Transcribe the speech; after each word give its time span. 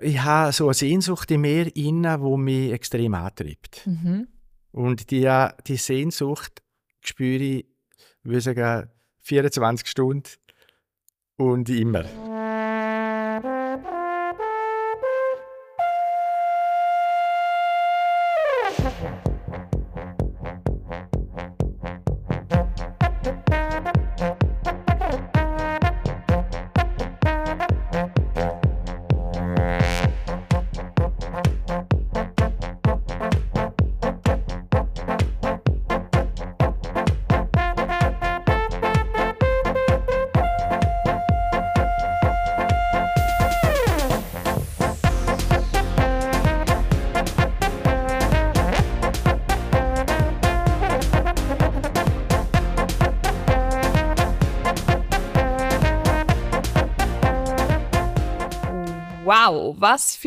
Ich 0.00 0.22
habe 0.22 0.52
so 0.52 0.64
eine 0.64 0.74
Sehnsucht 0.74 1.30
in 1.30 1.42
mir 1.42 1.74
inne, 1.76 2.20
wo 2.20 2.36
mich 2.36 2.72
extrem 2.72 3.14
antreibt. 3.14 3.86
Mhm. 3.86 4.28
Und 4.72 5.10
die, 5.10 5.28
die 5.66 5.76
Sehnsucht 5.76 6.62
spüre 7.00 7.42
ich, 7.42 7.66
würde 8.22 8.38
ich 8.38 8.44
sagen, 8.44 8.90
24 9.20 9.86
Stunden 9.86 10.30
und 11.36 11.68
immer. 11.68 12.04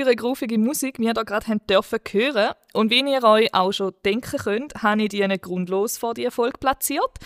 Für 0.04 0.10
eine 0.10 0.16
groovige 0.16 0.58
Musik 0.58 1.00
wir 1.00 1.14
da 1.14 1.24
gerade 1.24 1.58
dürfen 1.70 2.00
hören. 2.12 2.54
Und 2.74 2.92
wie 2.92 3.00
ihr 3.00 3.24
euch 3.24 3.54
auch 3.54 3.72
schon 3.72 3.94
denken 4.04 4.38
könnt, 4.38 4.74
habe 4.82 5.04
ich 5.04 5.10
die 5.10 5.26
nicht 5.28 5.44
grundlos 5.44 5.98
vor 5.98 6.14
die 6.14 6.26
Erfolg 6.26 6.60
platziert. 6.60 7.20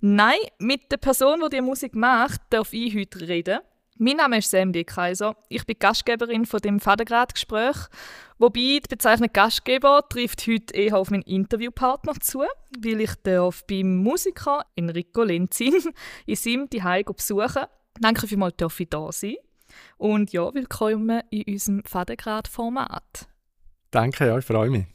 Nein, 0.00 0.38
mit 0.58 0.92
der 0.92 0.98
Person, 0.98 1.40
die 1.40 1.56
die 1.56 1.62
Musik 1.62 1.94
macht, 1.94 2.40
darf 2.50 2.72
ich 2.72 2.94
heute 2.94 3.26
reden. 3.26 3.60
Mein 3.96 4.18
Name 4.18 4.38
ist 4.38 4.50
Sam 4.50 4.72
D. 4.72 4.84
Kaiser. 4.84 5.36
Ich 5.48 5.66
bin 5.66 5.76
Gastgeberin 5.78 6.46
von 6.46 6.60
dem 6.60 6.78
Vatergrad-Gespräch. 6.78 7.76
Wobei 8.38 8.60
die 8.60 8.88
Bezeichnung 8.88 9.30
Gastgeber 9.32 10.04
trifft 10.08 10.46
heute 10.46 10.74
eher 10.74 10.98
auf 10.98 11.10
meinen 11.10 11.22
Interviewpartner 11.22 12.14
zu, 12.20 12.44
weil 12.78 13.00
ich 13.00 13.14
darf 13.24 13.66
beim 13.66 13.96
Musiker 13.96 14.64
Enrico 14.76 15.24
Lenzin 15.24 15.74
in 16.26 16.36
seinem 16.36 16.70
Zuhause 16.70 17.04
besuchen. 17.04 17.64
Danke 18.00 18.28
vielmals, 18.28 18.54
dass 18.56 18.78
ich 18.78 18.88
da 18.88 19.10
sein 19.10 19.34
und 19.96 20.32
ja, 20.32 20.52
willkommen 20.54 21.22
in 21.30 21.44
unserem 21.46 21.84
Fadengrad-Format. 21.84 23.28
Danke, 23.90 24.26
ja, 24.26 24.38
ich 24.38 24.44
freue 24.44 24.70
mich. 24.70 24.86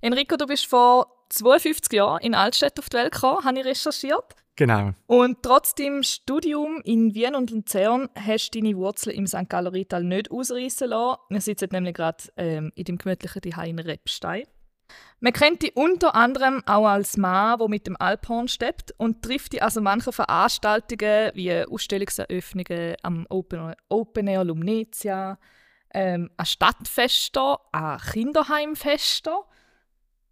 Enrico, 0.00 0.36
du 0.36 0.46
bist 0.46 0.66
vor 0.66 1.06
52 1.30 1.92
Jahren 1.92 2.20
in 2.20 2.34
Altstädt 2.34 2.78
auf 2.78 2.88
die 2.88 2.96
Welt 2.96 3.12
gekommen, 3.12 3.44
habe 3.44 3.58
ich 3.60 3.64
recherchiert. 3.64 4.34
Genau. 4.56 4.92
Und 5.06 5.42
trotz 5.42 5.76
dem 5.76 6.02
Studium 6.02 6.80
in 6.84 7.14
Wien 7.14 7.36
und 7.36 7.50
Luzern 7.50 8.08
hast 8.16 8.50
du 8.50 8.60
deine 8.60 8.76
Wurzeln 8.76 9.16
im 9.16 9.26
St. 9.28 9.48
Galler 9.48 9.72
Rital 9.72 10.02
nicht 10.02 10.32
ausreißen 10.32 10.88
lassen. 10.88 11.20
Wir 11.28 11.40
sitzen 11.40 11.68
nämlich 11.70 11.94
gerade 11.94 12.24
ähm, 12.36 12.72
in 12.74 12.84
dem 12.84 12.98
gemütlichen 12.98 13.40
Zuhause 13.40 13.68
in 13.68 13.78
Repstein. 13.78 14.42
Man 15.20 15.32
kennt 15.32 15.62
die 15.62 15.72
unter 15.72 16.14
anderem 16.14 16.62
auch 16.66 16.86
als 16.86 17.16
Mann, 17.16 17.58
der 17.58 17.68
mit 17.68 17.86
dem 17.86 17.96
Alphorn 17.98 18.46
steppt 18.46 18.94
und 18.98 19.22
trifft 19.22 19.52
die 19.52 19.62
also 19.62 19.80
manche 19.80 20.12
Veranstaltungen 20.12 21.32
wie 21.34 21.64
Ausstellungseröffnungen 21.64 22.96
am 23.02 23.26
Open, 23.28 23.74
Open 23.88 24.28
Air 24.28 24.44
Lumnezia, 24.44 25.38
ähm, 25.92 26.30
an 26.36 26.46
Stadtfesten, 26.46 27.56
an 27.72 27.98
Kinderheimfesten. 27.98 29.34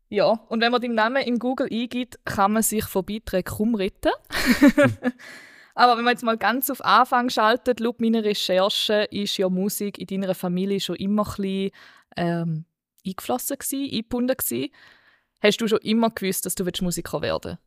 Ja, 0.09 0.39
und 0.49 0.61
wenn 0.61 0.71
man 0.71 0.81
den 0.81 0.95
Namen 0.95 1.23
in 1.23 1.41
Google 1.41 1.69
eingibt, 1.71 2.25
kann 2.25 2.53
man 2.53 2.63
sich 2.63 2.85
von 2.85 3.05
Beiträgen 3.05 3.53
kaum 3.53 3.75
retten. 3.75 4.13
Aber 5.75 5.99
wenn 5.99 6.05
man 6.05 6.13
jetzt 6.13 6.23
mal 6.23 6.39
ganz 6.39 6.71
auf 6.71 6.83
Anfang 6.85 7.29
schaltet, 7.29 7.81
laut 7.81 8.01
meiner 8.01 8.25
Recherche 8.25 9.09
ist 9.11 9.37
ja 9.37 9.49
Musik 9.49 9.99
in 9.99 10.07
deiner 10.07 10.35
Familie 10.35 10.81
schon 10.81 10.97
immer 10.97 11.27
ein 11.27 11.35
bisschen, 11.37 11.71
ähm, 12.17 12.65
eingeflossen, 13.07 13.57
eingebunden. 13.73 14.37
Gewesen. 14.37 14.71
Hast 15.43 15.61
du 15.61 15.69
schon 15.69 15.79
immer 15.79 16.11
gewusst, 16.11 16.47
dass 16.47 16.55
du 16.55 16.65
Musiker 16.83 17.21
werden 17.23 17.59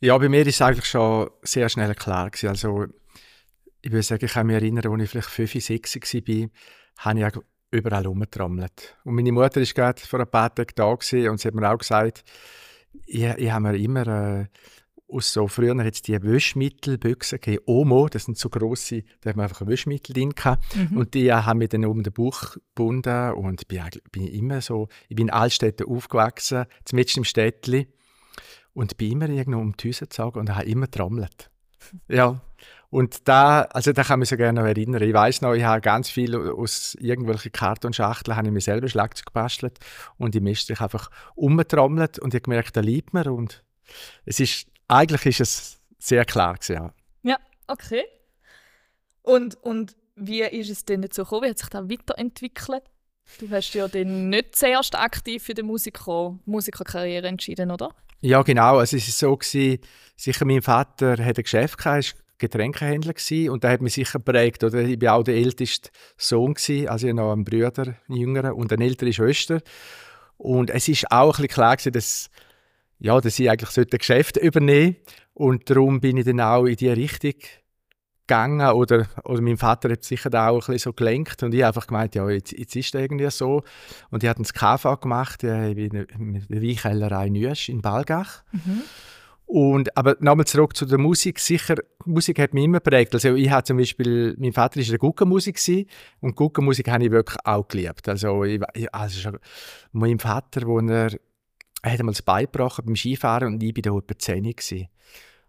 Ja, 0.00 0.18
bei 0.18 0.28
mir 0.28 0.42
ist 0.42 0.56
es 0.56 0.62
eigentlich 0.62 0.86
schon 0.86 1.30
sehr 1.42 1.68
schnell 1.68 1.94
klar. 1.94 2.30
Gewesen. 2.30 2.48
Also, 2.48 2.86
ich 3.82 3.92
würde 3.92 4.02
sagen, 4.02 4.24
ich 4.24 4.32
kann 4.32 4.46
mich 4.46 4.56
erinnern, 4.56 4.92
als 4.92 5.02
ich 5.02 5.10
vielleicht 5.10 5.28
5, 5.28 5.64
6 5.64 6.14
war, 6.14 6.48
habe 6.98 7.20
ich 7.20 7.42
überall 7.70 8.04
herumgetrommelt. 8.04 8.96
Und 9.04 9.14
meine 9.14 9.32
Mutter 9.32 9.60
war 9.60 9.66
gerade 9.66 10.00
vor 10.00 10.20
ein 10.20 10.30
paar 10.30 10.54
Tagen 10.54 10.72
da 10.74 10.84
und 10.84 11.02
sie 11.02 11.26
hat 11.26 11.54
mir 11.54 11.70
auch 11.70 11.78
gesagt, 11.78 12.24
ich, 13.06 13.24
ich 13.24 13.50
habe 13.50 13.62
mir 13.62 13.76
immer 13.76 14.06
äh, 14.06 14.46
aus 15.08 15.32
so 15.32 15.46
früher 15.46 15.76
hat 15.76 15.94
es 15.94 16.02
die 16.02 16.20
Wäschmittelbüchsen 16.20 17.40
gegeben, 17.40 17.62
Omo, 17.66 18.08
das 18.08 18.24
sind 18.24 18.38
so 18.38 18.48
grosse, 18.48 19.02
da 19.20 19.30
hat 19.30 19.36
man 19.36 19.44
einfach 19.44 19.60
ein 19.60 19.68
Waschmittel 19.68 20.14
drin 20.14 20.30
gehabt. 20.30 20.64
Mhm. 20.74 20.96
Und 20.96 21.14
die 21.14 21.32
haben 21.32 21.58
mir 21.58 21.68
dann 21.68 21.84
um 21.84 22.02
den 22.02 22.12
Bauch 22.12 22.56
gebunden 22.74 23.32
und 23.32 23.62
ich 23.62 23.68
bin, 23.68 23.82
bin 24.10 24.26
immer 24.26 24.60
so, 24.60 24.88
ich 25.08 25.16
bin 25.16 25.28
in 25.28 25.32
Altstädten 25.32 25.86
aufgewachsen, 25.86 26.66
zumindest 26.84 27.16
im 27.18 27.24
Städtli 27.24 27.86
und 28.72 28.96
bin 28.96 29.12
immer 29.12 29.28
irgendwo 29.28 29.60
um 29.60 29.76
die 29.76 29.88
Häuser 29.88 30.06
gezogen 30.06 30.40
und 30.40 30.54
habe 30.54 30.66
immer 30.66 30.90
trommelt. 30.90 31.50
Ja, 32.08 32.40
und 32.90 33.28
da, 33.28 33.62
also 33.62 33.92
da 33.92 34.02
kann 34.02 34.18
ich 34.18 34.20
mich 34.20 34.28
so 34.30 34.36
gerne 34.36 34.60
noch 34.60 34.66
erinnern. 34.66 35.02
Ich 35.02 35.12
weiß 35.12 35.42
noch, 35.42 35.54
ich 35.54 35.64
habe 35.64 35.80
ganz 35.80 36.08
viel 36.08 36.36
aus 36.36 36.96
irgendwelchen 37.00 37.52
Kartonschachteln 37.52 38.36
habe 38.36 38.48
ich 38.48 38.52
mir 38.52 38.60
selber 38.60 38.88
Schlagzeug 38.88 39.26
gebastelt 39.26 39.78
und 40.18 40.34
ich 40.34 40.42
mischte 40.42 40.80
einfach 40.80 41.10
umgetrommelt 41.34 42.18
und 42.18 42.34
ich 42.34 42.38
habe 42.38 42.50
gemerkt, 42.50 42.76
da 42.76 42.80
liebt 42.80 43.12
mir 43.12 43.32
und 43.32 43.64
es 44.24 44.40
ist 44.40 44.66
eigentlich 44.88 45.26
ist 45.26 45.40
es 45.40 45.80
sehr 45.98 46.24
klar 46.24 46.54
gewesen, 46.54 46.74
ja. 46.74 46.94
Ja, 47.22 47.38
okay. 47.66 48.04
Und, 49.22 49.56
und 49.62 49.96
wie 50.14 50.42
ist 50.42 50.70
es 50.70 50.84
denn 50.84 51.02
dazu 51.02 51.22
gekommen? 51.22 51.44
Wie 51.44 51.50
hat 51.50 51.58
sich 51.58 51.68
das 51.68 51.88
weiterentwickelt? 51.88 52.84
Du 53.40 53.50
hast 53.50 53.74
ja 53.74 53.88
dann 53.88 54.28
nicht 54.28 54.54
zuerst 54.54 54.94
aktiv 54.94 55.42
für 55.42 55.54
die 55.54 55.62
Musiker, 55.62 56.38
Musikerkarriere 56.44 57.26
entschieden, 57.26 57.70
oder? 57.70 57.94
Ja, 58.20 58.42
genau. 58.42 58.78
Also 58.78 58.96
es 58.96 59.06
war 59.06 59.30
so, 59.30 59.36
gewesen, 59.36 59.80
sicher 60.16 60.44
mein 60.44 60.62
Vater 60.62 61.12
hatte 61.12 61.40
ein 61.40 61.42
Geschäft, 61.42 61.78
gehabt, 61.78 62.16
Getränkehändler 62.38 63.14
gewesen, 63.14 63.50
und 63.50 63.64
der 63.64 63.70
hat 63.72 63.80
mich 63.80 63.94
sicher 63.94 64.18
geprägt. 64.18 64.62
Oder? 64.62 64.80
Ich 64.80 65.00
war 65.00 65.14
auch 65.14 65.24
der 65.24 65.36
älteste 65.36 65.90
Sohn, 66.16 66.54
gewesen, 66.54 66.88
also 66.88 67.08
ich 67.08 67.14
noch 67.14 67.32
einen 67.32 67.44
Bruder, 67.44 67.96
einen 68.08 68.18
jüngeren, 68.18 68.52
und 68.52 68.72
eine 68.72 68.84
ältere 68.84 69.12
Schwester. 69.12 69.60
Und 70.36 70.70
es 70.70 70.88
war 70.88 71.20
auch 71.20 71.38
ein 71.38 71.42
bisschen 71.42 71.48
klar, 71.48 71.76
gewesen, 71.76 71.92
dass 71.92 72.30
ja, 72.98 73.20
dass 73.20 73.38
ich 73.38 73.50
eigentlich 73.50 73.70
sollte 73.70 73.98
Geschäfte 73.98 74.40
übernehmen 74.40 74.96
und 75.34 75.68
darum 75.68 76.00
bin 76.00 76.16
ich 76.16 76.24
dann 76.24 76.40
auch 76.40 76.64
in 76.64 76.76
diese 76.76 76.96
Richtung 76.96 77.34
gegangen 78.26 78.68
oder, 78.70 79.06
oder 79.24 79.40
mein 79.40 79.56
Vater 79.56 79.90
hat 79.90 80.02
sicher 80.02 80.30
da 80.30 80.48
auch 80.48 80.68
ein 80.68 80.72
bisschen 80.72 80.90
so 80.90 80.92
gelenkt 80.92 81.42
und 81.42 81.54
ich 81.54 81.62
habe 81.62 81.68
einfach 81.68 81.86
gemeint, 81.86 82.14
ja, 82.14 82.28
jetzt, 82.28 82.52
jetzt 82.52 82.74
ist 82.74 82.94
es 82.94 83.00
irgendwie 83.00 83.30
so 83.30 83.62
und 84.10 84.22
ich 84.22 84.28
habe 84.28 84.42
das 84.42 84.52
KV 84.52 85.00
gemacht 85.00 85.44
äh, 85.44 85.70
in 85.70 85.90
der 85.90 86.62
Weinkellerei 86.62 87.28
Nüsch 87.28 87.68
in 87.68 87.82
Balgach. 87.82 88.42
Mhm. 88.52 88.82
Und, 89.46 89.96
aber 89.96 90.16
nochmal 90.18 90.44
zurück 90.44 90.76
zu 90.76 90.86
der 90.86 90.98
Musik. 90.98 91.38
Sicher, 91.38 91.76
Musik 92.04 92.40
hat 92.40 92.52
mich 92.52 92.64
immer 92.64 92.80
prägt. 92.80 93.14
Also 93.14 93.36
ich 93.36 93.48
habe 93.48 93.62
zum 93.62 93.76
Beispiel, 93.76 94.34
mein 94.38 94.52
Vater 94.52 94.80
war 94.80 94.84
der 94.84 94.98
Guggenmusik 94.98 95.86
und 96.20 96.34
Guggenmusik 96.34 96.88
habe 96.88 97.04
ich 97.04 97.12
wirklich 97.12 97.38
auch 97.44 97.68
geliebt. 97.68 98.08
Also, 98.08 98.42
ich, 98.42 98.60
also 98.92 99.30
mein 99.92 100.18
Vater, 100.18 100.66
wo 100.66 100.80
er 100.80 101.10
er 101.82 101.92
hat 101.92 102.00
einmal 102.00 102.14
das 102.14 102.22
Bein 102.22 102.46
gebrochen 102.46 102.84
beim 102.84 102.96
Skifahren 102.96 103.54
und 103.54 103.62
ich 103.62 103.76
war 103.76 103.82
da 103.82 103.98
etwa 103.98 104.18
10 104.18 104.42
gewesen. 104.42 104.88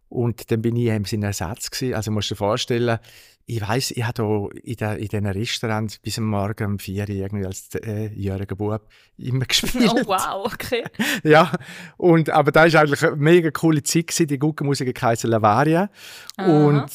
Und 0.10 0.52
dann 0.52 0.62
bin 0.62 0.76
ich 0.76 0.88
in 0.88 1.04
seinem 1.04 1.24
Ersatz 1.24 1.70
gewesen. 1.70 1.96
Also 1.96 2.12
musst 2.12 2.30
du 2.30 2.36
dir 2.36 2.38
vorstellen, 2.38 3.00
ich 3.46 3.62
weiss, 3.62 3.92
ich 3.92 4.04
habe 4.04 4.24
hier 4.24 4.64
in, 4.64 4.76
der, 4.76 4.98
in 4.98 5.08
diesen 5.08 5.26
Restaurants 5.26 6.00
bis 6.00 6.18
am 6.18 6.26
Morgen 6.26 6.66
um 6.66 6.80
4 6.80 7.04
Uhr 7.04 7.10
irgendwie 7.10 7.46
als 7.46 7.70
äh, 7.76 8.08
jähriger 8.14 8.56
Bub 8.56 8.88
immer 9.18 9.46
gespielt. 9.48 9.90
Oh 9.90 10.02
wow, 10.06 10.46
okay. 10.46 10.84
ja, 11.24 11.52
und, 11.96 12.30
aber 12.30 12.52
da 12.52 12.72
war 12.72 12.82
eigentlich 12.82 13.04
eine 13.04 13.16
mega 13.16 13.50
coole 13.52 13.84
Zeit 13.84 14.08
gewesen. 14.08 14.28
Die 14.28 14.40
gute 14.40 14.64
Musik 14.64 15.02
heisst 15.02 15.24
Lavaria. 15.24 15.90
Aha. 16.36 16.66
Und 16.66 16.86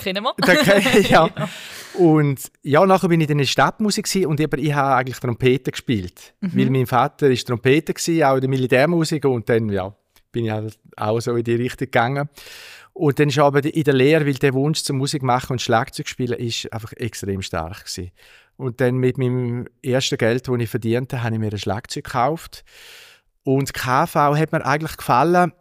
Kennen 0.00 0.24
wir. 0.24 0.34
ja. 1.08 1.26
ja. 1.26 1.48
Und 1.94 2.50
ja, 2.62 2.86
nachher 2.86 3.08
bin 3.08 3.20
ich 3.20 3.26
dann 3.26 3.38
in 3.38 3.44
der 3.44 3.46
Stadtmusik 3.46 4.26
und 4.26 4.40
eben, 4.40 4.60
ich 4.60 4.72
habe 4.72 4.96
eigentlich 4.96 5.18
Trompete 5.18 5.70
gespielt. 5.70 6.34
Mhm. 6.40 6.50
Weil 6.54 6.70
mein 6.70 6.86
Vater 6.86 7.28
war 7.28 7.36
Trompete, 7.36 7.92
auch 8.26 8.34
in 8.34 8.40
der 8.40 8.50
Militärmusik 8.50 9.24
und 9.24 9.48
dann, 9.48 9.68
ja, 9.68 9.94
bin 10.32 10.46
ich 10.46 10.50
halt 10.50 10.78
auch 10.96 11.20
so 11.20 11.34
in 11.36 11.44
die 11.44 11.54
Richtung 11.54 11.86
gegangen. 11.86 12.28
Und 12.92 13.18
dann 13.18 13.28
ist 13.28 13.38
aber 13.38 13.64
in 13.64 13.84
der 13.84 13.94
Lehre, 13.94 14.26
weil 14.26 14.34
der 14.34 14.54
Wunsch 14.54 14.82
zum 14.82 14.98
Musik 14.98 15.22
machen 15.22 15.52
und 15.52 15.62
Schlagzeug 15.62 16.08
spielen 16.08 16.38
ist 16.38 16.72
einfach 16.72 16.92
extrem 16.94 17.40
stark 17.42 17.84
gewesen. 17.84 18.10
Und 18.56 18.80
dann 18.80 18.96
mit 18.96 19.16
meinem 19.16 19.68
ersten 19.82 20.18
Geld, 20.18 20.46
das 20.46 20.58
ich 20.58 20.68
verdiente, 20.68 21.22
habe 21.22 21.34
ich 21.34 21.40
mir 21.40 21.50
ein 21.50 21.58
Schlagzeug 21.58 22.04
gekauft. 22.04 22.64
Und 23.42 23.72
KV 23.72 24.14
hat 24.14 24.52
mir 24.52 24.66
eigentlich 24.66 24.96
gefallen, 24.96 25.52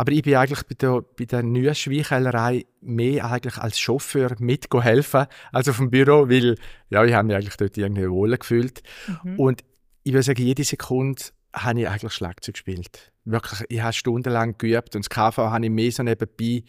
Aber 0.00 0.12
ich 0.12 0.22
bin 0.22 0.34
eigentlich 0.36 0.62
bei 0.62 0.74
der, 0.76 1.02
bei 1.02 1.26
der 1.26 1.42
neuen 1.42 1.74
Schweichhellerei 1.74 2.64
mehr 2.80 3.30
eigentlich 3.30 3.58
als 3.58 3.78
Chauffeur 3.78 4.34
mithelfen 4.38 5.26
als 5.52 5.68
auf 5.68 5.76
dem 5.76 5.90
Büro, 5.90 6.30
weil 6.30 6.56
ja, 6.88 7.04
ich 7.04 7.12
habe 7.12 7.26
mich 7.26 7.36
eigentlich 7.36 7.58
dort 7.58 7.76
irgendwie 7.76 8.08
wohl 8.08 8.34
gefühlt. 8.34 8.82
Mhm. 9.22 9.38
Und 9.38 9.64
ich 10.02 10.14
würde 10.14 10.22
sagen, 10.22 10.40
jede 10.40 10.64
Sekunde 10.64 11.20
habe 11.52 11.82
ich 11.82 11.86
eigentlich 11.86 12.14
Schlagzeug 12.14 12.54
gespielt. 12.54 13.12
Wirklich, 13.26 13.60
ich 13.68 13.82
habe 13.82 13.92
stundenlang 13.92 14.56
geübt 14.56 14.96
und 14.96 15.04
das 15.04 15.10
KV 15.10 15.36
habe 15.36 15.66
ich 15.66 15.70
mehr 15.70 15.92
so 15.92 16.02
nebenbei 16.02 16.62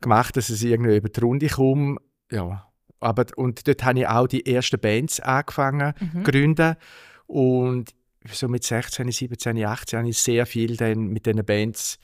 gemacht, 0.00 0.36
dass 0.36 0.48
es 0.48 0.62
irgendwie 0.62 0.98
über 0.98 1.08
die 1.08 1.20
Runde 1.20 1.48
komme. 1.48 1.96
Ja, 2.30 2.68
aber, 3.00 3.26
und 3.34 3.66
dort 3.66 3.82
habe 3.82 3.98
ich 3.98 4.06
auch 4.06 4.28
die 4.28 4.46
ersten 4.46 4.78
Bands 4.78 5.18
angefangen 5.18 5.92
mhm. 5.98 6.22
gründen 6.22 6.76
und 7.26 7.90
so 8.30 8.48
mit 8.48 8.64
16, 8.64 9.10
17, 9.10 9.64
18 9.64 9.98
habe 9.98 10.08
ich 10.08 10.18
sehr 10.18 10.46
viel 10.46 10.76
dann 10.76 11.08
mit 11.08 11.26
diesen 11.26 11.44
Bands 11.44 11.98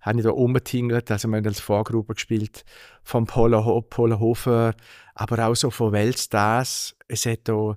habe 0.00 0.18
ich 0.18 0.24
da 0.24 0.30
umgetingelt. 0.30 1.10
Also 1.10 1.28
wir 1.28 1.36
haben 1.36 1.46
als 1.46 1.60
Vorgruppe 1.60 2.14
gespielt 2.14 2.64
von 3.02 3.26
Polo, 3.26 3.82
Polo 3.82 4.18
Hofer, 4.18 4.74
aber 5.14 5.46
auch 5.46 5.54
so 5.54 5.70
von 5.70 5.92
Weltstars. 5.92 6.96
Es 7.08 7.26
hat 7.26 7.40
da 7.44 7.76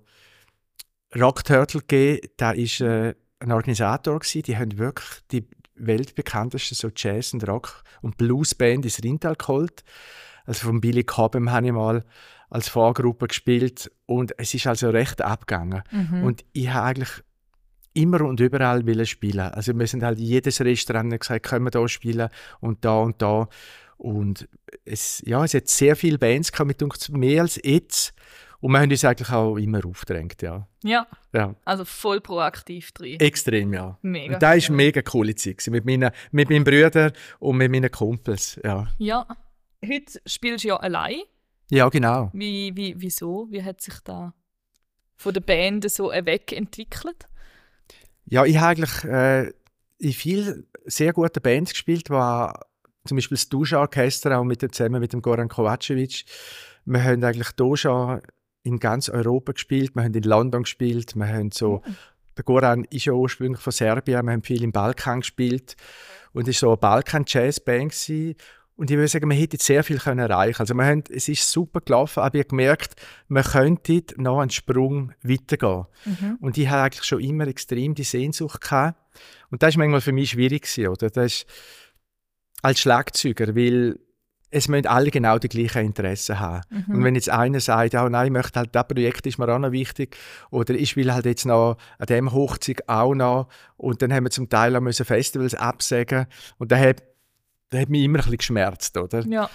Rock 1.19 1.43
Turtle 1.43 1.81
gegeben, 1.81 2.27
da 2.37 2.51
ist 2.51 2.81
äh, 2.81 3.13
ein 3.39 3.51
Organisator 3.51 4.19
gewesen, 4.19 4.43
die 4.43 4.57
haben 4.57 4.77
wirklich 4.77 5.09
die 5.31 5.47
weltbekanntesten 5.75 6.75
so 6.75 6.89
Jazz 6.95 7.33
und 7.33 7.47
Rock 7.47 7.83
und 8.01 8.17
Bluesband 8.17 8.85
ins 8.85 9.03
Rintal 9.03 9.35
geholt. 9.35 9.83
Also 10.45 10.67
von 10.67 10.81
Billy 10.81 11.03
Cobham 11.03 11.51
habe 11.51 11.67
ich 11.67 11.73
mal 11.73 12.03
als 12.49 12.69
Vorgruppe 12.69 13.27
gespielt 13.27 13.91
und 14.05 14.37
es 14.37 14.53
ist 14.53 14.67
also 14.67 14.89
recht 14.89 15.21
abgegangen. 15.21 15.83
Mhm. 15.91 16.23
Und 16.23 16.45
ich 16.53 16.69
habe 16.69 16.87
eigentlich 16.87 17.23
immer 17.93 18.21
und 18.21 18.39
überall 18.39 18.85
wollen 18.85 19.05
spielen. 19.05 19.39
Also 19.39 19.77
wir 19.77 19.87
sind 19.87 20.03
halt 20.03 20.19
jedes 20.19 20.61
Restaurant 20.61 21.19
gesagt, 21.19 21.45
können 21.45 21.65
wir 21.65 21.71
da 21.71 21.87
spielen 21.87 22.29
und 22.59 22.83
da 22.85 22.99
und 22.99 23.21
da. 23.21 23.47
Und 23.97 24.47
es, 24.85 25.21
ja, 25.25 25.43
es 25.43 25.53
hat 25.53 25.67
sehr 25.67 25.95
viele 25.95 26.17
Bands 26.17 26.51
gehabt, 26.51 26.67
mit 26.67 26.81
uns 26.83 27.09
mehr 27.09 27.43
als 27.43 27.59
jetzt. 27.63 28.13
Und 28.59 28.71
wir 28.71 28.79
haben 28.79 28.89
uns 28.89 29.03
eigentlich 29.03 29.29
auch 29.29 29.57
immer 29.57 29.85
aufgedrängt, 29.85 30.41
ja. 30.41 30.67
Ja. 30.83 31.05
ja. 31.33 31.53
Also 31.65 31.83
voll 31.83 32.21
proaktiv 32.21 32.93
drin. 32.93 33.19
Extrem, 33.19 33.73
ja. 33.73 33.97
Mega. 34.01 34.35
Und 34.35 34.41
das 34.41 34.69
war 34.69 34.75
mega 34.75 35.01
coole 35.01 35.35
Zeit 35.35 35.67
mit 35.67 35.85
meinen, 35.85 36.11
mit 36.31 36.49
meinen 36.49 36.63
Brüdern 36.63 37.11
und 37.39 37.57
mit 37.57 37.69
meinen 37.69 37.91
Kumpels, 37.91 38.59
ja. 38.63 38.87
Ja. 38.97 39.27
Heute 39.85 40.21
spielst 40.25 40.63
du 40.63 40.69
ja 40.69 40.77
allein. 40.77 41.23
Ja, 41.69 41.89
genau. 41.89 42.29
Wie, 42.33 42.73
wie, 42.75 42.95
wieso? 42.97 43.47
Wie 43.49 43.61
hat 43.61 43.81
sich 43.81 43.95
da 44.03 44.33
von 45.17 45.33
der 45.33 45.41
Band 45.41 45.89
so 45.91 46.11
wegentwickelt? 46.11 47.27
Ja, 48.25 48.45
ich 48.45 48.57
habe 48.57 48.67
eigentlich 48.67 49.03
äh, 49.03 49.51
in 49.97 50.13
vielen 50.13 50.67
sehr 50.85 51.13
guten 51.13 51.41
Bands 51.41 51.71
gespielt, 51.71 52.09
war 52.09 52.67
zum 53.05 53.17
Beispiel 53.17 53.37
das 53.37 53.49
Duscha-Orchester, 53.49 54.37
auch 54.37 54.43
mit, 54.43 54.61
zusammen 54.73 54.99
mit 54.99 55.13
dem 55.13 55.21
Goran 55.21 55.49
Kovacevic. 55.49 56.25
Wir 56.85 57.03
haben 57.03 57.23
eigentlich 57.23 57.49
hier 57.57 57.77
schon 57.77 58.21
in 58.63 58.79
ganz 58.79 59.09
Europa 59.09 59.53
gespielt, 59.53 59.95
wir 59.95 60.03
haben 60.03 60.13
in 60.13 60.23
London 60.23 60.63
gespielt, 60.63 61.15
wir 61.15 61.27
haben 61.27 61.51
so, 61.51 61.81
mhm. 61.85 61.95
der 62.37 62.43
Goran 62.43 62.85
ist 62.85 63.05
ja 63.05 63.13
ursprünglich 63.13 63.61
von 63.61 63.71
Serbien, 63.71 64.25
wir 64.25 64.31
haben 64.31 64.43
viel 64.43 64.63
im 64.63 64.71
Balkan 64.71 65.19
gespielt. 65.19 65.75
Und 66.33 66.47
war 66.47 66.53
so 66.53 66.69
eine 66.69 66.77
Balkan-Jazz-Band 66.77 67.93
und 68.75 68.89
ich 68.89 68.97
würde 68.97 69.07
sagen, 69.07 69.29
wir 69.29 69.37
hätten 69.37 69.59
sehr 69.59 69.83
viel 69.83 69.99
können 69.99 70.19
erreichen 70.19 70.59
Also 70.59 70.73
wir 70.73 70.85
haben, 70.85 71.03
es 71.09 71.29
ist 71.29 71.51
super 71.51 71.79
gelaufen, 71.79 72.21
aber 72.21 72.35
ich 72.35 72.41
habe 72.41 72.49
gemerkt, 72.49 72.95
wir 73.29 73.43
könnten 73.43 74.03
noch 74.17 74.39
einen 74.39 74.49
Sprung 74.49 75.13
weitergehen. 75.21 75.85
Mhm. 76.05 76.37
Und 76.41 76.57
ich 76.57 76.67
habe 76.69 76.83
eigentlich 76.83 77.03
schon 77.03 77.21
immer 77.21 77.47
extrem 77.47 77.93
die 77.93 78.03
Sehnsucht 78.03 78.61
gehabt. 78.61 78.99
Und 79.51 79.61
das 79.61 79.69
ist 79.69 79.77
manchmal 79.77 80.01
für 80.01 80.11
mich 80.11 80.31
schwierig 80.31 80.63
gewesen, 80.63 80.87
oder? 80.87 81.09
Das 81.11 81.25
ist 81.25 81.45
als 82.63 82.79
Schlagzeuger, 82.79 83.55
weil 83.55 83.99
es 84.49 84.67
müssen 84.67 84.87
alle 84.87 85.11
genau 85.11 85.37
die 85.39 85.49
gleichen 85.49 85.85
Interessen 85.85 86.39
haben. 86.39 86.61
Mhm. 86.69 86.95
Und 86.95 87.03
wenn 87.03 87.15
jetzt 87.15 87.29
einer 87.29 87.59
sagt, 87.59 87.95
oh 87.95 88.09
nein, 88.09 88.27
ich 88.27 88.31
möchte 88.31 88.59
halt, 88.59 88.69
das 88.73 88.87
Projekt 88.87 89.25
ist 89.25 89.37
mir 89.37 89.49
auch 89.49 89.59
noch 89.59 89.71
wichtig, 89.71 90.15
oder 90.51 90.73
ich 90.73 90.95
will 90.95 91.11
halt 91.11 91.25
jetzt 91.25 91.45
noch 91.45 91.77
an 91.97 92.05
dem 92.07 92.31
Hochzeit 92.31 92.87
auch 92.87 93.15
noch, 93.15 93.49
und 93.77 94.01
dann 94.01 94.13
haben 94.13 94.25
wir 94.25 94.31
zum 94.31 94.49
Teil 94.49 94.75
auch 94.75 94.81
müssen 94.81 95.05
Festivals 95.05 95.55
absagen, 95.55 96.27
und 96.57 96.71
dann 96.71 96.79
hat 96.79 97.03
das 97.73 97.81
hat 97.81 97.89
mich 97.89 98.03
immer 98.03 98.19
ein 98.19 98.23
bisschen 98.23 98.37
geschmerzt, 98.37 98.97
oder? 98.97 99.25
Ja. 99.27 99.49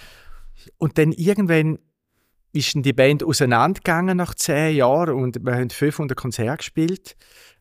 Und 0.77 0.97
dann 0.97 1.11
irgendwann 1.13 1.79
ist 2.51 2.73
die 2.75 2.93
Band 2.93 3.23
auseinandergegangen 3.23 4.17
nach 4.17 4.33
zehn 4.35 4.75
Jahren 4.75 5.15
und 5.15 5.43
wir 5.45 5.53
haben 5.53 5.69
500 5.69 6.17
Konzerte 6.17 6.57
gespielt. 6.57 7.15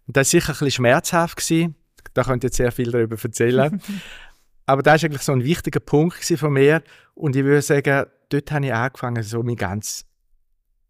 Und 0.06 0.16
das 0.16 0.32
war 0.32 0.40
sicher 0.40 0.48
ein 0.48 0.52
bisschen 0.52 0.70
schmerzhaft. 0.70 1.36
Gewesen. 1.36 1.74
Da 2.14 2.24
könnt 2.24 2.42
ihr 2.42 2.48
jetzt 2.48 2.56
sehr 2.56 2.72
viel 2.72 2.90
darüber 2.90 3.16
erzählen. 3.22 3.80
Aber 4.66 4.82
das 4.82 5.02
war 5.02 5.08
eigentlich 5.08 5.22
so 5.22 5.32
ein 5.32 5.44
wichtiger 5.44 5.80
Punkt 5.80 6.24
von 6.24 6.52
mir. 6.52 6.82
Und 7.14 7.36
ich 7.36 7.44
würde 7.44 7.62
sagen, 7.62 8.06
dort 8.28 8.50
habe 8.50 8.66
ich 8.66 8.74
angefangen, 8.74 9.22
so 9.22 9.42
mich 9.42 9.58
ganz 9.58 10.06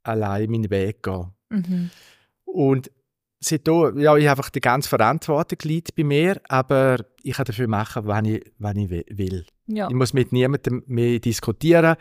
allein 0.02 0.50
meinen 0.50 0.70
Weg 0.70 1.04
zu 1.04 1.10
gehen. 1.10 1.32
Mhm. 1.50 1.90
Und 2.44 2.90
seitdem, 3.40 3.98
ja, 3.98 4.16
ich 4.16 4.28
einfach 4.28 4.50
die 4.50 4.60
ganze 4.60 4.88
Verantwortung 4.88 5.58
liegt 5.62 5.94
bei 5.94 6.04
mir, 6.04 6.40
aber 6.48 7.04
ich 7.22 7.34
kann 7.34 7.44
dafür 7.44 7.68
machen, 7.68 8.06
was 8.06 8.26
ich, 8.26 8.52
was 8.58 8.76
ich 8.76 8.90
will. 8.90 9.46
Ja. 9.68 9.88
Ich 9.88 9.94
muss 9.94 10.12
mit 10.14 10.32
niemandem 10.32 10.82
mehr 10.86 11.18
diskutieren. 11.18 11.96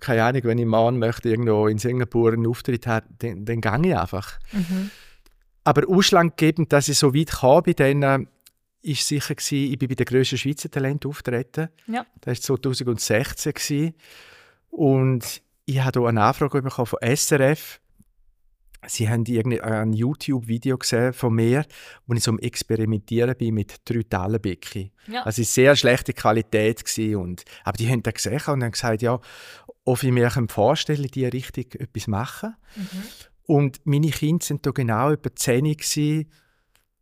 Keine 0.00 0.24
Ahnung, 0.24 0.42
wenn 0.44 0.58
ich 0.58 0.66
morgen 0.66 0.98
möchte 0.98 1.28
irgendwo 1.28 1.66
in 1.66 1.78
Singapur 1.78 2.32
einen 2.32 2.46
Auftritt 2.46 2.86
haben, 2.86 3.06
dann, 3.18 3.44
dann 3.44 3.60
gehe 3.60 3.92
ich 3.92 3.98
einfach. 3.98 4.38
Mhm. 4.52 4.90
Aber 5.64 5.88
ausschlaggebend, 5.88 6.72
dass 6.72 6.88
ich 6.88 6.96
so 6.96 7.14
weit 7.14 7.30
kam 7.30 7.62
bei 7.64 7.72
denen, 7.72 8.28
ist 8.80 9.06
sicher 9.06 9.34
gewesen, 9.34 9.72
ich 9.72 9.78
bin 9.78 9.88
bei 9.88 9.94
der 9.96 10.06
grössten 10.06 10.38
Schweizer 10.38 10.70
Talent 10.70 11.04
auftreten. 11.04 11.68
Ja. 11.86 12.06
Das 12.20 12.48
war 12.48 12.56
2016 12.62 13.52
gewesen. 13.52 13.94
und 14.70 15.42
ich 15.66 15.80
habe 15.80 16.00
hier 16.00 16.08
eine 16.08 16.22
Anfrage 16.22 16.62
bekommen 16.62 16.86
von 16.86 16.98
SRF 17.02 17.80
Sie 18.88 19.08
haben 19.08 19.24
ein 19.62 19.92
YouTube-Video 19.92 20.78
gesehen 20.78 21.12
von 21.12 21.34
mir, 21.34 21.64
wo 22.06 22.14
ich 22.14 22.22
so 22.22 22.30
am 22.30 22.38
Experimentieren 22.38 23.36
bin 23.36 23.54
mit 23.54 23.76
drei 23.84 24.02
Tallenbecken. 24.02 24.90
Ja. 25.06 25.22
Also 25.22 25.42
es 25.42 25.48
war 25.48 25.54
sehr 25.54 25.76
schlechte 25.76 26.12
Qualität 26.12 26.82
und 27.14 27.44
aber 27.64 27.76
die 27.76 27.88
haben 27.88 28.02
das 28.02 28.14
gesehen 28.14 28.40
und 28.46 28.64
haben 28.64 28.72
gesagt, 28.72 29.02
ja, 29.02 29.20
ob 29.84 30.02
ich 30.02 30.10
mir 30.10 30.30
vorstellen 30.48 31.08
die 31.12 31.26
richtig 31.26 31.74
etwas 31.80 32.06
machen. 32.06 32.56
Mhm. 32.76 33.02
Und 33.44 33.80
meine 33.84 34.10
Kinder 34.10 34.44
sind 34.44 34.66
da 34.66 34.70
genau 34.70 35.12
über 35.12 35.34
10 35.34 36.26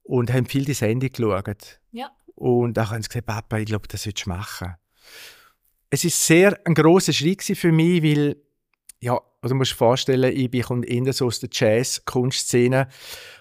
und 0.04 0.32
haben 0.32 0.46
viel 0.46 0.64
die 0.64 0.74
Sendung 0.74 1.10
geschaut. 1.10 1.80
Ja. 1.90 2.10
Und 2.36 2.76
dann 2.76 2.90
haben 2.90 3.02
sie 3.02 3.08
gesagt, 3.08 3.26
Papa, 3.26 3.58
ich 3.58 3.66
glaube, 3.66 3.88
das 3.88 4.06
willst 4.06 4.26
du 4.26 4.30
machen. 4.30 4.74
Es 5.90 6.04
ist 6.04 6.24
sehr 6.24 6.58
ein 6.64 6.74
großer 6.74 7.12
Schritt 7.12 7.42
für 7.42 7.72
mich, 7.72 8.02
weil 8.02 8.36
ja, 9.00 9.20
also 9.46 9.54
du 9.54 9.58
musst 9.58 9.72
dir 9.72 9.76
vorstellen, 9.76 10.36
ich 10.36 10.62
komme 10.62 10.84
eher 10.84 11.12
so 11.12 11.26
aus 11.26 11.38
der 11.38 11.48
Jazz-Kunstszene 11.52 12.88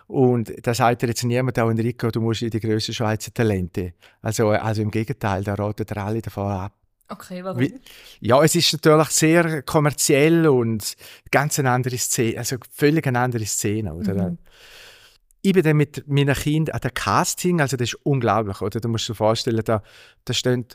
und 0.08 0.54
da 0.62 0.74
sagt 0.76 1.02
dir 1.02 1.08
jetzt 1.08 1.24
niemand, 1.24 1.58
auch 1.58 1.70
Enrico, 1.70 2.12
du 2.12 2.22
musst 2.22 2.44
in 2.44 2.52
die 2.52 2.60
grössten 2.60 2.94
Schweizer 2.94 3.34
Talente. 3.34 3.94
Also, 4.22 4.50
also 4.50 4.84
im 4.84 4.92
Gegenteil, 4.92 5.44
da 5.44 5.56
raten 5.56 5.86
dir 5.86 5.98
alle 5.98 6.22
davon 6.22 6.52
ab. 6.52 6.74
Okay, 7.08 7.44
warum? 7.44 7.60
Wie, 7.60 7.74
ja, 8.20 8.44
es 8.44 8.56
ist 8.56 8.74
natürlich 8.74 9.10
sehr 9.10 9.64
kommerziell 9.64 10.48
und 10.48 10.96
ganz 11.32 11.58
eine 11.58 11.72
andere 11.72 11.98
Szene, 11.98 12.38
also 12.38 12.58
völlig 12.72 13.08
eine 13.08 13.20
andere 13.20 13.46
Szene, 13.46 13.94
oder? 13.94 14.30
Mhm. 14.30 14.38
Ich 15.42 15.54
bin 15.54 15.64
dann 15.64 15.78
mit 15.78 16.08
meinen 16.08 16.36
Kindern 16.36 16.76
an 16.76 16.82
der 16.82 16.92
Casting, 16.92 17.62
also 17.62 17.78
das 17.78 17.94
ist 17.94 18.00
unglaublich, 18.04 18.62
oder? 18.62 18.80
Du 18.80 18.90
musst 18.90 19.10
dir 19.10 19.16
vorstellen, 19.16 19.62
da, 19.64 19.82
da 20.24 20.34
stehen 20.34 20.66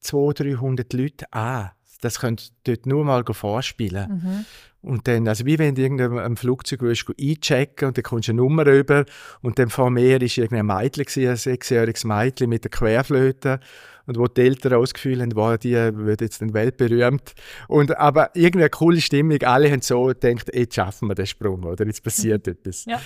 200, 0.00 0.40
300 0.40 0.92
Leute 0.92 1.32
an 1.32 1.70
das 2.04 2.20
könnt 2.20 2.52
dort 2.64 2.86
nur 2.86 3.04
mal 3.04 3.24
vorspielen. 3.24 4.22
Mhm. 4.22 4.44
Und 4.84 5.08
dann, 5.08 5.26
also 5.26 5.46
wie 5.46 5.58
wenn 5.58 5.74
du 5.74 5.80
irgendein 5.80 6.36
Flugzeug 6.36 6.82
willst, 6.82 7.06
einchecken 7.18 7.88
und 7.88 7.96
dann 7.96 8.02
kommst 8.02 8.28
du 8.28 8.32
eine 8.32 8.42
Nummer 8.42 8.66
rüber 8.66 9.06
und 9.40 9.58
dann 9.58 9.70
vor 9.70 9.88
mir 9.88 10.20
war 10.20 10.38
irgendein 10.38 10.66
Mädchen, 10.66 11.28
ein 11.28 11.36
sechsjähriges 11.36 12.04
Mädchen 12.04 12.50
mit 12.50 12.64
der 12.64 12.70
Querflöte 12.70 13.60
und 14.04 14.18
wo 14.18 14.26
die 14.26 14.42
Eltern 14.42 14.74
ausgefühlt 14.74 15.22
haben, 15.22 15.34
wow, 15.34 15.56
die 15.56 15.72
wird 15.72 16.20
jetzt 16.20 16.42
dann 16.42 16.52
weltberühmt. 16.52 17.32
Und, 17.66 17.96
aber 17.96 18.30
irgendwie 18.34 18.64
eine 18.64 18.70
coole 18.70 19.00
Stimmung, 19.00 19.40
alle 19.42 19.70
haben 19.70 19.80
so 19.80 20.04
gedacht, 20.04 20.54
jetzt 20.54 20.74
schaffen 20.74 21.08
wir 21.08 21.14
den 21.14 21.26
Sprung, 21.26 21.64
oder 21.64 21.86
jetzt 21.86 22.02
passiert 22.02 22.46
etwas. 22.46 22.84
Ja. 22.84 23.00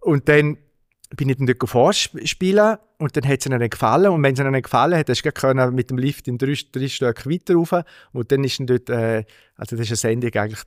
Und 0.00 0.26
dann 0.26 0.56
bin 1.16 1.28
ich 1.28 1.36
dann 1.36 1.46
dort 1.46 1.68
vorspielen 1.68 2.78
und 2.96 3.16
dann 3.16 3.28
hat 3.28 3.40
es 3.40 3.46
ihnen 3.46 3.68
gefallen 3.68 4.10
und 4.10 4.22
wenn 4.22 4.32
es 4.32 4.40
ihnen 4.40 4.62
gefallen 4.62 4.96
hat, 4.96 5.10
hast 5.10 5.22
du 5.22 5.70
mit 5.72 5.90
dem 5.90 5.98
Lift 5.98 6.28
in 6.28 6.38
drei, 6.38 6.54
drei 6.72 6.88
Stück 6.88 7.28
weiter 7.28 7.56
rauf 7.56 7.74
und 8.12 8.32
dann 8.32 8.42
ist 8.42 8.58
dann 8.58 8.66
dort, 8.68 8.88
äh, 8.88 9.24
also 9.56 9.76
das 9.76 9.90
ist 9.90 10.04
eine 10.04 10.14
Sendung 10.14 10.32
eigentlich 10.32 10.60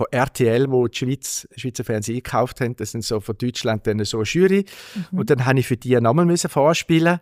von 0.00 0.06
RTL, 0.10 0.70
wo 0.70 0.88
die 0.88 0.96
Schweiz, 0.96 1.46
Schweizer 1.56 1.84
Fernsehen 1.84 2.22
gekauft 2.22 2.62
haben, 2.62 2.74
das 2.74 2.92
sind 2.92 3.04
so 3.04 3.20
von 3.20 3.36
Deutschland 3.36 3.86
dann 3.86 4.02
so 4.06 4.16
eine 4.16 4.24
Jury 4.24 4.64
mhm. 4.94 5.18
und 5.18 5.28
dann 5.28 5.44
habe 5.44 5.60
ich 5.60 5.66
für 5.66 5.76
die 5.76 6.00
nochmal 6.00 6.24
müssen 6.24 6.48
vorspielen 6.48 7.20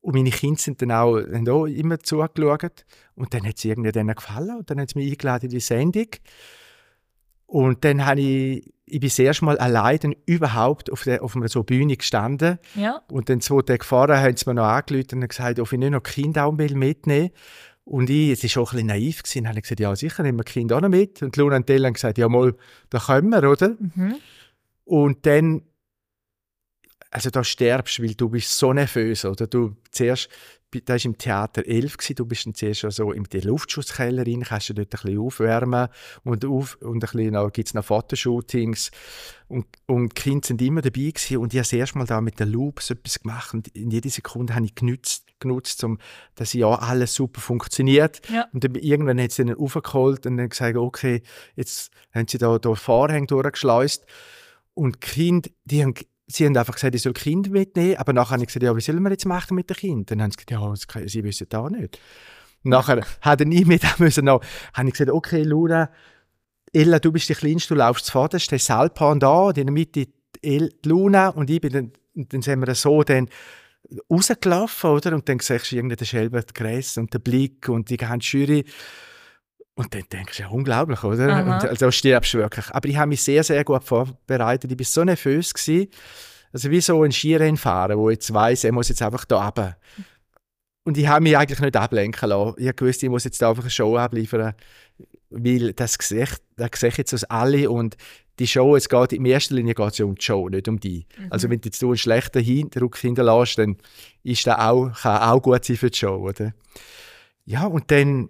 und 0.00 0.14
meine 0.16 0.30
Kinder 0.30 0.58
sind 0.58 0.82
dann 0.82 0.90
auch, 0.90 1.16
haben 1.18 1.48
auch 1.48 1.66
immer 1.66 2.00
zugeschaut 2.00 2.84
und 3.14 3.32
dann 3.32 3.46
hat 3.46 3.56
es 3.56 3.64
irgendwie 3.64 3.92
denen 3.92 4.16
gefallen 4.16 4.56
und 4.58 4.68
dann 4.68 4.80
hat 4.80 4.88
es 4.88 4.94
mich 4.96 5.12
eingeladen 5.12 5.44
in 5.44 5.50
die 5.50 5.60
Sendung 5.60 6.08
Und 7.46 7.84
dann 7.84 8.04
habe 8.04 8.20
ich, 8.20 8.74
ich 8.84 8.98
bin 8.98 9.08
das 9.08 9.20
erste 9.20 9.44
Mal 9.44 9.58
allein 9.58 10.16
überhaupt 10.26 10.90
auf, 10.90 11.04
der, 11.04 11.22
auf 11.22 11.36
einer 11.36 11.46
so 11.46 11.62
Bühne 11.62 11.96
gestanden. 11.96 12.58
Ja. 12.74 13.02
Und 13.12 13.28
dann 13.28 13.40
zwei 13.40 13.62
Tage 13.62 13.84
vorher 13.84 14.20
haben 14.20 14.36
sie 14.36 14.50
mir 14.50 14.54
noch 14.54 14.64
angerufen 14.64 15.22
und 15.22 15.28
gesagt, 15.28 15.60
ob 15.60 15.72
ich 15.72 15.78
nicht 15.78 15.92
noch 15.92 16.02
Kinder 16.02 16.46
auch 16.46 16.52
mitnehmen 16.52 17.30
Und 17.84 18.10
ich, 18.10 18.30
es 18.30 18.56
war 18.56 18.62
auch 18.62 18.72
ein 18.72 18.76
bisschen 18.76 18.86
naiv, 18.88 19.22
gewesen, 19.22 19.48
habe 19.48 19.58
ich 19.58 19.62
gesagt, 19.64 19.80
ja 19.80 19.94
sicher, 19.96 20.22
nehmen 20.22 20.38
wir 20.38 20.44
Kinder 20.44 20.76
auch 20.76 20.80
noch 20.80 20.88
mit. 20.88 21.22
Und 21.22 21.36
Luna 21.36 21.56
und 21.56 21.68
Dell 21.68 21.84
haben 21.84 21.94
gesagt, 21.94 22.18
ja 22.18 22.28
mal, 22.28 22.54
da 22.90 22.98
können 22.98 23.30
wir, 23.30 23.48
oder? 23.50 23.76
Mhm. 23.78 24.16
Und 24.84 25.26
dann, 25.26 25.62
also 27.10 27.30
da 27.30 27.42
stirbst 27.42 27.98
du, 27.98 28.02
weil 28.02 28.14
du 28.14 28.28
bist 28.28 28.56
so 28.56 28.72
nervös, 28.72 29.24
oder? 29.24 29.46
Du 29.46 29.76
zuerst, 29.90 30.28
da 30.80 30.94
war 30.94 31.04
im 31.04 31.18
Theater 31.18 31.66
11, 31.66 31.96
gewesen, 31.96 32.14
du 32.16 32.26
bist 32.26 32.46
dann 32.46 32.54
zuerst 32.54 32.86
so 32.90 33.12
in 33.12 33.24
die 33.24 33.40
Luftschutzkeller 33.40 34.26
rein, 34.26 34.42
kannst 34.42 34.70
du 34.70 34.74
dort 34.74 34.94
ein 34.94 35.00
bisschen 35.02 35.18
aufwärmen 35.18 35.88
und, 36.24 36.44
auf, 36.44 36.76
und 36.80 36.96
ein 36.96 37.00
bisschen 37.00 37.52
gibt 37.52 37.68
es 37.68 37.74
noch 37.74 37.84
Fotoshootings. 37.84 38.90
Und, 39.48 39.66
und 39.86 40.16
die 40.16 40.22
Kinder 40.22 40.46
sind 40.46 40.62
immer 40.62 40.80
dabei 40.80 41.10
gewesen 41.10 41.36
und 41.36 41.52
ich 41.52 41.58
habe 41.58 41.64
das 41.64 41.72
erste 41.72 41.98
Mal 41.98 42.06
da 42.06 42.20
mit 42.20 42.38
der 42.38 42.46
Loop 42.46 42.80
so 42.80 42.94
etwas 42.94 43.20
gemacht 43.20 43.52
und 43.52 43.68
in 43.68 43.90
jeder 43.90 44.08
Sekunde 44.08 44.54
habe 44.54 44.64
ich 44.64 44.74
genutzt, 44.74 45.26
genutzt 45.40 45.84
um, 45.84 45.98
dass 46.36 46.54
ja 46.54 46.68
alles 46.68 47.14
super 47.14 47.40
funktioniert. 47.40 48.22
Ja. 48.30 48.48
und 48.52 48.64
dann, 48.64 48.74
irgendwann 48.76 49.20
hat 49.20 49.32
sie 49.32 49.44
dann 49.44 49.56
aufgeholt 49.56 50.24
und 50.26 50.38
dann 50.38 50.48
gesagt, 50.48 50.76
okay, 50.76 51.22
jetzt 51.54 51.90
haben 52.14 52.28
sie 52.28 52.38
da, 52.38 52.58
da 52.58 52.74
Vorhänge 52.74 53.26
durchgeschleust. 53.26 54.06
Und 54.74 54.96
die 54.96 55.00
Kinder, 55.00 55.50
die 55.64 55.82
haben, 55.82 55.94
sie 56.32 56.46
haben 56.46 56.56
einfach 56.56 56.74
gesagt, 56.74 56.94
ich 56.94 57.02
soll 57.02 57.12
Kinder 57.12 57.50
mitnehmen, 57.50 57.96
aber 57.96 58.12
nachher 58.12 58.32
habe 58.32 58.42
ich 58.42 58.48
gesagt, 58.48 58.62
ja, 58.62 58.76
wie 58.76 58.80
sollen 58.80 59.02
wir 59.02 59.10
jetzt 59.10 59.26
machen 59.26 59.54
mit 59.54 59.70
den 59.70 59.76
Kindern? 59.76 60.06
Dann 60.06 60.22
haben 60.22 60.30
sie 60.32 60.44
gesagt, 60.44 60.94
ja, 60.94 61.06
sie 61.08 61.24
wissen 61.24 61.46
da 61.48 61.68
nicht. 61.68 61.98
Nachher 62.64 63.04
hat 63.20 63.40
er 63.40 63.46
nie 63.46 63.64
mit 63.64 63.82
müssen 63.98 64.24
noch, 64.24 64.42
habe 64.74 64.88
ich 64.88 64.94
gesagt, 64.94 65.10
okay, 65.10 65.42
Luna, 65.42 65.90
Ella, 66.72 66.98
du 66.98 67.12
bist 67.12 67.28
die 67.28 67.34
Kleinste, 67.34 67.74
du 67.74 67.78
laufst 67.78 68.06
zuvorderst, 68.06 68.50
der 68.50 68.58
Salpan 68.58 69.20
da, 69.20 69.50
in 69.50 69.54
der 69.66 69.72
Mitte 69.72 70.06
die, 70.44 70.70
Luna 70.84 71.28
und 71.28 71.50
ich 71.50 71.60
bin 71.60 71.72
dann, 71.72 71.92
dann 72.14 72.42
sind 72.42 72.66
wir 72.66 72.74
so 72.74 73.02
dann 73.02 73.28
rausgelaufen, 74.10 74.90
oder? 74.90 75.14
Und 75.14 75.28
dann 75.28 75.38
siehst 75.38 75.70
du 75.70 75.76
irgendwie 75.76 75.96
den 75.96 76.06
Schelbert 76.06 76.54
Gress 76.54 76.96
und 76.96 77.12
den 77.12 77.20
Blick 77.20 77.68
und 77.68 77.90
die 77.90 77.96
ganze 77.96 78.38
Jury. 78.38 78.64
Und 79.74 79.94
dann 79.94 80.02
denkst 80.12 80.36
du, 80.36 80.42
ja, 80.42 80.48
unglaublich, 80.50 81.02
oder? 81.02 81.28
Aha. 81.28 81.54
Und 81.54 81.64
also 81.68 81.90
stirbst 81.90 82.34
du 82.34 82.38
wirklich. 82.38 82.70
Aber 82.70 82.88
ich 82.88 82.96
habe 82.96 83.08
mich 83.08 83.22
sehr, 83.22 83.42
sehr 83.42 83.64
gut 83.64 83.84
vorbereitet. 83.84 84.70
Ich 84.70 84.78
war 84.78 84.84
so 84.84 85.04
nervös. 85.04 85.54
Gewesen. 85.54 85.88
Also 86.52 86.70
wie 86.70 86.80
so 86.80 87.02
ein 87.02 87.12
Skirennen 87.12 87.56
fahren, 87.56 87.96
wo 87.96 88.10
jetzt 88.10 88.32
weiss, 88.34 88.64
er 88.64 88.72
muss 88.72 88.90
jetzt 88.90 89.00
einfach 89.00 89.24
da 89.24 89.44
runter. 89.46 89.76
Und 90.84 90.98
ich 90.98 91.06
habe 91.06 91.22
mich 91.22 91.36
eigentlich 91.36 91.60
nicht 91.60 91.76
ablenken 91.76 92.28
lassen. 92.28 92.54
Ich 92.58 92.80
wusste, 92.80 93.06
ich 93.06 93.10
muss 93.10 93.24
jetzt 93.24 93.40
da 93.40 93.50
einfach 93.50 93.62
eine 93.62 93.70
Show 93.70 93.96
abliefern, 93.96 94.52
weil 95.30 95.72
das 95.72 95.98
ich, 96.10 96.30
das 96.56 96.82
ich 96.82 96.96
jetzt 96.96 97.14
aus 97.14 97.24
alle 97.24 97.70
und 97.70 97.96
die 98.38 98.46
Show, 98.46 98.76
es 98.76 98.88
geht, 98.88 99.12
in 99.12 99.24
erster 99.24 99.54
Linie 99.54 99.74
geht 99.74 99.92
es 99.92 99.98
ja 99.98 100.04
um 100.04 100.14
die 100.14 100.24
Show, 100.24 100.48
nicht 100.48 100.68
um 100.68 100.80
die. 100.80 101.06
Also 101.30 101.48
wenn 101.48 101.60
du 101.60 101.68
jetzt 101.68 101.78
so 101.78 101.88
einen 101.88 101.98
schlechten 101.98 102.38
Eindruck 102.38 102.98
hinterlässt, 102.98 103.58
dann 103.58 103.76
ist 104.22 104.46
das 104.46 104.58
auch, 104.58 104.90
kann 104.90 105.22
auch 105.22 105.40
gut 105.40 105.64
sein 105.64 105.76
für 105.76 105.90
die 105.90 105.98
Show, 105.98 106.16
oder? 106.16 106.52
Ja, 107.44 107.66
und 107.66 107.90
dann 107.90 108.28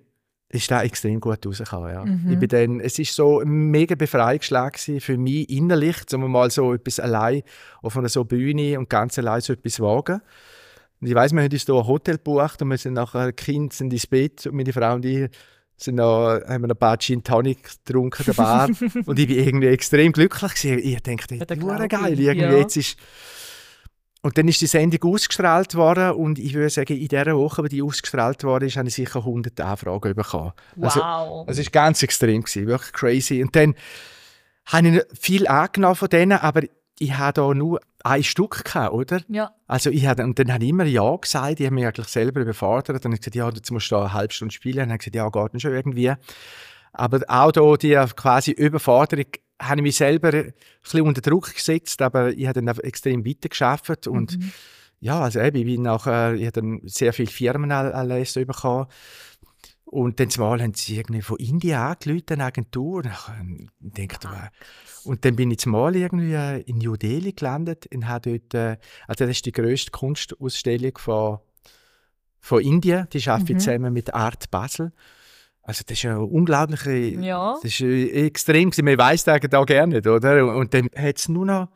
ist 0.52 0.70
das 0.70 0.82
extrem 0.84 1.18
gut 1.20 1.44
rausgekommen, 1.46 1.92
ja. 1.92 2.04
Mhm. 2.04 2.32
Ich 2.32 2.38
bin 2.38 2.48
dann, 2.48 2.80
es 2.80 2.98
ist 2.98 3.14
so 3.14 3.40
ein 3.40 3.48
mega 3.48 3.94
Befreiungsschlag 3.94 4.78
für 4.78 5.16
mich 5.16 5.48
innerlich, 5.50 5.96
um 6.12 6.30
mal 6.30 6.50
so 6.50 6.74
etwas 6.74 7.00
allein 7.00 7.42
auf 7.80 7.96
einer 7.96 8.08
so 8.08 8.24
Bühne 8.24 8.78
und 8.78 8.88
ganz 8.88 9.18
allein 9.18 9.40
so 9.40 9.54
etwas 9.54 9.80
wagen. 9.80 10.20
Und 11.00 11.08
ich 11.08 11.14
weiss, 11.14 11.32
wir 11.32 11.42
haben 11.42 11.50
uns 11.50 11.64
hier 11.64 11.74
ein 11.74 11.86
Hotel 11.86 12.16
gebucht 12.18 12.62
und 12.62 12.68
wir 12.68 12.78
sind 12.78 12.94
nachher, 12.94 13.32
Kinder 13.32 13.74
sind 13.74 13.92
ins 13.92 14.06
Bett 14.06 14.46
und 14.46 14.54
meine 14.54 14.72
Frau 14.72 14.94
und 14.94 15.04
ich 15.04 15.28
sind 15.76 15.96
noch, 15.96 16.38
haben 16.46 16.70
ein 16.70 16.76
paar 16.76 16.98
Gin 16.98 17.24
Tonic 17.24 17.62
getrunken 17.84 18.24
der 18.24 18.32
Bar 18.34 18.68
und 19.06 19.18
ich 19.18 19.26
bin 19.26 19.38
irgendwie 19.38 19.66
extrem 19.68 20.12
glücklich 20.12 20.54
gewesen. 20.54 20.78
Ich 20.78 21.02
dachte, 21.02 21.38
das 21.38 21.58
ist 21.58 21.88
geil, 21.88 22.20
irgendwie 22.20 22.44
Ja. 22.44 22.56
jetzt 22.56 22.76
ist 22.76 22.96
und 24.22 24.38
dann 24.38 24.46
ist 24.48 24.60
die 24.60 24.66
Sendung 24.66 25.12
ausgestrahlt 25.12 25.74
worden 25.74 26.12
und 26.12 26.38
ich 26.38 26.54
würde 26.54 26.70
sagen, 26.70 26.96
in 26.96 27.08
dieser 27.08 27.36
Woche, 27.36 27.62
wo 27.64 27.66
die 27.66 27.82
ausgestrahlt 27.82 28.44
worden 28.44 28.68
ist, 28.68 28.76
habe 28.76 28.88
ich 28.88 28.94
sicher 28.94 29.18
100 29.20 29.60
Anfragen 29.60 30.14
bekommen. 30.14 30.52
Also, 30.80 31.00
Wow. 31.00 31.44
es 31.48 31.58
war 31.58 31.64
ganz 31.72 32.02
extrem, 32.02 32.42
gewesen, 32.42 32.66
wirklich 32.66 32.92
crazy. 32.92 33.42
Und 33.42 33.54
dann 33.56 33.74
habe 34.66 34.88
ich 34.88 35.02
viel 35.18 35.46
angenommen 35.48 35.96
von 35.96 36.08
denen, 36.08 36.38
aber 36.38 36.62
ich 36.98 37.14
hatte 37.14 37.40
da 37.40 37.52
nur 37.52 37.80
ein 38.04 38.22
Stück, 38.22 38.64
gehabt, 38.64 38.92
oder? 38.92 39.20
ja. 39.28 39.50
Also 39.66 39.90
ich 39.90 40.06
hatte, 40.06 40.22
und 40.22 40.38
dann 40.38 40.52
habe 40.52 40.62
ich 40.62 40.70
immer 40.70 40.84
Ja 40.84 41.16
gesagt, 41.16 41.58
ich 41.58 41.66
habe 41.66 41.74
mich 41.74 41.86
eigentlich 41.86 42.06
selber 42.08 42.40
überfordert. 42.42 43.04
Dann 43.04 43.10
habe 43.10 43.14
ich 43.14 43.20
gesagt, 43.20 43.34
ja, 43.34 43.48
jetzt 43.48 43.70
musst 43.70 43.90
du 43.90 43.96
da 43.96 44.02
eine 44.02 44.12
halbe 44.12 44.32
Stunde 44.34 44.52
spielen. 44.54 44.76
Dann 44.76 44.90
habe 44.90 44.94
ich 45.02 45.10
gesagt, 45.12 45.16
ja, 45.16 45.28
geht 45.28 45.52
dann 45.54 45.60
schon 45.60 45.72
irgendwie. 45.72 46.12
Aber 46.92 47.20
auch 47.26 47.50
da 47.52 47.74
die 47.76 47.94
quasi 48.14 48.50
Überforderung 48.52 49.26
habe 49.62 49.80
ich 49.80 49.82
mich 49.82 49.96
selber 49.96 50.28
ein 50.32 50.52
bisschen 50.82 51.02
unter 51.02 51.20
Druck 51.20 51.54
gesetzt, 51.54 52.02
aber 52.02 52.30
ich 52.32 52.46
habe 52.46 52.62
dann 52.62 52.76
extrem 52.78 53.24
weitergearbeitet 53.24 54.06
und 54.06 54.36
Mhm. 54.38 54.52
ja, 55.00 55.20
also 55.20 55.40
eben, 55.40 55.56
ich 55.56 55.64
bin 55.64 55.82
nachher, 55.82 56.34
ich 56.34 56.42
habe 56.46 56.60
dann 56.60 56.80
sehr 56.84 57.12
viele 57.12 57.30
Firmen 57.30 57.70
alles 57.72 58.34
bekommen. 58.34 58.86
Und 59.84 60.20
dann 60.20 60.30
zumal 60.30 60.62
haben 60.62 60.72
sie 60.72 60.96
irgendwie 60.96 61.20
von 61.20 61.36
Indien 61.36 61.76
angerufen, 61.76 62.24
eine 62.30 62.44
Agentur. 62.44 63.02
Und 63.04 63.68
ich 63.98 64.08
dachte, 64.08 64.28
wow. 64.30 64.48
Und 65.04 65.24
dann 65.26 65.36
bin 65.36 65.50
ich 65.50 65.58
zumal 65.58 65.94
irgendwie 65.94 66.32
äh, 66.32 66.62
in 66.62 66.78
New 66.78 66.96
Delhi 66.96 67.32
gelandet 67.32 67.88
und 67.92 68.08
habe 68.08 68.38
dort, 68.38 68.54
äh, 68.54 68.78
also 69.06 69.26
das 69.26 69.36
ist 69.36 69.44
die 69.44 69.52
grösste 69.52 69.90
Kunstausstellung 69.90 70.96
von, 70.96 71.40
von 72.40 72.62
Indien. 72.62 73.06
Die 73.12 73.28
arbeite 73.28 73.52
Mhm. 73.52 73.58
ich 73.58 73.64
zusammen 73.64 73.92
mit 73.92 74.14
Art 74.14 74.50
Basel. 74.50 74.92
Also 75.62 75.82
das 75.86 75.96
ist 75.98 76.04
eine 76.06 76.20
unglaubliche, 76.20 76.90
Ja. 76.92 77.54
das 77.62 77.72
ist 77.72 77.80
äh, 77.82 78.26
extrem 78.26 78.70
gewesen. 78.70 78.84
Man 78.84 78.98
weiss 78.98 79.24
das 79.24 79.40
da 79.48 79.64
gerne 79.64 79.94
nicht, 79.96 80.06
oder? 80.06 80.44
Und, 80.44 80.54
und 80.56 80.74
dann 80.74 80.88
hat 80.96 81.18
es 81.18 81.28
nur 81.28 81.46
noch 81.46 81.68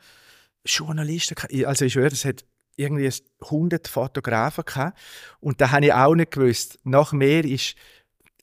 Journalisten 0.65 1.37
Also 1.65 1.85
ich 1.85 1.93
schwöre, 1.93 2.09
es 2.09 2.25
hat 2.25 2.45
irgendwie 2.77 3.11
100 3.43 3.89
Fotografen 3.89 4.65
gehabt. 4.65 4.99
Und 5.41 5.61
da 5.61 5.71
habe 5.71 5.87
ich 5.87 5.93
auch 5.93 6.15
nicht 6.15 6.33
gewusst. 6.33 6.79
Nach 6.85 7.13
mir 7.13 7.45
ist 7.45 7.75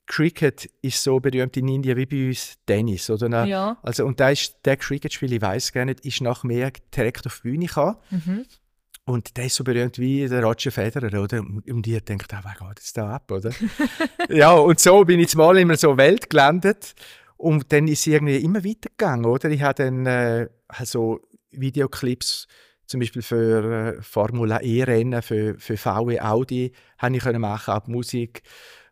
Cricket 0.06 0.68
ist 0.82 1.02
so 1.02 1.18
berühmt 1.18 1.56
in 1.56 1.68
Indien 1.68 1.96
wie 1.96 2.04
bei 2.06 2.28
uns 2.28 2.54
Tennis, 2.66 3.08
oder? 3.08 3.44
Ja. 3.46 3.78
Also, 3.82 4.04
und 4.04 4.20
da 4.20 4.30
ist 4.30 4.56
der 4.64 4.76
Cricket-Spiel, 4.76 5.32
ich 5.32 5.40
weiß 5.40 5.72
gar 5.72 5.86
nicht, 5.86 6.00
ist 6.00 6.20
nach 6.20 6.44
mir 6.44 6.70
direkt 6.94 7.26
auf 7.26 7.40
die 7.42 7.48
Bühne 7.50 7.66
gekommen. 7.66 7.96
Mhm. 8.10 8.44
Und 9.06 9.36
der 9.36 9.46
ist 9.46 9.56
so 9.56 9.64
berühmt 9.64 9.98
wie 9.98 10.26
der 10.26 10.42
Roger 10.42 10.70
Federer, 10.70 11.22
oder? 11.22 11.40
Und 11.40 11.86
ich 11.86 12.04
denkt, 12.04 12.32
ah, 12.32 12.40
was 12.42 12.58
geht 12.58 12.78
jetzt 12.78 12.96
da 12.96 13.16
ab, 13.16 13.30
oder? 13.30 13.50
ja, 14.30 14.52
und 14.52 14.80
so 14.80 15.04
bin 15.04 15.20
ich 15.20 15.26
jetzt 15.26 15.36
mal 15.36 15.56
einer 15.56 15.76
so 15.76 15.96
Welt 15.96 16.30
gelandet. 16.30 16.94
Und 17.36 17.70
dann 17.72 17.86
ist 17.86 18.00
es 18.00 18.06
irgendwie 18.06 18.38
immer 18.38 18.64
weitergegangen, 18.64 19.26
oder? 19.26 19.50
Ich 19.50 19.60
habe 19.60 19.74
dann 19.74 20.06
äh, 20.06 20.48
also 20.68 21.20
Videoclips 21.50 22.48
zum 22.86 23.00
Beispiel 23.00 23.22
für 23.22 23.96
äh, 23.98 24.02
Formula 24.02 24.60
E-Rennen, 24.60 25.20
für, 25.20 25.58
für 25.58 25.76
VW 25.76 26.20
Audi, 26.20 26.72
habe 26.98 27.16
ich 27.16 27.22
können 27.22 27.40
machen, 27.40 27.74
auch 27.74 27.86
Musik. 27.86 28.42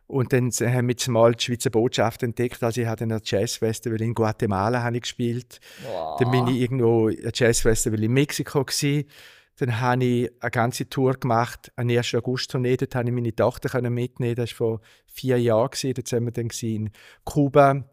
Und 0.05 0.33
dann 0.33 0.51
haben 0.51 0.89
wir 0.89 1.11
mal 1.11 1.33
die 1.33 1.43
Schweizer 1.43 1.69
Botschaft 1.69 2.21
entdeckt. 2.21 2.61
Also 2.61 2.81
ich 2.81 2.87
hatte 2.87 3.05
ein 3.05 3.19
Jazzfestival 3.23 4.01
in 4.01 4.13
Guatemala 4.13 4.83
habe 4.83 4.97
ich 4.97 5.03
gespielt. 5.03 5.59
Wow. 5.85 6.19
Dann 6.19 6.29
bin 6.29 6.47
ich 6.47 6.61
irgendwo 6.61 7.07
ein 7.07 7.31
Jazzfestival 7.33 8.03
in 8.03 8.11
Mexiko 8.11 8.63
gsi. 8.63 9.07
Dann 9.57 9.79
habe 9.81 10.03
ich 10.03 10.31
eine 10.39 10.51
ganze 10.51 10.89
Tour 10.89 11.13
gemacht, 11.13 11.71
eine 11.75 11.97
1. 11.97 12.15
August-Tournee. 12.15 12.77
Dort 12.77 12.91
konnte 12.93 13.09
ich 13.09 13.15
meine 13.15 13.35
Tochter 13.35 13.81
mitnehmen. 13.89 14.35
Das 14.35 14.51
war 14.51 14.57
vor 14.57 14.81
vier 15.05 15.39
Jahren. 15.39 15.69
Dort 15.83 16.11
waren 16.11 16.25
wir 16.25 16.31
dann 16.31 16.49
in 16.61 16.89
Kuba, 17.23 17.83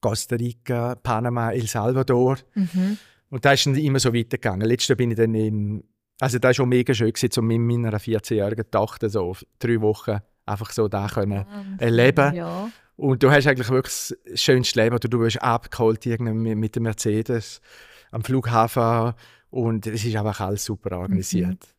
Costa 0.00 0.36
Rica, 0.36 0.96
Panama, 0.96 1.52
El 1.52 1.66
Salvador. 1.68 2.38
Mhm. 2.54 2.98
Und 3.30 3.44
da 3.44 3.52
ist 3.52 3.64
dann 3.66 3.76
immer 3.76 4.00
so 4.00 4.12
weitergegangen. 4.12 4.66
Letztes 4.66 4.88
Jahr 4.88 4.96
bin 4.96 5.12
ich 5.12 5.16
dann 5.16 5.34
in... 5.34 5.84
Also 6.20 6.38
das 6.38 6.50
war 6.50 6.54
schon 6.54 6.68
mega 6.68 6.92
schön, 6.94 7.12
um 7.36 7.46
mit 7.46 7.60
meiner 7.60 7.98
14-jährigen 7.98 8.70
Tochter 8.70 9.08
so 9.08 9.36
drei 9.58 9.80
Wochen 9.80 10.18
einfach 10.44 10.70
so 10.70 10.88
da 10.88 11.06
können 11.08 11.46
erleben. 11.78 12.34
Ja. 12.34 12.70
Und 12.96 13.22
du 13.22 13.30
hast 13.30 13.46
eigentlich 13.46 13.70
wirklich 13.70 14.14
das 14.24 14.40
schönste 14.40 14.82
Leben. 14.82 14.98
Du 14.98 15.20
wirst 15.20 15.40
abgeholt 15.40 16.04
mit 16.20 16.76
dem 16.76 16.82
Mercedes 16.82 17.60
am 18.10 18.22
Flughafen 18.22 19.14
und 19.52 19.86
es 19.86 20.04
ist 20.04 20.16
einfach 20.16 20.40
alles 20.40 20.64
super 20.64 20.98
organisiert. 20.98 21.76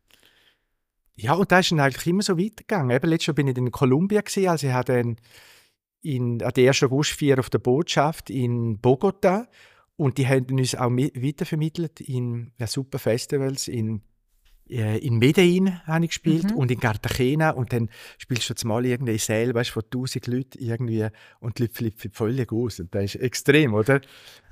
Ja, 1.16 1.34
und 1.34 1.50
da 1.50 1.58
ist 1.58 1.70
dann 1.72 1.80
eigentlich 1.80 2.06
immer 2.06 2.22
so 2.22 2.38
weitergegangen. 2.38 2.90
Eben, 2.90 3.08
letztes 3.08 3.26
Jahr 3.26 3.34
bin 3.34 3.48
ich 3.48 3.56
in 3.56 3.70
Kolumbien, 3.70 4.22
gewesen, 4.22 4.48
also 4.48 4.66
ich 4.66 4.72
habe 4.72 4.92
dann 4.92 5.16
in, 6.00 6.42
an 6.42 6.52
der 6.54 6.68
1. 6.68 6.84
August 6.84 7.20
auf 7.38 7.50
der 7.50 7.58
Botschaft 7.58 8.30
in 8.30 8.78
Bogota 8.78 9.48
und 9.96 10.18
die 10.18 10.26
haben 10.26 10.46
uns 10.58 10.74
auch 10.74 10.90
mi- 10.90 11.12
weitervermittelt 11.14 12.00
in 12.00 12.52
ja, 12.58 12.66
super 12.66 12.98
Festivals 12.98 13.68
in 13.68 14.02
in 14.66 15.18
Medellin 15.18 15.80
habe 15.86 16.04
ich 16.04 16.10
gespielt 16.10 16.50
Mhm. 16.50 16.56
und 16.56 16.70
in 16.70 16.80
Cartagena 16.80 17.50
und 17.50 17.72
dann 17.72 17.90
spielst 18.18 18.48
du 18.48 18.52
jetzt 18.52 18.64
mal 18.64 18.84
irgendwie 18.86 19.12
in 19.12 19.18
Säle, 19.18 19.54
weißt, 19.54 19.70
von 19.70 19.82
1000 19.90 20.26
Leuten 20.26 20.58
irgendwie 20.58 21.06
und 21.40 21.58
die 21.58 21.62
Leute 21.64 21.74
flippen 21.74 22.10
völlig 22.12 22.50
aus 22.52 22.80
und 22.80 22.94
das 22.94 23.14
ist 23.14 23.16
extrem, 23.16 23.74
oder? 23.74 24.00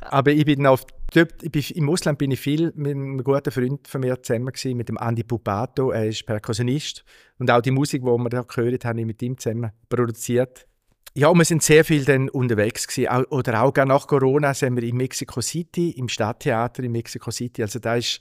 Aber 0.01 0.31
ich 0.31 0.45
bin 0.45 0.67
auf 0.67 0.85
dort, 1.15 1.43
ich 1.43 1.51
bin, 1.51 1.63
im 1.75 1.89
Ausland 1.89 2.19
bin 2.19 2.31
ich 2.31 2.41
viel 2.41 2.73
mit 2.75 2.93
einem 2.93 3.25
guten 3.25 3.51
Freund 3.51 3.89
von 3.89 4.03
mir 4.03 4.23
zusammen 4.23 4.53
gewesen, 4.53 4.77
mit 4.77 4.89
dem 4.89 4.99
Andy 5.01 5.23
Pupato, 5.25 5.91
er 5.91 6.07
ist 6.09 6.27
Perkussionist 6.27 7.05
und 7.39 7.51
auch 7.51 7.63
die 7.63 7.71
Musik, 7.71 8.03
die 8.03 8.07
wir 8.09 8.29
da 8.29 8.43
gehört 8.43 8.85
haben, 8.85 8.91
habe 8.91 9.01
ich 9.01 9.07
mit 9.07 9.23
ihm 9.23 9.39
zusammen 9.39 9.71
produziert. 9.89 10.67
ja, 11.15 11.33
wir 11.33 11.45
sind 11.45 11.63
sehr 11.63 11.85
viel 11.85 12.05
dann 12.05 12.29
unterwegs 12.31 12.87
gewesen. 12.87 13.25
Oder 13.31 13.63
auch 13.63 13.75
nach 13.85 14.07
Corona 14.07 14.55
sind 14.55 14.77
wir 14.77 14.83
in 14.83 14.97
Mexico 14.97 15.41
City, 15.43 15.91
im 15.91 16.09
Stadttheater 16.09 16.83
in 16.83 16.93
Mexico 16.93 17.31
City. 17.31 17.63
Also 17.63 17.79
da 17.81 17.97
ist 17.97 18.21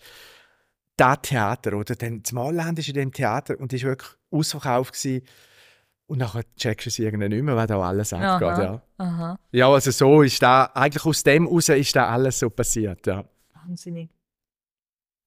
das 1.01 1.17
Theater, 1.24 1.74
oder? 1.74 1.96
Dann 1.96 2.22
das 2.22 2.31
Malland 2.31 2.79
ist 2.79 2.88
in 2.88 2.96
dem 2.96 3.12
Theater 3.12 3.60
und 3.60 3.74
ist 3.74 3.84
wirklich 3.84 4.10
ausverkauft 4.29 4.93
gewesen. 4.93 5.25
Und 6.08 6.17
nachher 6.17 6.43
checkst 6.58 6.88
du 6.88 6.89
es 6.89 7.00
irgendwie 7.00 7.29
nicht 7.29 7.43
mehr, 7.43 7.55
was 7.55 7.67
da 7.67 7.79
alles 7.79 8.12
abgeht. 8.12 8.58
Ja. 8.58 8.81
Aha. 8.98 9.39
ja, 9.51 9.70
also 9.70 9.91
so 9.91 10.22
ist 10.22 10.41
da, 10.41 10.65
eigentlich 10.74 11.05
aus 11.05 11.24
dem 11.24 11.48
heraus 11.48 11.70
ist 11.70 11.96
da 11.96 12.10
alles 12.10 12.39
so 12.39 12.50
passiert, 12.50 13.08
ja. 13.08 13.24
Wahnsinnig. 13.53 14.10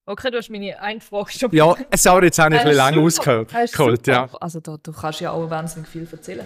Okay, 0.05 0.29
du 0.29 0.37
hast 0.37 0.51
meine 0.51 0.79
eine 0.79 1.01
Frage 1.01 1.31
schon 1.31 1.51
Ja, 1.51 1.75
sorry, 1.95 2.27
jetzt 2.27 2.37
habe 2.37 2.53
ich 2.53 2.61
ein 2.61 2.67
bisschen 2.67 2.77
lange 2.77 3.01
ausgeholt. 3.01 4.05
Ja. 4.05 4.29
Also 4.39 4.59
da, 4.59 4.77
du 4.77 4.91
kannst 4.91 5.21
ja 5.21 5.31
auch 5.31 5.49
wahnsinnig 5.49 5.89
viel 5.89 6.07
erzählen. 6.11 6.45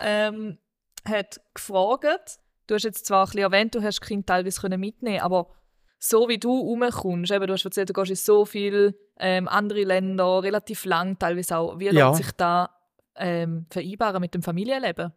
Ähm, 0.00 0.58
hat 1.04 1.40
gefragt, 1.54 2.38
du 2.66 2.74
hast 2.74 2.84
jetzt 2.84 3.06
zwar 3.06 3.24
ein 3.24 3.26
bisschen 3.26 3.40
erwähnt, 3.40 3.74
du 3.74 3.82
hast 3.82 4.00
Kind 4.00 4.26
teilweise 4.26 4.68
mitnehmen 4.76 5.20
aber 5.20 5.48
so 5.98 6.28
wie 6.28 6.38
du 6.38 6.52
rumkommst, 6.52 7.32
eben, 7.32 7.46
du 7.46 7.52
hast 7.52 7.64
erzählt, 7.64 7.88
du 7.88 7.92
gehst 7.92 8.10
in 8.10 8.16
so 8.16 8.44
viele 8.44 8.94
ähm, 9.18 9.48
andere 9.48 9.84
Länder, 9.84 10.42
relativ 10.42 10.84
lang 10.84 11.18
teilweise 11.18 11.56
auch. 11.56 11.78
Wie 11.78 11.86
ja. 11.86 12.10
lässt 12.10 12.22
sich 12.22 12.32
da 12.32 12.70
ähm, 13.16 13.66
vereinbaren 13.70 14.20
mit 14.20 14.34
dem 14.34 14.42
Familienleben? 14.42 15.12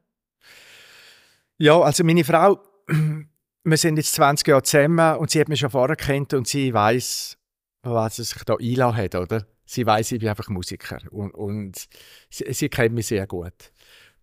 Ja, 1.57 1.79
also 1.81 2.03
meine 2.03 2.23
Frau, 2.23 2.59
wir 3.63 3.77
sind 3.77 3.97
jetzt 3.97 4.13
20 4.13 4.47
Jahre 4.47 4.63
zusammen 4.63 5.17
und 5.17 5.29
sie 5.29 5.41
hat 5.41 5.49
mich 5.49 5.59
schon 5.59 5.69
vorher 5.69 5.97
kennt 5.97 6.33
und 6.33 6.47
sie 6.47 6.73
weiß, 6.73 7.37
was 7.83 8.15
sie 8.15 8.23
sich 8.23 8.43
da 8.45 8.55
einlassen 8.55 8.97
hat, 8.97 9.15
oder? 9.15 9.45
Sie 9.65 9.85
weiß, 9.85 10.13
ich 10.13 10.19
bin 10.19 10.29
einfach 10.29 10.47
Musiker 10.49 10.99
und, 11.11 11.31
und 11.31 11.87
sie, 12.29 12.51
sie 12.53 12.69
kennt 12.69 12.95
mich 12.95 13.07
sehr 13.07 13.27
gut. 13.27 13.71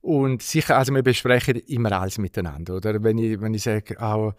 Und 0.07 0.41
sicher, 0.41 0.79
also 0.79 0.95
wir 0.95 1.03
besprechen 1.03 1.57
immer 1.67 1.91
alles 1.91 2.19
miteinander, 2.19 2.77
oder? 2.77 3.03
Wenn 3.03 3.19
ich, 3.19 3.41
wenn 3.41 3.55
ich 3.55 3.65
sage, 3.65 4.01
auch, 4.01 4.35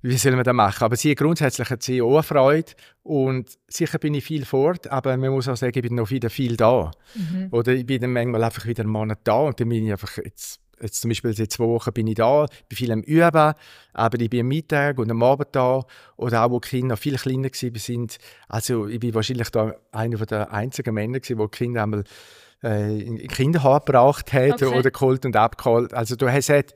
wie 0.00 0.16
sollen 0.16 0.38
wir 0.38 0.44
das 0.44 0.54
machen? 0.54 0.82
Aber 0.82 0.96
sie 0.96 1.14
grundsätzlich 1.14 1.68
hat 1.68 1.82
sie 1.82 2.00
auch 2.00 2.22
Freude 2.22 2.72
und 3.02 3.50
sicher 3.68 3.98
bin 3.98 4.14
ich 4.14 4.24
viel 4.24 4.46
fort, 4.46 4.86
aber 4.86 5.14
man 5.18 5.32
muss 5.32 5.46
auch 5.46 5.58
sagen, 5.58 5.72
ich 5.76 5.82
bin 5.82 5.96
noch 5.96 6.08
wieder 6.08 6.30
viel 6.30 6.56
da. 6.56 6.90
Mhm. 7.14 7.48
Oder 7.50 7.74
ich 7.74 7.84
bin 7.84 8.00
dann 8.00 8.14
manchmal 8.14 8.44
einfach 8.44 8.64
wieder 8.64 8.82
einen 8.82 8.92
Monat 8.92 9.18
da 9.24 9.40
und 9.40 9.60
dann 9.60 9.68
bin 9.68 9.84
ich 9.84 9.92
einfach 9.92 10.16
jetzt 10.16 10.60
Jetzt 10.80 11.00
zum 11.02 11.08
Beispiel 11.08 11.34
seit 11.34 11.52
zwei 11.52 11.64
Wochen 11.64 11.92
bin 11.92 12.08
ich 12.08 12.16
da, 12.16 12.46
bin 12.68 12.76
viel 12.76 12.90
am 12.90 13.02
Üben, 13.02 13.54
aber 13.92 14.20
ich 14.20 14.28
bin 14.28 14.40
am 14.40 14.48
Mittag 14.48 14.98
und 14.98 15.08
am 15.10 15.22
Abend 15.22 15.48
da. 15.52 15.82
Oder 16.16 16.44
auch, 16.44 16.50
wo 16.50 16.58
die 16.58 16.68
Kinder 16.68 16.94
noch 16.94 16.98
viel 16.98 17.16
kleiner 17.16 17.44
waren. 17.44 18.08
Also 18.48 18.88
ich 18.88 18.98
bin 18.98 19.14
wahrscheinlich 19.14 19.50
da 19.50 19.74
einer 19.92 20.16
der 20.26 20.52
einzigen 20.52 20.92
Männer, 20.92 21.20
gewesen, 21.20 21.38
wo 21.38 21.46
die 21.46 21.56
Kinder 21.56 21.84
einmal 21.84 22.04
äh, 22.64 22.98
in 22.98 23.18
Kinderhaar 23.28 23.80
gebracht 23.80 24.32
hat 24.32 24.62
okay. 24.62 24.66
oder 24.78 24.90
geholt 24.90 25.24
und 25.26 25.36
abgeholt. 25.36 25.94
Also 25.94 26.16
du 26.16 26.30
hast 26.30 26.48
halt, 26.48 26.74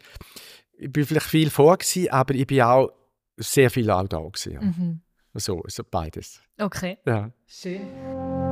ich 0.77 0.93
bin 0.93 1.05
vielleicht 1.05 1.27
viel 1.27 1.51
vor 1.51 1.79
gewesen, 1.79 2.11
aber 2.11 2.35
ich 2.35 2.47
bin 2.47 2.63
auch 2.63 2.93
sehr 3.37 3.71
viel 3.71 3.91
auch 3.91 4.07
da 4.07 4.19
gewesen. 4.19 4.53
Ja. 4.53 4.61
Mhm. 4.61 5.01
So, 5.35 5.63
so 5.67 5.83
beides. 5.89 6.41
Okay. 6.59 6.99
Ja. 7.07 7.31
Schön. 7.47 8.48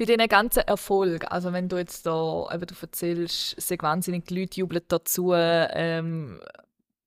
Bei 0.00 0.06
diesen 0.06 0.28
ganzen 0.28 0.60
Erfolg, 0.60 1.30
also 1.30 1.52
wenn 1.52 1.68
du 1.68 1.76
jetzt 1.76 2.06
da, 2.06 2.46
eben 2.50 2.66
du 2.66 2.74
erzählst, 2.80 3.60
sehr 3.60 3.76
wahnsinnig 3.80 4.24
die 4.24 4.40
Leute 4.40 4.60
jubeln 4.60 4.80
dazu, 4.88 5.34
ähm, 5.34 6.40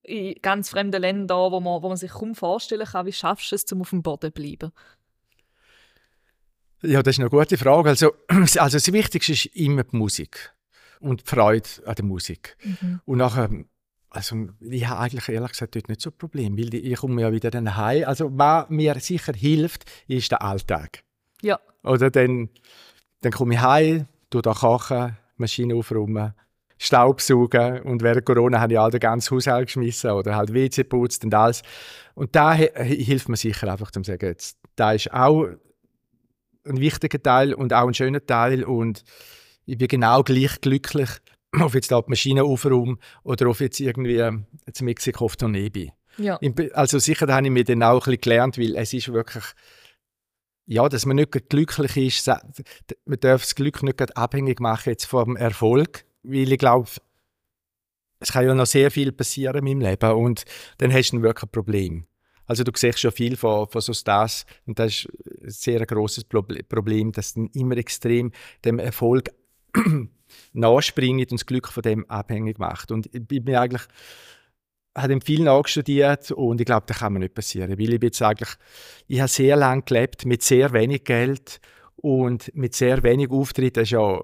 in 0.03 0.35
ganz 0.43 0.69
fremden 0.69 1.01
Ländern, 1.01 1.51
wo 1.51 1.59
man, 1.59 1.81
wo 1.81 1.87
man 1.87 1.97
sich 1.97 2.11
kaum 2.11 2.35
vorstellen 2.35 2.85
kann, 2.85 3.07
wie 3.07 3.11
schaffst 3.11 3.51
du 3.51 3.55
es, 3.55 3.65
um 3.71 3.81
auf 3.81 3.89
dem 3.89 4.03
Boden 4.03 4.27
zu 4.27 4.31
bleiben? 4.31 4.71
Ja, 6.83 7.01
das 7.01 7.15
ist 7.15 7.19
eine 7.21 7.31
gute 7.31 7.57
Frage. 7.57 7.89
Also, 7.89 8.13
also 8.27 8.59
das 8.59 8.93
Wichtigste 8.93 9.31
ist 9.31 9.47
immer 9.47 9.85
die 9.85 9.95
Musik 9.95 10.53
und 10.99 11.21
die 11.21 11.25
Freude 11.25 11.67
an 11.87 11.95
der 11.95 12.05
Musik. 12.05 12.55
Mhm. 12.63 13.01
Und 13.05 13.17
nachher, 13.17 13.49
also 14.11 14.49
ich 14.59 14.87
habe 14.87 14.99
eigentlich 14.99 15.29
ehrlich 15.29 15.51
gesagt 15.53 15.75
dort 15.75 15.89
nicht 15.89 16.01
so 16.01 16.11
ein 16.11 16.17
Problem, 16.17 16.59
weil 16.59 16.75
ich 16.75 16.95
komme 16.97 17.23
ja 17.23 17.31
wieder 17.31 17.49
dann 17.49 17.75
heim. 17.75 18.03
Also 18.05 18.29
was 18.37 18.69
mir 18.69 18.99
sicher 18.99 19.33
hilft, 19.33 19.89
ist 20.07 20.29
der 20.29 20.43
Alltag. 20.43 21.03
Ja. 21.41 21.59
Oder 21.83 22.09
dann, 22.09 22.49
dann 23.21 23.31
komme 23.31 23.55
ich 23.55 23.61
heim, 23.61 24.07
tue 24.29 24.41
da 24.41 24.53
kochen, 24.53 25.17
Maschine 25.37 25.75
aufräumen, 25.75 26.33
Staubsaugen 26.77 27.81
und 27.83 28.01
während 28.01 28.25
Corona 28.25 28.59
habe 28.59 28.73
ich 28.73 28.79
all 28.79 28.91
den 28.91 28.99
ganzen 28.99 29.35
Haushalt 29.35 29.67
geschmissen 29.67 30.11
oder 30.11 30.35
halt 30.35 30.53
WC 30.53 30.83
putzt 30.83 31.23
und 31.23 31.33
alles. 31.33 31.61
Und 32.15 32.35
da 32.35 32.53
hilft 32.53 33.29
mir 33.29 33.37
sicher 33.37 33.71
einfach 33.71 33.91
zu 33.91 34.03
sagen, 34.03 34.25
jetzt, 34.25 34.57
da 34.75 34.93
ist 34.93 35.13
auch 35.13 35.47
ein 36.65 36.79
wichtiger 36.79 37.21
Teil 37.21 37.53
und 37.53 37.73
auch 37.73 37.87
ein 37.87 37.93
schöner 37.93 38.25
Teil 38.25 38.63
und 38.63 39.03
ich 39.65 39.77
bin 39.77 39.87
genau 39.87 40.23
gleich 40.23 40.59
glücklich, 40.61 41.09
ob 41.61 41.73
jetzt 41.73 41.91
da 41.91 42.01
die 42.01 42.09
Maschine 42.09 42.43
aufräume 42.43 42.97
oder 43.23 43.49
ob 43.49 43.59
jetzt 43.59 43.79
irgendwie 43.79 44.21
jetzt 44.65 44.81
Mexiko 44.81 45.25
auf 45.25 45.35
Tournee 45.35 45.69
bin. 45.69 45.91
Ja. 46.17 46.39
Also 46.73 46.99
sicher 46.99 47.27
habe 47.33 47.45
ich 47.47 47.51
mir 47.51 47.63
dann 47.63 47.81
auch 47.81 48.07
ein 48.07 48.11
bisschen 48.11 48.21
gelernt, 48.21 48.57
weil 48.57 48.75
es 48.75 48.93
ist 48.93 49.11
wirklich 49.11 49.43
ja, 50.65 50.87
dass 50.87 51.05
man 51.05 51.17
nicht 51.17 51.49
glücklich 51.49 51.97
ist, 51.97 52.27
man 52.27 53.19
darf 53.19 53.41
das 53.41 53.55
Glück 53.55 53.83
nicht 53.83 54.17
abhängig 54.17 54.59
machen 54.59 54.89
jetzt 54.89 55.05
vom 55.05 55.35
Erfolg, 55.35 56.05
weil 56.23 56.51
ich 56.51 56.59
glaube, 56.59 56.89
es 58.19 58.31
kann 58.31 58.45
ja 58.45 58.55
noch 58.55 58.65
sehr 58.65 58.89
viel 58.89 59.11
passieren 59.11 59.57
in 59.57 59.79
meinem 59.79 59.89
Leben 59.89 60.11
und 60.13 60.45
dann 60.77 60.93
hast 60.93 61.11
du 61.11 61.21
wirklich 61.21 61.43
ein 61.43 61.51
Problem. 61.51 62.07
Also 62.45 62.63
du 62.63 62.71
siehst 62.75 62.99
schon 62.99 63.11
viel 63.11 63.35
von, 63.35 63.67
von 63.67 63.81
so 63.81 63.93
Stars 63.93 64.45
und 64.65 64.79
das 64.79 64.91
ist 64.91 65.07
ein 65.41 65.49
sehr 65.49 65.85
großes 65.85 66.25
Problem, 66.25 67.11
dass 67.11 67.33
dann 67.33 67.47
immer 67.53 67.77
extrem 67.77 68.31
dem 68.65 68.79
Erfolg 68.79 69.29
nachspringt 70.53 71.31
und 71.31 71.39
das 71.39 71.45
Glück 71.45 71.67
von 71.67 71.83
dem 71.83 72.09
abhängig 72.09 72.59
macht. 72.59 72.91
Und 72.91 73.13
ich 73.13 73.25
bin 73.25 73.43
mir 73.45 73.61
eigentlich 73.61 73.83
habe 74.95 75.19
viel 75.23 75.43
nachstudiert 75.43 76.31
und 76.31 76.61
ich 76.61 76.65
glaube, 76.65 76.85
das 76.87 76.99
kann 76.99 77.13
mir 77.13 77.19
nicht 77.19 77.33
passieren, 77.33 77.71
weil 77.71 77.93
ich 77.93 77.99
bin 77.99 78.07
jetzt 78.07 78.21
eigentlich, 78.21 78.51
ich 79.07 79.19
habe 79.19 79.29
sehr 79.29 79.55
lange 79.55 79.83
gelebt 79.83 80.25
mit 80.25 80.43
sehr 80.43 80.73
wenig 80.73 81.03
Geld 81.03 81.59
und 81.95 82.53
mit 82.55 82.75
sehr 82.75 83.01
wenig 83.03 83.29
Auftritt. 83.31 83.77
Das 83.77 83.83
ist 83.83 83.91
ja 83.91 84.21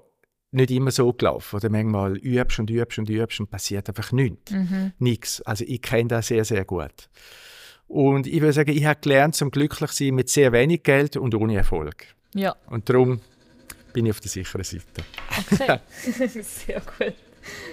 nicht 0.52 0.70
immer 0.70 0.90
so 0.90 1.12
gelaufen. 1.12 1.56
Oder 1.56 1.70
manchmal 1.70 2.16
übst 2.16 2.58
und 2.58 2.70
übst 2.70 2.98
und 2.98 3.08
übst 3.08 3.40
und 3.40 3.50
passiert 3.50 3.88
einfach 3.88 4.12
nichts. 4.12 4.52
Mhm. 4.52 4.92
Nichts. 4.98 5.40
Also 5.42 5.64
ich 5.66 5.82
kenne 5.82 6.08
das 6.08 6.28
sehr, 6.28 6.44
sehr 6.44 6.64
gut. 6.64 7.08
Und 7.86 8.26
ich 8.26 8.40
würde 8.40 8.52
sagen, 8.52 8.70
ich 8.70 8.84
habe 8.84 9.00
gelernt, 9.00 9.34
zum 9.34 9.50
glücklich 9.50 9.90
sein 9.90 10.14
mit 10.14 10.28
sehr 10.28 10.52
wenig 10.52 10.84
Geld 10.84 11.16
und 11.16 11.34
ohne 11.34 11.56
Erfolg. 11.56 12.06
Ja. 12.34 12.54
Und 12.66 12.88
darum 12.88 13.20
bin 13.92 14.06
ich 14.06 14.12
auf 14.12 14.20
der 14.20 14.30
sicheren 14.30 14.62
Seite. 14.62 14.84
Okay, 15.52 15.78
sehr 16.42 16.80
gut. 16.80 17.14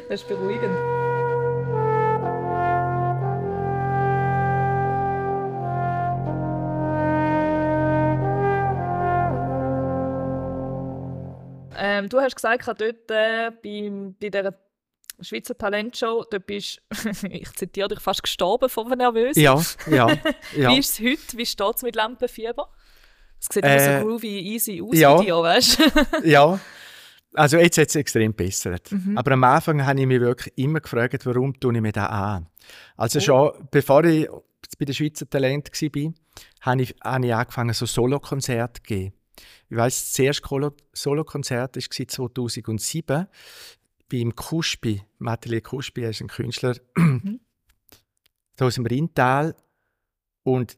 Das 0.09 0.21
ist 0.21 0.27
beruhigend. 0.27 1.26
Ähm, 11.77 12.09
du 12.09 12.19
hast 12.19 12.35
gesagt, 12.35 12.67
dort 12.67 13.11
äh, 13.11 13.51
bei, 13.51 13.91
bei 14.19 14.29
dieser 14.29 14.53
Schweizer 15.19 15.57
Talentshow, 15.57 16.25
da 16.29 16.37
bist 16.37 16.81
ich 17.29 17.51
zitiere 17.53 17.89
dich, 17.89 17.99
fast 17.99 18.23
gestorben 18.23 18.69
von 18.69 18.89
nervös. 18.89 19.35
Ja, 19.35 19.61
ja. 19.89 20.09
ja. 20.55 20.71
Wie 20.71 20.79
ist 20.79 20.99
es 20.99 21.05
heute? 21.05 21.37
Wie 21.37 21.45
steht 21.45 21.75
es 21.75 21.81
mit 21.81 21.95
Lampenfieber? 21.95 22.69
Es 23.39 23.47
sieht 23.51 23.63
immer 23.63 23.75
äh, 23.75 23.99
so 23.99 24.05
groovy, 24.05 24.39
easy 24.39 24.81
aus 24.81 24.97
ja, 24.97 25.19
dir, 25.21 25.35
weißt 25.35 25.79
du? 25.79 25.83
ja. 26.27 26.59
Also 27.33 27.57
jetzt 27.57 27.77
hat 27.77 27.87
es 27.87 27.95
extrem 27.95 28.33
besser. 28.33 28.77
Mhm. 28.89 29.17
Aber 29.17 29.31
am 29.31 29.43
Anfang 29.43 29.85
habe 29.85 29.99
ich 29.99 30.07
mich 30.07 30.19
wirklich 30.19 30.57
immer 30.57 30.79
gefragt, 30.79 31.25
warum 31.25 31.59
tue 31.59 31.75
ich 31.75 31.81
mir 31.81 31.91
das 31.91 32.09
an? 32.09 32.47
Also 32.95 33.19
oh. 33.19 33.21
schon 33.21 33.67
bevor 33.69 34.03
ich 34.05 34.27
bei 34.79 34.85
der 34.85 34.93
Schweizer 34.93 35.29
Talent 35.29 35.69
war, 35.71 36.13
habe 36.61 36.81
ich, 36.81 36.95
habe 37.03 37.25
ich 37.25 37.33
angefangen, 37.33 37.73
so 37.73 37.85
Solokonzerte 37.85 38.81
zu 38.81 38.87
geben. 38.87 39.13
Ich 39.69 39.77
weiß, 39.77 40.11
das 40.11 40.19
erste 40.19 40.73
Solokonzert 40.93 41.75
war 41.75 42.07
2007 42.07 43.27
beim 44.09 44.35
Kuspi, 44.35 45.03
Matelier 45.19 45.61
Kuspi, 45.61 46.03
ist 46.03 46.21
ein 46.21 46.27
Künstler 46.27 46.75
mhm. 46.95 47.39
aus 48.59 48.75
dem 48.75 48.85
Rheintal. 48.85 49.55
Und 50.43 50.77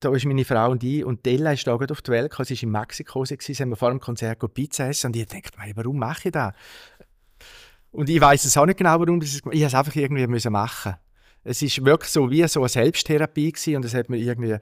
da 0.00 0.12
ist 0.14 0.24
meine 0.24 0.44
Frau 0.44 0.70
und 0.70 0.82
ich 0.82 1.04
und 1.04 1.24
Della 1.26 1.52
ist 1.52 1.66
da 1.66 1.74
auf 1.74 2.02
die 2.02 2.10
Welt 2.10 2.30
gekommen. 2.30 2.46
Sie 2.46 2.56
war 2.56 2.62
in 2.62 2.70
Mexiko, 2.70 3.24
sie 3.24 3.36
haben 3.36 3.70
wir 3.70 3.76
vor 3.76 3.90
dem 3.90 4.00
Konzert 4.00 4.40
Pizza 4.54 4.88
essen 4.88 5.08
und 5.08 5.16
ich 5.16 5.26
dachte, 5.26 5.50
warum 5.74 5.98
mache 5.98 6.28
ich 6.28 6.32
das? 6.32 6.54
Und 7.90 8.08
ich 8.08 8.20
weiß 8.20 8.46
es 8.46 8.56
auch 8.56 8.64
nicht 8.64 8.78
genau, 8.78 8.98
warum. 8.98 9.20
Ich 9.20 9.44
musste 9.44 9.64
es 9.64 9.74
einfach 9.74 9.94
irgendwie 9.94 10.50
machen 10.50 10.94
Es 11.44 11.60
ist 11.62 11.84
wirklich 11.84 12.10
so 12.10 12.30
wie 12.30 12.46
so 12.46 12.60
eine 12.60 12.68
Selbsttherapie 12.68 13.52
gewesen 13.52 13.76
und 13.76 13.84
es 13.84 13.94
hat 13.94 14.08
mir 14.08 14.18
irgendwie 14.18 14.56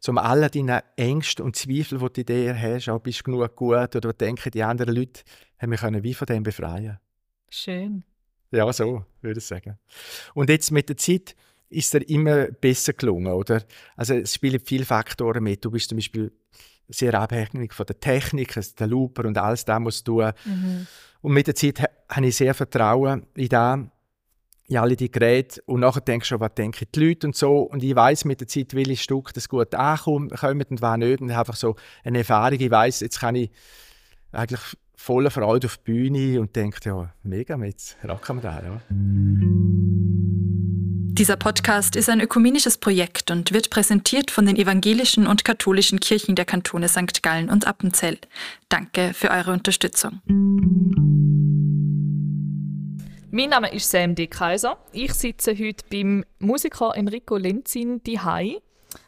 zum 0.00 0.18
all 0.18 0.48
deinen 0.48 0.80
Ängsten 0.96 1.44
und 1.44 1.56
Zweifeln, 1.56 2.00
die 2.00 2.24
du 2.24 2.24
dir 2.24 2.60
hast, 2.60 2.88
auch 2.88 2.98
bist 2.98 3.20
du 3.20 3.24
genug 3.24 3.54
gut 3.54 3.94
oder 3.94 4.12
denken 4.12 4.50
die 4.50 4.62
anderen 4.62 4.94
Leute, 4.94 5.22
haben 5.58 5.70
mich 5.70 5.80
können 5.80 6.02
wie 6.02 6.14
von 6.14 6.26
dem 6.26 6.42
befreien. 6.42 6.98
Schön. 7.48 8.02
Ja, 8.50 8.72
so 8.72 9.04
würde 9.20 9.38
ich 9.38 9.46
sagen. 9.46 9.78
Und 10.34 10.50
jetzt 10.50 10.70
mit 10.70 10.88
der 10.88 10.96
Zeit 10.96 11.36
ist 11.68 11.94
es 11.94 12.02
immer 12.04 12.46
besser 12.46 12.92
gelungen, 12.92 13.32
oder? 13.32 13.62
Also 13.96 14.14
es 14.14 14.34
spielen 14.34 14.60
viele 14.64 14.84
Faktoren 14.84 15.42
mit. 15.42 15.64
Du 15.64 15.70
bist 15.70 15.88
zum 15.88 15.98
Beispiel 15.98 16.32
sehr 16.88 17.14
abhängig 17.14 17.74
von 17.74 17.86
der 17.86 17.98
Technik, 17.98 18.56
also 18.56 18.72
der 18.78 18.86
Looper 18.86 19.24
und 19.24 19.36
alles 19.38 19.64
das 19.64 19.80
musst 19.80 20.06
du 20.06 20.20
tun. 20.20 20.32
Mhm. 20.44 20.86
Und 21.22 21.32
mit 21.32 21.46
der 21.46 21.54
Zeit 21.54 21.82
habe 22.08 22.26
ich 22.26 22.36
sehr 22.36 22.54
Vertrauen 22.54 23.26
in 23.34 23.48
das, 23.48 23.80
in 24.68 24.78
alle 24.78 24.96
die 24.96 25.10
Geräte 25.10 25.60
und 25.66 25.80
nachher 25.80 26.00
denkst 26.00 26.26
du 26.26 26.34
schon, 26.34 26.40
was 26.40 26.54
denken 26.54 26.86
die 26.94 27.00
Leute 27.00 27.26
und 27.28 27.36
so 27.36 27.58
und 27.58 27.82
ich 27.82 27.94
weiß 27.94 28.24
mit 28.24 28.40
der 28.40 28.48
Zeit, 28.48 28.74
welches 28.74 29.00
Stück 29.00 29.32
das 29.32 29.48
gut 29.48 29.74
ankommt 29.74 30.32
und 30.32 30.82
was 30.82 30.98
nicht 30.98 31.20
und 31.20 31.30
einfach 31.30 31.56
so 31.56 31.76
eine 32.04 32.18
Erfahrung, 32.18 32.58
ich 32.58 32.70
weiß 32.70 33.00
jetzt 33.00 33.20
kann 33.20 33.36
ich 33.36 33.50
eigentlich 34.32 34.60
voller 34.96 35.30
Freude 35.30 35.66
auf 35.66 35.76
die 35.78 35.92
Bühne 35.92 36.40
und 36.40 36.56
denke, 36.56 36.80
ja, 36.84 37.12
mega, 37.22 37.56
jetzt 37.64 37.96
rocken 38.06 38.42
wir 38.42 38.42
da, 38.42 38.62
ja. 38.62 38.80
Dieser 41.18 41.36
Podcast 41.36 41.96
ist 41.96 42.10
ein 42.10 42.20
ökumenisches 42.20 42.76
Projekt 42.76 43.30
und 43.30 43.52
wird 43.52 43.70
präsentiert 43.70 44.30
von 44.30 44.44
den 44.44 44.56
evangelischen 44.56 45.26
und 45.26 45.46
katholischen 45.46 45.98
Kirchen 45.98 46.34
der 46.34 46.44
Kantone 46.44 46.88
St. 46.88 47.22
Gallen 47.22 47.48
und 47.48 47.66
Appenzell. 47.66 48.18
Danke 48.68 49.14
für 49.14 49.30
eure 49.30 49.52
Unterstützung. 49.52 50.20
Mein 53.36 53.50
Name 53.50 53.70
ist 53.70 53.90
Sam 53.90 54.14
D. 54.14 54.28
Kaiser. 54.28 54.78
Ich 54.92 55.12
sitze 55.12 55.52
heute 55.52 55.84
beim 55.90 56.24
Musiker 56.38 56.96
Enrico 56.96 57.36
Lenzin 57.36 58.02
Dihai 58.02 58.62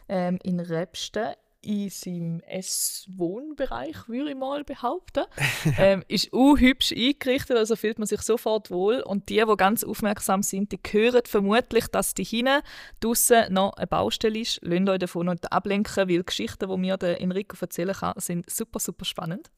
ähm, 0.06 0.38
in 0.42 0.60
Rebsten 0.60 1.32
in 1.62 1.88
seinem 1.88 2.40
Ess-Wohnbereich, 2.40 4.06
würde 4.06 4.32
ich 4.32 4.36
mal 4.36 4.64
behaupten. 4.64 5.24
ähm, 5.78 6.04
ist 6.08 6.30
hübsch 6.30 6.92
eingerichtet, 6.92 7.56
also 7.56 7.74
fühlt 7.74 7.98
man 7.98 8.06
sich 8.06 8.20
sofort 8.20 8.70
wohl. 8.70 9.00
Und 9.00 9.30
die, 9.30 9.42
die 9.42 9.56
ganz 9.56 9.82
aufmerksam 9.82 10.42
sind, 10.42 10.72
die 10.72 10.80
hören 10.90 11.22
vermutlich, 11.24 11.86
dass 11.86 12.12
die 12.12 12.24
hinten 12.24 12.60
draussen 13.00 13.50
noch 13.54 13.72
eine 13.78 13.86
Baustelle 13.86 14.40
ist. 14.40 14.60
Lasst 14.60 14.90
euch 14.90 14.98
davon 14.98 15.28
nicht 15.28 15.50
ablenken, 15.50 16.06
weil 16.06 16.18
die 16.18 16.26
Geschichten, 16.26 16.68
die 16.68 16.76
mir 16.76 16.98
der 16.98 17.18
Enrico 17.22 17.56
erzählen 17.58 17.94
kann, 17.94 18.12
sind 18.18 18.50
super, 18.50 18.78
super 18.78 19.06
spannend. 19.06 19.50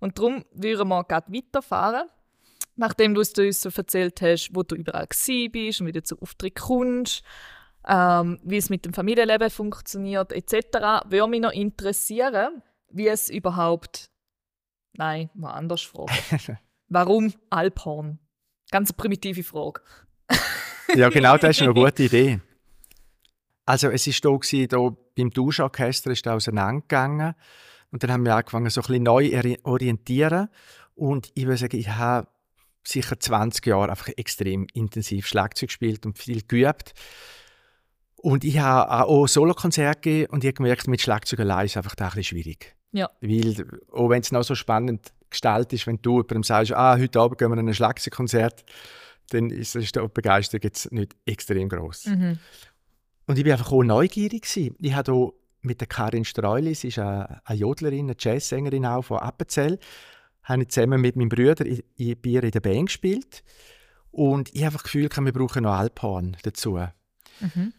Und 0.00 0.18
darum 0.18 0.44
würden 0.52 0.88
wir 0.88 1.04
gerade 1.04 1.32
weiterfahren. 1.32 2.10
Nachdem 2.76 3.14
du 3.14 3.20
uns 3.20 3.60
so 3.60 3.68
erzählt 3.68 4.20
hast, 4.22 4.50
wo 4.54 4.62
du 4.62 4.74
überall 4.74 5.06
bist 5.06 5.80
und 5.80 5.86
wie 5.86 5.92
du 5.92 6.02
zu 6.02 6.20
Auftritt 6.20 6.56
kommst 6.56 7.22
ähm, 7.86 8.38
wie 8.42 8.56
es 8.56 8.70
mit 8.70 8.84
dem 8.84 8.92
Familienleben 8.92 9.50
funktioniert 9.50 10.32
etc. 10.32 11.04
Würde 11.08 11.28
mich 11.28 11.40
noch 11.40 11.52
interessieren, 11.52 12.62
wie 12.90 13.08
es 13.08 13.28
überhaupt. 13.28 14.10
Nein, 14.94 15.30
mal 15.34 15.52
anders 15.52 15.82
fragen. 15.82 16.12
Warum 16.88 17.32
Alphorn? 17.50 18.18
Ganz 18.70 18.92
primitive 18.92 19.42
Frage. 19.42 19.80
ja, 20.94 21.08
genau, 21.08 21.36
das 21.36 21.56
ist 21.56 21.62
eine 21.62 21.74
gute 21.74 22.04
Idee. 22.04 22.40
Also 23.64 23.88
es 23.88 24.06
ist 24.06 24.24
da, 24.24 24.30
gewesen, 24.30 24.68
da 24.68 24.94
beim 25.16 25.30
Duschorchester 25.30 26.10
ist 26.10 26.26
da 26.26 26.34
auseinandergegangen 26.34 27.34
und 27.90 28.02
dann 28.02 28.12
haben 28.12 28.24
wir 28.24 28.34
angefangen 28.34 28.70
so 28.70 28.80
ein 28.80 28.86
bisschen 28.86 29.02
neu 29.04 29.56
orientieren 29.62 30.48
und 30.94 31.30
ich 31.34 31.46
würde 31.46 31.58
sagen, 31.58 31.76
ich 31.76 31.88
habe 31.88 32.28
sicher 32.84 33.18
20 33.18 33.66
Jahre 33.66 33.90
einfach 33.90 34.08
extrem 34.16 34.66
intensiv 34.74 35.26
Schlagzeug 35.26 35.68
gespielt 35.68 36.06
und 36.06 36.18
viel 36.18 36.42
geübt 36.42 36.94
und 38.22 38.44
ich 38.44 38.58
habe 38.60 39.08
auch 39.08 39.26
Solokonzerte 39.26 40.00
gegeben 40.00 40.32
und 40.32 40.44
ich 40.44 40.48
habe 40.48 40.54
gemerkt, 40.54 40.86
mit 40.86 41.00
Schlagzeug 41.00 41.40
allein 41.40 41.66
ist 41.66 41.76
einfach 41.76 41.96
ein 41.98 42.06
bisschen 42.06 42.22
schwierig. 42.22 42.76
Ja. 42.92 43.10
Weil, 43.20 43.66
auch 43.90 44.10
wenn 44.10 44.20
es 44.20 44.30
noch 44.30 44.44
so 44.44 44.54
spannend 44.54 45.12
gestaltet 45.28 45.72
ist, 45.72 45.88
wenn 45.88 46.00
du 46.00 46.18
jemandem 46.18 46.44
sagst, 46.44 46.72
ah, 46.72 46.96
heute 46.96 47.18
Abend 47.18 47.38
gehen 47.38 47.50
wir 47.50 47.58
in 47.58 47.68
ein 47.68 47.74
Schlagzeugkonzert, 47.74 48.64
dann 49.30 49.50
ist, 49.50 49.74
ist 49.74 49.96
die 49.96 50.08
Begeisterung 50.14 50.62
jetzt 50.62 50.92
nicht 50.92 51.16
extrem 51.26 51.68
groß. 51.68 52.06
Mhm. 52.06 52.38
Und 53.26 53.38
ich 53.38 53.44
war 53.44 53.52
einfach 53.52 53.72
auch 53.72 53.82
neugierig. 53.82 54.42
Gewesen. 54.42 54.76
Ich 54.78 54.94
habe 54.94 55.12
hier 55.12 55.32
mit 55.62 55.80
der 55.80 55.88
Karin 55.88 56.24
Streulis, 56.24 56.82
sie 56.82 56.88
ist 56.88 57.00
eine, 57.00 57.40
eine 57.44 57.58
Jodlerin, 57.58 58.06
eine 58.06 58.16
Jazzsängerin 58.16 58.86
auch 58.86 59.02
von 59.02 59.18
Appenzell, 59.18 59.80
habe 60.44 60.62
ich 60.62 60.68
zusammen 60.68 61.00
mit 61.00 61.16
meinem 61.16 61.28
Bruder 61.28 61.64
in, 61.64 61.82
in 61.96 62.16
Bier 62.16 62.42
in 62.42 62.50
der 62.50 62.60
Band 62.60 62.86
gespielt. 62.86 63.42
Und 64.10 64.50
ich 64.54 64.60
habe 64.60 64.66
einfach 64.66 64.82
das 64.82 64.92
Gefühl, 64.92 65.08
wir 65.08 65.32
brauchen 65.32 65.62
noch 65.62 65.74
Alphorn 65.74 66.36
dazu. 66.42 66.78
Mhm. 67.40 67.72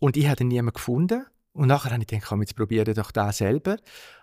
Und 0.00 0.16
ich 0.16 0.26
habe 0.26 0.36
dann 0.36 0.48
niemanden 0.48 0.74
gefunden. 0.74 1.26
Und 1.52 1.68
nachher 1.68 1.92
habe 1.92 2.02
ich 2.02 2.06
gedacht, 2.06 2.28
komm, 2.28 2.42
jetzt 2.42 2.56
probiere 2.56 2.94
doch 2.94 3.10
da 3.10 3.32
selber. 3.32 3.76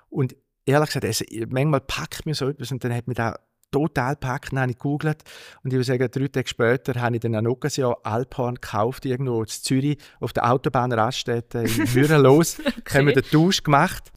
Und 0.09 0.35
ehrlich 0.65 0.89
gesagt, 0.89 1.05
also, 1.05 1.25
manchmal 1.49 1.81
packt 1.81 2.25
mir 2.25 2.35
so 2.35 2.47
etwas 2.47 2.71
und 2.71 2.83
dann 2.83 2.93
hat 2.93 3.07
mir 3.07 3.15
da 3.15 3.39
total 3.71 4.13
gepackt. 4.13 4.51
Dann 4.51 4.59
habe 4.59 4.71
ich 4.71 4.77
gegoogelt 4.77 5.23
und 5.63 5.73
ich 5.73 5.73
würde 5.73 5.83
sagen, 5.83 6.09
drei 6.11 6.27
Tage 6.27 6.47
später 6.47 7.01
habe 7.01 7.15
ich 7.15 7.21
dann 7.21 7.35
ein 7.35 7.47
Occasion 7.47 7.95
Alphorn 8.03 8.55
gekauft, 8.55 9.05
irgendwo 9.05 9.41
in 9.41 9.47
Zürich 9.47 9.97
auf 10.19 10.31
der 10.33 10.49
Autobahnraststätte 10.51 11.59
in 11.59 11.67
Würenlos. 11.93 12.59
okay. 12.59 12.99
haben 12.99 13.07
wir 13.07 13.13
den 13.13 13.29
Tausch 13.29 13.63
gemacht. 13.63 14.11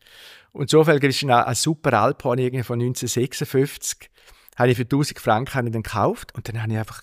Und 0.57 0.71
zufällig 0.71 1.05
ist 1.05 1.23
ein, 1.23 1.31
ein 1.31 1.55
super 1.55 1.93
Alphorn 2.01 2.39
von 2.65 2.81
1956. 2.81 4.09
Habe 4.57 4.71
ich 4.71 4.77
für 4.79 4.85
1000 4.85 5.21
Franken 5.21 5.55
habe 5.55 5.67
ich 5.69 5.73
dann 5.75 5.83
gekauft 5.83 6.35
und 6.35 6.49
dann 6.49 6.63
habe 6.63 6.73
ich 6.73 6.79
einfach 6.79 7.03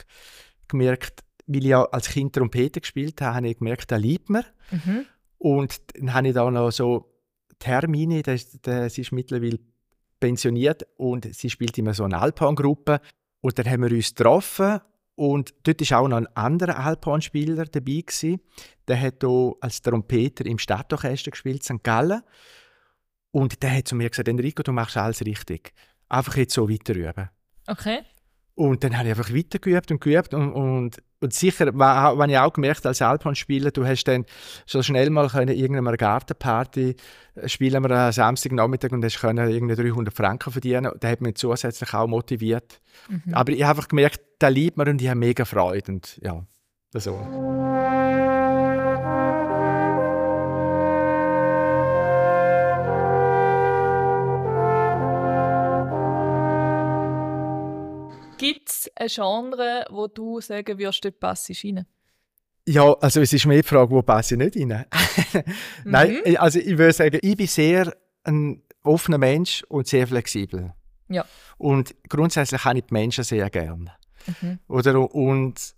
gemerkt, 0.68 1.24
weil 1.46 1.62
ich 1.62 1.70
ja 1.70 1.84
als 1.84 2.10
Kind 2.10 2.34
Trompete 2.34 2.82
gespielt 2.82 3.22
habe, 3.22 3.36
habe 3.36 3.50
ich 3.50 3.60
gemerkt, 3.60 3.92
das 3.92 4.02
liebt 4.02 4.32
mir. 4.32 4.44
Mhm. 4.72 5.06
Und 5.38 5.82
dann 5.94 6.16
habe 6.16 6.30
ich 6.30 6.34
da 6.34 6.50
noch 6.50 6.72
so 6.72 7.13
Termine, 7.60 8.24
das, 8.24 8.60
das 8.63 8.98
ist 8.98 9.12
mittlerweile 9.12 9.60
pensioniert 10.20 10.88
und 10.98 11.32
sie 11.36 11.52
spielt 11.52 11.78
immer 11.78 11.94
so 11.94 12.06
eine 12.06 12.20
Alphorn-Gruppe. 12.20 13.02
Und 13.42 13.60
dann 13.60 13.70
haben 13.70 13.84
wir 13.84 13.92
uns 13.92 14.16
getroffen 14.16 14.80
und 15.13 15.54
dort 15.62 15.92
war 15.92 16.00
auch 16.00 16.08
noch 16.08 16.18
ein 16.18 16.28
anderer 16.36 16.80
Alphorn-Spieler 16.80 17.66
dabei. 17.66 18.02
Gewesen. 18.02 18.42
Der 18.88 19.00
hat 19.00 19.18
hier 19.22 19.54
als 19.62 19.80
Trompeter 19.84 20.48
im 20.48 20.58
Stadtorchester 20.58 21.30
gespielt, 21.30 21.63
St. 21.63 21.84
Gallen. 21.84 22.24
Und 23.34 23.63
der 23.63 23.78
hat 23.78 23.88
zu 23.88 23.96
mir 23.96 24.10
gesagt, 24.10 24.28
Enrico, 24.28 24.62
du 24.62 24.72
machst 24.72 24.96
alles 24.96 25.26
richtig. 25.26 25.74
Einfach 26.08 26.38
jetzt 26.38 26.54
so 26.54 26.69
weiter 26.69 26.93
üben. 26.93 27.30
Okay. 27.65 28.02
Und 28.56 28.84
dann 28.84 28.96
habe 28.96 29.10
ich 29.10 29.17
einfach 29.17 29.34
weitergeübt 29.34 29.89
und 29.89 30.00
geübt 30.00 30.36
und, 30.36 30.54
und, 30.54 30.98
und 31.19 31.34
sicher, 31.34 31.74
wenn 31.74 32.30
ich 32.30 32.38
auch 32.38 32.54
gemerkt 32.54 32.86
als 32.86 33.02
Alphorn-Spieler, 33.02 33.72
du 33.72 33.84
hast 33.88 34.04
dann 34.04 34.26
so 34.67 34.84
schnell 34.84 35.10
mal 35.10 35.28
können 35.30 35.56
irgendeiner 35.56 35.98
Gartenparty 35.98 36.96
äh, 37.34 37.50
spielen 37.50 37.82
wir 37.82 37.89
am 37.89 38.12
Samstagnachmittag 38.12 38.91
und 38.91 39.04
hast 39.04 39.19
können 39.19 39.50
irgendwie 39.50 39.76
300 39.76 40.13
Franken 40.13 40.52
verdienen. 40.52 40.91
Das 41.00 41.12
hat 41.12 41.22
mich 41.22 41.36
zusätzlich 41.36 41.91
auch 41.96 42.06
motiviert. 42.06 42.80
Mhm. 43.10 43.34
Aber 43.34 43.52
ich 43.52 43.63
habe 43.63 43.72
einfach 43.72 43.88
gemerkt, 43.88 44.22
da 44.38 44.50
liebt 44.50 44.78
mir 44.78 44.88
und 44.88 45.02
ich 45.02 45.08
habe 45.08 45.19
mega 45.19 45.46
Freude 45.46 45.91
und 45.91 46.19
ja, 46.22 46.46
so. 46.93 47.17
Gibt 47.17 47.73
es 58.86 58.91
ein 58.96 59.08
Genre, 59.08 59.86
wo 59.89 60.08
du 60.08 60.41
sagen 60.41 60.78
würdest, 60.78 61.04
dort 61.06 61.19
passt 61.19 61.50
rein? 61.63 61.86
Ja, 62.65 62.93
also 62.93 63.22
es 63.22 63.34
ist 63.34 63.46
mehr 63.46 63.62
die 63.62 63.67
Frage, 63.67 63.91
wo 63.91 64.02
passe 64.02 64.36
ich 64.36 64.39
nicht 64.39 64.72
rein? 64.72 64.86
Nein, 65.84 66.22
mhm. 66.26 66.38
also 66.38 66.60
ich 66.60 66.78
würde 66.78 66.93
sagen, 66.93 67.19
ich 67.22 67.36
bin 67.36 67.48
sehr 67.48 67.93
ein 68.24 68.63
offener 68.84 69.17
Mensch 69.17 69.63
und 69.67 69.88
sehr 69.88 70.08
flexibel. 70.08 70.74
Ja. 71.10 71.26
Und 71.58 71.96
grundsätzlich 72.08 72.63
habe 72.63 72.80
ich 72.80 72.86
die 72.86 72.93
Menschen 72.93 73.24
sehr 73.24 73.50
gern. 73.50 73.89
Mhm. 74.41 74.60
Oder, 74.67 75.13
und 75.13 75.76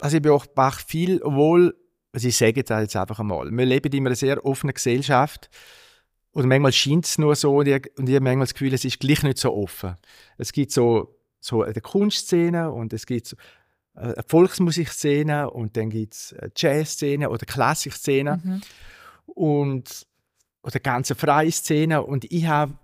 also 0.00 0.16
ich 0.16 0.22
beobachte 0.22 0.84
viel, 0.86 1.22
obwohl, 1.22 1.76
also 2.12 2.26
ich 2.26 2.36
sage 2.36 2.64
das 2.64 2.80
jetzt 2.80 2.96
einfach 2.96 3.20
einmal, 3.20 3.50
wir 3.50 3.66
leben 3.66 3.92
in 3.92 4.06
einer 4.06 4.16
sehr 4.16 4.44
offenen 4.44 4.74
Gesellschaft 4.74 5.48
und 6.32 6.48
manchmal 6.48 6.72
scheint 6.72 7.06
es 7.06 7.18
nur 7.18 7.36
so 7.36 7.58
und 7.58 7.68
ich, 7.68 7.96
und 7.96 8.08
ich 8.08 8.14
habe 8.16 8.24
manchmal 8.24 8.46
das 8.46 8.54
Gefühl, 8.54 8.74
es 8.74 8.84
ist 8.84 8.98
gleich 8.98 9.22
nicht 9.22 9.38
so 9.38 9.54
offen. 9.54 9.96
Es 10.36 10.52
gibt 10.52 10.72
so 10.72 11.21
so 11.42 11.62
eine 11.62 11.74
Kunstszene 11.74 12.70
und 12.70 12.92
es 12.92 13.04
gibt 13.04 13.36
äh, 13.94 14.00
eine 14.00 14.24
Volksmusikszene 14.26 15.50
und 15.50 15.76
dann 15.76 15.90
gibt 15.90 16.14
es 16.14 16.34
Jazzszene 16.56 17.28
oder 17.28 17.44
Klassikszene 17.44 18.40
mhm. 18.42 18.60
und 19.26 20.06
oder 20.62 20.78
ganze 20.78 21.16
freie 21.16 21.50
Szene 21.50 22.02
und 22.02 22.24
ich 22.30 22.46
habe 22.46 22.74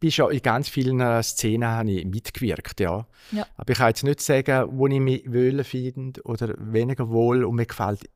bin 0.00 0.10
schon 0.10 0.32
in 0.32 0.42
ganz 0.42 0.68
vielen 0.68 1.00
äh, 1.00 1.22
Szenen 1.22 1.66
habe 1.66 1.90
ich 1.90 2.04
mitgewirkt, 2.04 2.78
ja. 2.80 3.06
ja. 3.32 3.46
Aber 3.56 3.72
ich 3.72 3.78
kann 3.78 3.88
jetzt 3.88 4.04
nicht 4.04 4.20
sagen, 4.20 4.68
wo 4.72 4.86
ich 4.86 5.00
mich 5.00 5.24
wohl 5.32 5.64
finde 5.64 6.20
oder 6.24 6.54
weniger 6.58 7.08
wohl 7.08 7.42
und 7.42 7.54
mir 7.54 7.64
gefällt 7.64 8.08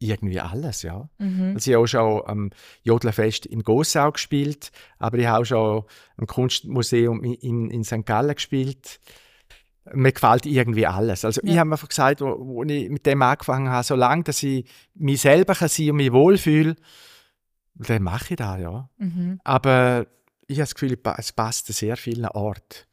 irgendwie 0.00 0.40
alles, 0.40 0.82
ja. 0.82 1.08
Mhm. 1.18 1.52
Also 1.54 1.70
ich 1.70 1.74
habe 1.76 1.84
auch 1.84 1.86
schon 1.86 2.22
am 2.26 2.50
Jodlerfest 2.82 3.46
in 3.46 3.62
Gossau 3.62 4.10
gespielt, 4.10 4.72
aber 4.98 5.18
ich 5.18 5.26
habe 5.26 5.42
auch 5.42 5.44
schon 5.44 5.84
am 6.16 6.26
Kunstmuseum 6.26 7.22
in, 7.22 7.34
in, 7.34 7.70
in 7.70 7.84
St. 7.84 8.04
Gallen 8.04 8.34
gespielt 8.34 8.98
mir 9.92 10.12
gefällt 10.12 10.46
irgendwie 10.46 10.86
alles. 10.86 11.24
Also 11.24 11.40
ja. 11.42 11.52
ich 11.52 11.58
habe 11.58 11.68
mir 11.68 11.74
einfach 11.74 11.88
gesagt, 11.88 12.20
wo, 12.20 12.36
wo, 12.38 12.62
ich 12.64 12.88
mit 12.88 13.06
dem 13.06 13.22
angefangen 13.22 13.68
habe, 13.68 13.84
solange 13.84 14.24
dass 14.24 14.42
ich 14.42 14.64
mich 14.94 15.20
selber 15.20 15.54
kann 15.54 15.68
sein 15.68 15.90
und 15.90 15.96
mich 15.96 16.12
wohlfühle, 16.12 16.76
dann 17.74 18.02
mache 18.02 18.26
ich 18.30 18.36
das, 18.36 18.60
ja. 18.60 18.88
Mhm. 18.98 19.40
Aber 19.44 20.06
ich 20.46 20.56
habe 20.56 20.62
das 20.62 20.74
Gefühl, 20.74 20.98
es 21.16 21.32
passt 21.32 21.68
an 21.68 21.74
sehr 21.74 21.96
vielen 21.96 22.26
Orten. 22.26 22.86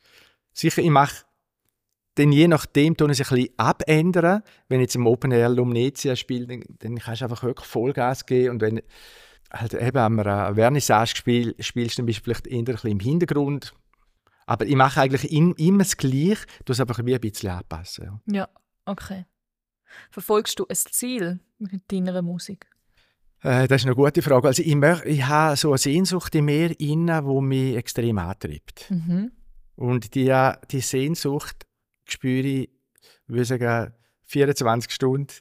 Sicher, 0.53 0.81
ich 0.81 0.89
mache 0.89 1.27
dann 2.17 2.31
je 2.31 2.47
nachdem 2.47 2.97
tun 2.97 3.13
sich 3.13 3.29
ein 3.29 3.35
bisschen 3.35 3.53
abändern. 3.57 4.41
Wenn 4.69 4.81
jetzt 4.81 4.95
im 4.95 5.05
Open 5.05 5.31
Air 5.31 5.49
Lumnezia 5.49 6.15
spielt, 6.15 6.49
dann, 6.49 6.63
dann 6.79 6.97
kannst 6.97 7.21
du 7.21 7.25
einfach 7.25 7.43
wirklich 7.43 7.67
Vollgas 7.67 8.25
geben 8.25 8.55
und 8.55 8.61
wenn 8.61 8.81
halt 9.51 9.73
eben 9.75 9.97
an 9.97 10.19
einer 10.19 10.55
Vernissage 10.55 11.15
spiel, 11.15 11.55
spielst, 11.59 11.99
dann 11.99 12.05
bist 12.05 12.19
du 12.19 12.23
vielleicht 12.23 12.47
eher 12.47 12.57
ein 12.57 12.65
bisschen 12.65 12.91
im 12.91 12.99
Hintergrund. 12.99 13.73
Aber 14.47 14.65
ich 14.65 14.75
mache 14.75 15.01
eigentlich 15.01 15.31
in, 15.31 15.53
immer 15.55 15.79
das 15.79 15.97
Gleiche, 15.97 16.45
du 16.65 16.71
es 16.71 16.79
einfach 16.79 17.05
wie 17.05 17.13
ein 17.13 17.21
bisschen 17.21 17.51
anpassen. 17.51 18.21
Ja. 18.25 18.39
ja, 18.39 18.49
okay. 18.85 19.25
Verfolgst 20.09 20.57
du 20.59 20.65
ein 20.67 20.75
Ziel 20.75 21.39
mit 21.59 21.91
deiner 21.91 22.21
Musik? 22.21 22.65
Äh, 23.41 23.67
das 23.67 23.81
ist 23.81 23.85
eine 23.85 23.95
gute 23.95 24.21
Frage. 24.21 24.47
Also 24.47 24.63
ich, 24.63 24.75
möchte, 24.75 25.07
ich 25.09 25.25
habe 25.25 25.57
so 25.57 25.69
eine 25.69 25.77
Sehnsucht 25.77 26.33
in 26.33 26.45
mir, 26.45 26.69
die 26.69 26.95
mich 26.95 27.75
extrem 27.75 28.17
antreibt. 28.17 28.89
Mhm. 28.89 29.31
Und 29.75 30.15
die, 30.15 30.33
die 30.71 30.81
Sehnsucht 30.81 31.67
spüre 32.05 32.47
ich, 32.47 32.69
würde 33.27 33.45
sagen, 33.45 33.93
24 34.27 34.91
Stunden 34.91 35.33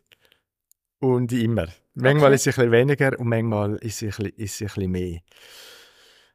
und 0.99 1.33
immer. 1.33 1.69
Manchmal 1.95 2.27
okay. 2.27 2.35
ist 2.35 2.47
es 2.49 2.59
ein 2.59 2.71
bisschen 2.71 2.73
weniger 2.73 3.19
und 3.21 3.29
manchmal 3.29 3.77
ist 3.77 4.03
es 4.03 4.19
ein 4.19 4.25
bisschen, 4.25 4.37
ist 4.37 4.55
es 4.55 4.61
ein 4.63 4.67
bisschen 4.67 4.91
mehr. 4.91 5.21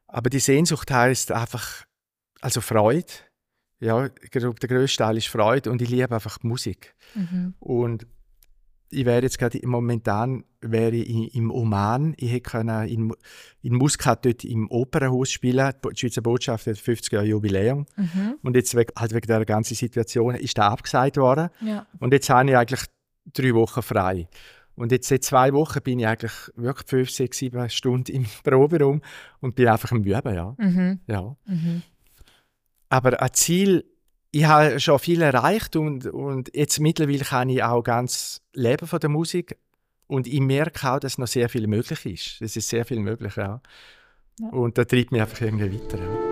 Aber 0.08 0.30
die 0.30 0.40
Sehnsucht 0.40 0.90
heißt 0.90 1.32
einfach, 1.34 1.86
also 2.42 2.62
Freude. 2.62 3.06
Ja, 3.80 4.10
der 4.10 4.52
größte 4.52 5.04
Teil 5.04 5.18
ist 5.18 5.28
Freude 5.28 5.72
und 5.72 5.82
ich 5.82 5.90
liebe 5.90 6.14
einfach 6.14 6.38
die 6.38 6.48
Musik. 6.48 6.94
Mhm. 7.16 7.56
Und 7.60 8.06
ich 8.92 9.06
wäre 9.06 9.24
jetzt 9.24 9.40
gerade 9.40 9.60
momentan 9.66 10.44
wäre 10.60 10.96
ich 10.96 11.34
im 11.34 11.50
Oman. 11.50 12.14
Ich 12.18 12.32
hätte 12.32 12.50
können 12.50 12.88
in, 12.88 13.14
in 13.62 13.76
Muscat 13.76 14.26
dort 14.26 14.44
im 14.44 14.70
Opernhaus 14.70 15.32
spielen. 15.32 15.74
Die 15.84 16.00
Schweizer 16.00 16.22
Botschaft 16.22 16.68
hat 16.68 16.78
50 16.78 17.12
Jahre 17.14 17.26
Jubiläum. 17.26 17.86
Mhm. 17.96 18.36
Und 18.44 18.56
jetzt 18.56 18.76
halt 18.76 19.14
wegen 19.14 19.28
der 19.28 19.46
ganzen 19.46 19.76
Situation 19.76 20.36
ist 20.36 20.58
da 20.58 20.68
abgesagt 20.68 21.18
worden. 21.18 21.50
Ja. 21.62 21.88
Und 22.00 22.14
jetzt 22.14 22.30
habe 22.30 22.50
ich 22.50 22.58
eigentlich 22.58 22.86
drei 23.34 23.54
Wochen 23.56 23.82
frei. 23.82 24.28
Und 24.76 24.92
jetzt 24.92 25.08
seit 25.08 25.24
zwei 25.24 25.54
Wochen 25.54 25.82
bin 25.82 26.00
ich 26.00 26.08
eigentlich 26.08 26.34
wirklich 26.56 26.88
fünf, 26.88 27.10
sechs, 27.12 27.38
sieben 27.38 27.70
Stunden 27.70 28.12
im 28.12 28.26
Proberaum 28.44 29.02
und 29.40 29.56
bin 29.56 29.68
einfach 29.68 29.92
am 29.92 30.04
Üben, 30.04 30.34
ja. 30.34 30.56
Mhm. 30.58 31.00
ja. 31.08 31.36
Mhm. 31.46 31.82
Aber 32.92 33.22
ein 33.22 33.34
Ziel 33.34 33.86
ich 34.32 34.46
habe 34.46 34.80
schon 34.80 35.00
viel 35.00 35.22
erreicht 35.22 35.76
und, 35.76 36.06
und 36.06 36.56
jetzt 36.56 36.80
mittlerweile 36.80 37.20
kann 37.20 37.50
ich 37.50 37.64
auch 37.64 37.84
ganz 37.84 38.42
leben 38.54 38.88
von 38.88 39.00
der 39.00 39.10
Musik 39.10 39.58
und 40.08 40.26
ich 40.26 40.40
merke 40.40 40.90
auch, 40.90 41.00
dass 41.00 41.18
noch 41.18 41.28
sehr 41.28 41.50
viel 41.50 41.68
möglich 41.68 42.06
ist. 42.06 42.42
Es 42.42 42.56
ist 42.56 42.70
sehr 42.70 42.86
viel 42.86 43.00
möglich, 43.00 43.36
ja. 43.36 43.62
ja. 44.40 44.50
Und 44.50 44.78
da 44.78 44.86
treibt 44.86 45.12
mich 45.12 45.22
einfach 45.22 45.42
irgendwie 45.42 45.74
weiter. 45.74 46.31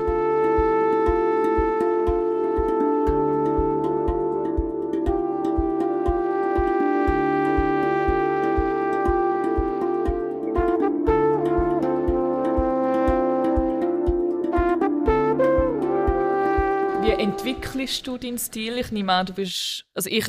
Entwickelst 17.89 18.08
du 18.08 18.17
deinen 18.19 18.38
Stil? 18.38 18.78
Ich 18.78 18.91
nehme 18.91 19.12
an, 19.12 19.25
du 19.25 19.34
bist, 19.34 19.84
also 19.95 20.12
ich 20.12 20.28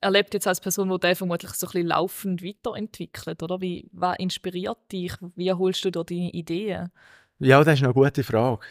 erlebe 0.00 0.28
jetzt 0.32 0.46
als 0.46 0.58
Person, 0.58 0.88
die 0.88 0.98
den 0.98 1.14
vermutlich 1.14 1.50
so 1.52 1.66
ein 1.66 1.72
bisschen 1.72 1.88
laufend 1.88 2.42
weiterentwickelt, 2.42 3.42
oder? 3.42 3.60
Wie, 3.60 3.86
was 3.92 4.16
inspiriert 4.18 4.78
dich? 4.90 5.12
Wie 5.36 5.52
holst 5.52 5.84
du 5.84 5.90
da 5.90 6.02
deine 6.02 6.30
Ideen? 6.30 6.90
Ja, 7.40 7.62
das 7.62 7.74
ist 7.74 7.84
eine 7.84 7.92
gute 7.92 8.24
Frage. 8.24 8.64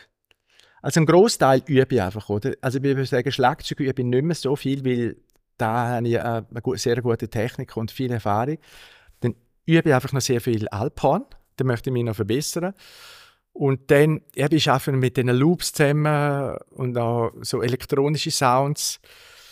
Also 0.82 1.00
ein 1.00 1.06
Großteil 1.06 1.62
übe 1.68 1.94
ich 1.94 2.02
einfach, 2.02 2.28
oder? 2.28 2.54
Also 2.60 2.80
ich 2.80 2.84
würde 2.84 3.06
sagen, 3.06 3.32
Schlagzeug 3.32 3.80
übe 3.82 4.02
ich 4.02 4.08
nicht 4.08 4.24
mehr 4.24 4.36
so 4.36 4.56
viel, 4.56 4.84
weil 4.84 5.18
da 5.60 5.90
habe 5.90 6.08
ich 6.08 6.20
eine 6.20 6.78
sehr 6.78 7.04
gute 7.04 7.30
Technik 7.30 7.78
und 7.78 7.92
viel 7.92 8.12
Erfahrung. 8.12 8.58
Dann 9.20 9.36
übe 9.68 9.90
ich 9.90 9.94
einfach 9.94 10.12
noch 10.12 10.22
sehr 10.22 10.42
viel 10.42 10.68
Alphorn, 10.70 11.26
da 11.58 11.66
möchte 11.66 11.92
ich 11.92 11.94
mich 11.94 12.04
noch 12.04 12.16
verbessern. 12.16 12.74
Und 13.54 13.92
dann, 13.92 14.22
ja, 14.36 14.52
ich 14.52 14.70
arbeite 14.70 14.94
mit 14.94 15.16
diesen 15.16 15.30
Loops 15.30 15.74
zusammen 15.74 16.58
und 16.72 16.98
auch 16.98 17.32
so 17.42 17.62
elektronische 17.62 18.32
Sounds. 18.32 19.00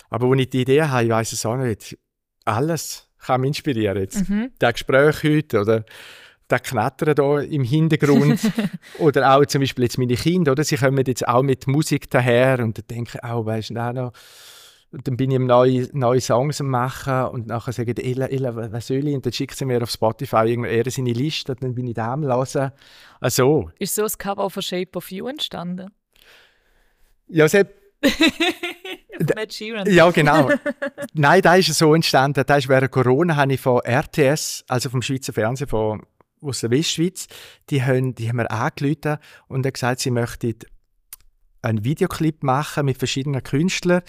Aber 0.10 0.30
wenn 0.30 0.40
ich 0.40 0.50
die 0.50 0.62
Idee 0.62 0.84
habe, 0.84 1.04
ich 1.06 1.10
weiß 1.12 1.32
es 1.34 1.46
auch 1.46 1.56
nicht, 1.56 1.98
alles 2.44 3.08
kann 3.20 3.42
mich 3.42 3.50
inspirieren. 3.50 3.98
Jetzt. 3.98 4.28
Mhm. 4.28 4.52
Das 4.58 4.74
Gespräch 4.74 5.24
heute 5.24 5.62
oder 5.62 5.86
das 6.48 6.64
Knattern 6.64 7.16
hier 7.16 7.52
im 7.52 7.64
Hintergrund 7.64 8.40
oder 9.00 9.36
auch 9.36 9.46
zum 9.46 9.62
Beispiel 9.62 9.86
jetzt 9.86 9.98
meine 9.98 10.16
Kinder, 10.16 10.52
oder? 10.52 10.64
sie 10.64 10.76
kommen 10.76 11.06
jetzt 11.06 11.28
auch 11.28 11.44
mit 11.44 11.68
Musik 11.68 12.10
daher 12.10 12.60
und 12.60 12.90
denken, 12.90 13.20
oh, 13.24 13.46
weißt 13.46 13.70
du, 13.70 13.74
noch 13.74 14.12
und 14.92 15.08
dann 15.08 15.16
bin 15.16 15.32
ich 15.32 15.40
neue, 15.40 15.88
neue 15.94 16.20
Songs 16.20 16.60
am 16.60 16.68
machen 16.68 17.28
und 17.28 17.48
nachher 17.48 17.72
sagen 17.72 17.96
die, 17.96 18.12
Ella, 18.12 18.28
Ella, 18.28 18.72
was 18.72 18.88
soll 18.88 19.08
ich? 19.08 19.16
Und 19.16 19.26
dann 19.26 19.32
schickt 19.32 19.56
sie 19.56 19.66
mir 19.66 19.82
auf 19.82 19.90
Spotify 19.90 20.54
eher 20.54 20.92
seine 20.92 21.14
Liste 21.14 21.54
und 21.54 21.64
dann 21.64 21.74
bin 21.74 21.88
ich 21.88 21.94
da 21.94 22.14
am 22.14 22.24
hören. 22.24 22.72
Also. 23.22 23.72
Ist 23.80 23.96
so 23.96 24.02
das 24.02 24.18
Cover 24.18 24.50
von 24.50 24.62
Shape 24.62 24.92
of 24.96 25.10
You 25.10 25.28
entstanden? 25.28 25.92
Ja, 27.28 27.46
es 27.46 27.54
ja, 29.86 30.12
genau. 30.12 30.50
Nein, 31.14 31.42
da 31.42 31.56
ist 31.56 31.74
so 31.74 31.94
entstanden. 31.94 32.44
Da 32.46 32.58
ist 32.58 32.68
während 32.68 32.92
Corona 32.92 33.36
habe 33.36 33.54
ich 33.54 33.62
von 33.62 33.80
RTS, 33.86 34.66
also 34.68 34.90
vom 34.90 35.02
Schweizer 35.02 35.32
Fernsehen 35.32 35.68
von, 35.68 36.02
aus 36.42 36.62
der 36.62 36.72
Westschweiz, 36.72 37.28
die 37.70 37.84
haben, 37.84 38.16
die 38.16 38.28
haben 38.28 38.38
mir 38.38 38.50
angerufen 38.50 39.18
und 39.48 39.66
haben 39.66 39.74
gesagt, 39.74 40.02
sie 40.02 40.12
möchten 40.12 40.56
einen 41.62 41.84
Videoclip 41.84 42.44
machen 42.44 42.86
mit 42.86 42.98
verschiedenen 42.98 43.44
Künstlern 43.44 44.02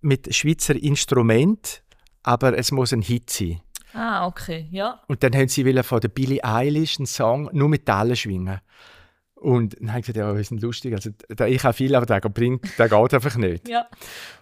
mit 0.00 0.34
Schweizer 0.34 0.76
Instrument, 0.76 1.82
aber 2.22 2.56
es 2.56 2.70
muss 2.70 2.92
ein 2.92 3.02
Hit 3.02 3.30
sein. 3.30 3.60
Ah, 3.94 4.26
okay, 4.26 4.68
ja. 4.70 5.00
Und 5.08 5.22
dann 5.22 5.34
haben 5.34 5.48
sie 5.48 5.82
von 5.82 6.00
der 6.00 6.08
Billie 6.08 6.44
Eilish 6.44 6.98
einen 6.98 7.06
Song 7.06 7.48
nur 7.52 7.68
mit 7.68 7.86
Teilen 7.86 8.16
schwingen. 8.16 8.60
Und 9.34 9.80
dann 9.80 9.90
habe 9.90 10.00
ich 10.00 10.06
gesagt, 10.06 10.18
ja, 10.18 10.32
das 10.32 10.50
ist 10.50 10.62
lustig. 10.62 10.94
Also, 10.94 11.10
ich 11.46 11.62
habe 11.62 11.72
viel, 11.72 11.94
aber 11.94 12.06
der, 12.06 12.20
bringt, 12.20 12.76
der 12.78 12.88
geht 12.88 13.14
einfach 13.14 13.36
nicht. 13.36 13.68
ja. 13.68 13.86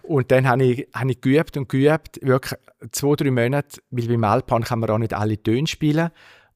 Und 0.01 0.31
dann 0.31 0.47
habe 0.47 0.63
ich, 0.63 0.87
habe 0.93 1.11
ich 1.11 1.21
geübt 1.21 1.55
und 1.55 1.69
geübt, 1.69 2.19
wirklich 2.21 2.59
zwei, 2.91 3.15
drei 3.15 3.31
Monate, 3.31 3.79
weil 3.91 4.07
beim 4.07 4.23
Alpan 4.23 4.63
kann 4.63 4.79
man 4.79 4.89
auch 4.89 4.97
nicht 4.97 5.13
alle 5.13 5.41
Töne 5.41 5.67
spielen. 5.67 6.09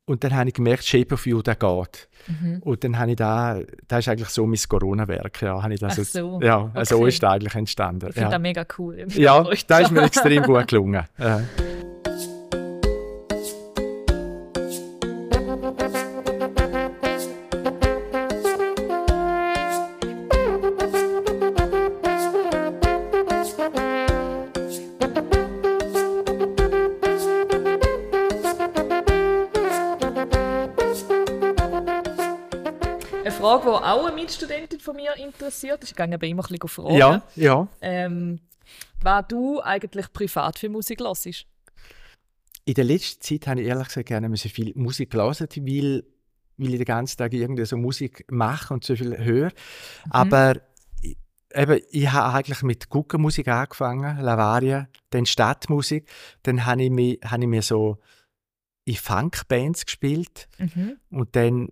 Und 0.06 0.24
dann 0.24 0.36
habe 0.36 0.50
ich 0.50 0.56
gemerkt, 0.56 0.84
Shape 0.84 1.14
of 1.14 1.26
You, 1.26 1.42
der 1.42 1.56
geht. 1.56 2.10
Mhm. 2.28 2.60
Und 2.64 2.84
dann 2.84 2.98
habe 2.98 3.12
ich 3.12 3.18
da, 3.18 3.60
das 3.88 4.00
ist 4.00 4.08
eigentlich 4.10 4.30
so 4.30 4.46
mein 4.46 4.60
Corona-Werk, 4.68 5.42
ja, 5.42 5.62
habe 5.62 5.74
ich 5.74 5.80
das 5.80 6.00
Ach 6.00 6.04
so. 6.04 6.34
Jetzt, 6.40 6.46
ja, 6.46 6.58
okay. 6.60 6.86
so 6.86 7.06
ist 7.06 7.24
das 7.24 7.32
eigentlich 7.32 7.56
entstanden. 7.56 8.08
Ich 8.08 8.14
finde 8.14 8.22
ja. 8.22 8.30
das 8.30 8.42
mega 8.42 8.66
cool. 8.78 9.06
Ja, 9.10 9.44
das 9.44 9.82
ist 9.82 9.92
mir 9.92 10.02
extrem 10.04 10.44
gut 10.44 10.68
gelungen. 10.68 11.06
Ja. 11.18 11.42
Von 34.82 34.96
mir 34.96 35.16
interessiert. 35.18 35.84
Ich 35.84 35.96
gehe 35.96 36.14
aber 36.14 36.28
immer 36.28 36.44
ein 36.44 36.58
bisschen 36.58 36.68
fragen. 36.68 36.96
Ja, 36.96 37.24
ja. 37.36 37.68
Ähm, 37.82 38.40
was 39.02 39.26
du 39.28 39.62
eigentlich 39.62 40.12
privat 40.14 40.60
für 40.60 40.70
Musik 40.70 41.00
hörst? 41.00 41.46
In 42.66 42.74
der 42.74 42.84
letzten 42.84 43.22
Zeit 43.22 43.48
habe 43.48 43.62
ich 43.62 43.68
ehrlich 43.68 43.88
gesagt 43.88 44.08
gerne 44.08 44.36
so 44.38 44.50
viel 44.50 44.72
Musik 44.76 45.12
gelesen, 45.12 45.48
weil, 45.56 46.04
weil 46.58 46.70
ich 46.70 46.78
den 46.78 46.86
ganzen 46.86 47.18
Tag 47.18 47.34
irgendwie 47.34 47.66
so 47.66 47.78
Musik 47.78 48.26
mache 48.30 48.74
und 48.74 48.84
so 48.84 48.96
viel 48.96 49.18
höre. 49.18 49.50
Mhm. 49.50 50.12
Aber 50.12 50.62
eben, 51.54 51.82
ich 51.92 52.12
habe 52.12 52.36
eigentlich 52.36 52.62
mit 52.62 52.90
Guckenmusik 52.90 53.48
angefangen, 53.48 54.20
Lavaria, 54.20 54.88
dann 55.10 55.26
Stadtmusik. 55.26 56.08
Dann 56.44 56.66
habe 56.66 56.84
ich, 56.84 56.92
mich, 56.92 57.20
habe 57.26 57.44
ich 57.44 57.50
mir 57.50 57.62
so 57.62 57.98
in 58.86 58.96
Funkbands 58.96 59.86
gespielt 59.86 60.48
mhm. 60.58 60.98
und 61.10 61.36
dann 61.36 61.70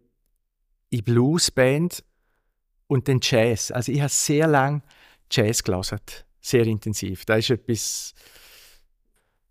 in 0.90 1.04
Bluesband 1.04 2.04
und 2.90 3.08
dann 3.08 3.20
Jazz. 3.22 3.72
Also 3.72 3.92
ich 3.92 4.02
habe 4.02 4.10
sehr 4.10 4.48
lange 4.48 4.82
Jazz 5.32 5.64
gelesen, 5.64 6.00
sehr 6.42 6.66
intensiv. 6.66 7.24
Da 7.24 7.36
ist 7.36 7.50
etwas 7.50 8.14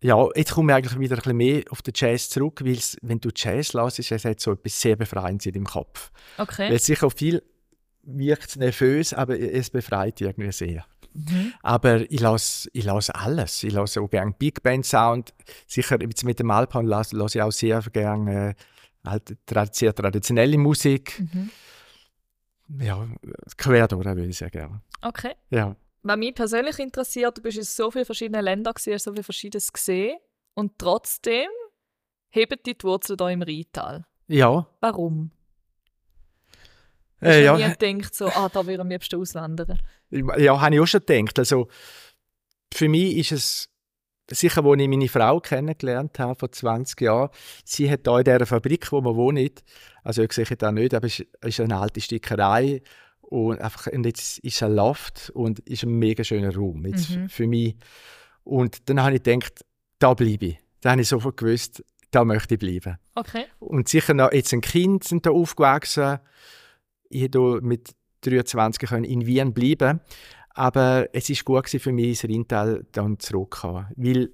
ja, 0.01 0.29
jetzt 0.37 0.53
komme 0.53 0.72
ich 0.72 0.77
eigentlich 0.77 0.98
wieder 0.98 1.16
ein 1.16 1.22
bisschen 1.22 1.37
mehr 1.37 1.62
auf 1.70 1.83
den 1.83 1.92
Jazz 1.96 2.31
zurück, 2.31 2.61
weil 2.64 2.79
wenn 3.03 3.20
du 3.20 3.31
Jazz 3.35 3.74
hörst, 3.74 3.98
es 3.98 4.24
hat 4.24 4.40
so 4.40 4.53
etwas 4.53 4.81
sehr 4.81 4.96
Befreiendes 4.96 5.46
in 5.46 5.55
deinem 5.55 5.66
Kopf. 5.66 6.12
Okay. 6.37 6.70
Weil 6.70 6.79
sicher 6.79 7.11
viel 7.11 7.42
wirkt 8.03 8.57
nervös, 8.57 9.12
aber 9.12 9.38
es 9.38 9.70
befreit 9.70 10.20
irgendwie 10.20 10.53
sehr. 10.53 10.85
Mhm. 11.14 11.53
Aber 11.62 12.11
ich 12.11 12.20
lasse 12.20 12.68
ich 12.72 12.85
las 12.85 13.11
alles. 13.11 13.62
Ich 13.64 13.72
lasse 13.72 14.01
auch 14.01 14.09
gerne 14.09 14.35
Big 14.38 14.62
Band 14.62 14.87
Sound. 14.87 15.35
Sicher 15.66 16.01
jetzt 16.01 16.24
mit 16.24 16.38
dem 16.38 16.51
Alphorn 16.51 16.87
lasse 16.87 17.16
las 17.16 17.35
ich 17.35 17.42
auch 17.42 17.53
sehr 17.53 17.81
gerne 17.92 18.51
äh, 18.51 18.55
halt 19.05 19.74
sehr 19.74 19.94
traditionelle 19.94 20.59
Musik. 20.59 21.20
Mhm. 21.20 21.51
Ja, 22.81 23.09
quer 23.57 23.88
durch, 23.88 24.04
würde 24.04 24.26
ich 24.26 24.38
sagen. 24.38 24.83
Okay. 25.00 25.35
Ja. 25.50 25.76
Was 26.02 26.16
mich 26.16 26.35
persönlich 26.35 26.78
interessiert, 26.78 27.37
du 27.38 27.42
bist 27.42 27.59
in 27.59 27.64
so 27.64 27.90
vielen 27.90 28.04
verschiedenen 28.04 28.44
Ländern 28.44 28.74
gesehen, 28.74 28.94
hast 28.94 29.04
so 29.04 29.12
viel 29.12 29.22
Verschiedenes 29.22 29.72
gesehen 29.72 30.18
und 30.54 30.78
trotzdem 30.78 31.48
heben 32.31 32.59
die 32.64 32.76
Wurzeln 32.83 33.18
hier 33.18 33.31
im 33.31 33.42
Rheintal. 33.42 34.07
Ja. 34.26 34.66
Warum? 34.81 35.31
Äh, 37.20 37.44
ja. 37.44 37.57
nie 37.57 37.74
gedacht, 37.76 38.14
so, 38.14 38.26
ah, 38.28 38.48
da 38.48 38.61
würde 38.61 38.74
ich 38.74 38.81
am 38.81 38.88
liebsten 38.88 39.20
auswandern? 39.20 39.78
Ja, 40.11 40.61
habe 40.61 40.74
ich 40.74 40.81
auch 40.81 40.87
schon 40.87 41.04
gedacht. 41.04 41.38
Also, 41.38 41.68
für 42.72 42.88
mich 42.88 43.16
ist 43.16 43.33
es 43.33 43.70
sicher, 44.31 44.64
als 44.64 44.81
ich 44.81 44.88
meine 44.88 45.09
Frau 45.09 45.41
kennengelernt 45.41 46.19
habe, 46.19 46.38
vor 46.38 46.53
20 46.53 47.01
Jahren, 47.01 47.31
sie 47.64 47.91
hat 47.91 48.01
hier 48.05 48.19
in 48.19 48.25
dieser 48.25 48.47
Fabrik, 48.47 48.91
wo 48.93 49.01
wir 49.01 49.17
wohnen, 49.17 49.51
also 50.05 50.23
ich 50.23 50.33
sehe 50.33 50.45
das 50.45 50.73
nicht, 50.73 50.95
aber 50.95 51.07
es 51.07 51.25
ist 51.43 51.61
eine 51.61 51.77
alte 51.77 52.01
Stickerei 52.01 52.83
und, 53.21 53.61
einfach, 53.61 53.87
und 53.88 54.07
jetzt 54.07 54.38
ist 54.38 54.62
ein 54.62 54.75
Loft 54.75 55.31
und 55.35 55.61
ist 55.61 55.83
ein 55.83 55.99
mega 55.99 56.25
schöner 56.25 56.55
Raum 56.55 56.87
jetzt 56.87 57.11
mhm. 57.11 57.29
für 57.29 57.47
mich. 57.47 57.77
Und 58.45 58.88
dann 58.88 59.03
habe 59.03 59.17
ich 59.17 59.23
gedacht, 59.23 59.64
da 59.99 60.14
bleibe 60.14 60.47
ich. 60.47 60.59
Da 60.81 60.93
habe 60.93 61.01
ich 61.01 61.09
sofort 61.09 61.37
gewusst, 61.37 61.85
da 62.11 62.25
möchte 62.25 62.55
ich 62.55 62.61
bleiben. 62.61 62.99
Okay. 63.14 63.45
Und 63.59 63.88
sicher 63.88 64.14
noch 64.14 64.33
jetzt 64.33 64.53
ein 64.55 64.61
Kind 64.61 65.05
sind 65.05 65.27
da 65.27 65.31
aufgewachsen. 65.31 66.19
Ich 67.11 67.31
konnte 67.31 67.61
mit 67.67 67.95
23 68.23 68.91
in 68.93 69.27
Wien 69.27 69.53
bleiben. 69.53 70.01
Aber 70.59 71.09
es 71.12 71.31
war 71.31 71.62
gut 71.62 71.68
für 71.68 71.92
mich, 71.92 72.09
ins 72.09 72.25
Rheintal 72.25 72.85
dann 72.90 73.21
zurückzukommen. 73.21 73.87
Weil 73.94 74.31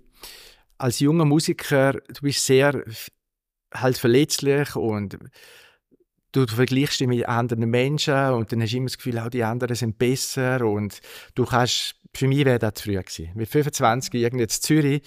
als 0.79 1.01
junger 1.01 1.27
Musiker, 1.27 1.93
du 1.93 2.23
bist 2.23 2.47
sehr 2.47 2.83
halt 3.75 3.99
verletzlich 3.99 4.75
und 4.75 5.19
du 6.33 6.47
vergleichst 6.47 7.01
dich 7.01 7.09
mit 7.09 7.29
anderen 7.29 7.69
Menschen 7.69 8.31
und 8.31 8.51
dann 8.51 8.63
hast 8.63 8.73
du 8.73 8.79
immer 8.79 8.87
das 8.87 8.97
Gefühl, 8.97 9.19
auch 9.19 9.29
die 9.29 9.45
anderen 9.45 9.77
sind 9.77 9.99
besser 9.99 10.65
und 10.65 11.03
du 11.35 11.45
kannst, 11.45 11.97
für 12.15 12.27
mich 12.27 12.47
wäre 12.47 12.59
das 12.59 12.73
zu 12.75 12.85
früh 12.85 12.97
gewesen. 12.97 13.31
Mit 13.35 13.51
25 13.51 14.15
irgendwie 14.15 14.45
jetzt 14.45 14.63
Zürich 14.63 15.03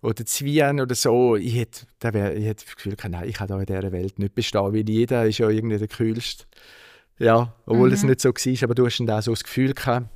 oder 0.00 0.24
Zwien 0.24 0.80
oder 0.80 0.94
so, 0.94 1.36
ich 1.36 1.56
hätte, 1.56 1.86
da 1.98 2.14
wär, 2.14 2.34
ich 2.34 2.46
hätte 2.46 2.64
das 2.64 2.76
Gefühl, 2.76 2.96
nein, 3.10 3.28
ich 3.28 3.34
kann 3.34 3.48
da 3.48 3.60
in 3.60 3.66
dieser 3.66 3.92
Welt 3.92 4.18
nicht 4.18 4.34
bestehen, 4.34 4.72
weil 4.72 4.88
jeder 4.88 5.26
ist 5.26 5.36
ja 5.36 5.50
irgendwie 5.50 5.76
der 5.76 5.88
Kühlste. 5.88 6.46
Ja, 7.18 7.54
obwohl 7.66 7.88
mhm. 7.88 7.94
es 7.94 8.02
nicht 8.02 8.20
so 8.22 8.30
war, 8.30 8.62
aber 8.64 8.74
du 8.74 8.86
hast 8.86 8.98
dann 8.98 9.10
auch 9.10 9.22
so 9.22 9.32
das 9.32 9.44
Gefühl 9.44 9.74
gehabt 9.74 10.08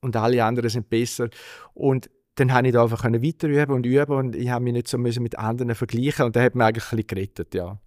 und 0.00 0.16
alle 0.16 0.44
anderen 0.44 0.70
sind 0.70 0.88
besser. 0.88 1.28
Und 1.74 2.10
dann 2.38 2.48
konnte 2.48 2.68
ich 2.68 2.72
da 2.72 2.82
einfach 2.82 3.04
weiter 3.04 3.48
üben 3.48 3.72
und 3.72 3.86
üben 3.86 4.16
und 4.16 4.36
ich 4.36 4.48
habe 4.48 4.64
mich 4.64 4.72
nicht 4.72 4.88
so 4.88 4.98
mit 4.98 5.38
anderen 5.38 5.74
vergleichen 5.74 6.26
und 6.26 6.36
da 6.36 6.42
hat 6.42 6.54
mir 6.54 6.66
eigentlich 6.66 6.84
ein 6.84 6.96
bisschen 6.96 7.06
gerettet, 7.06 7.54
ja. 7.54 7.78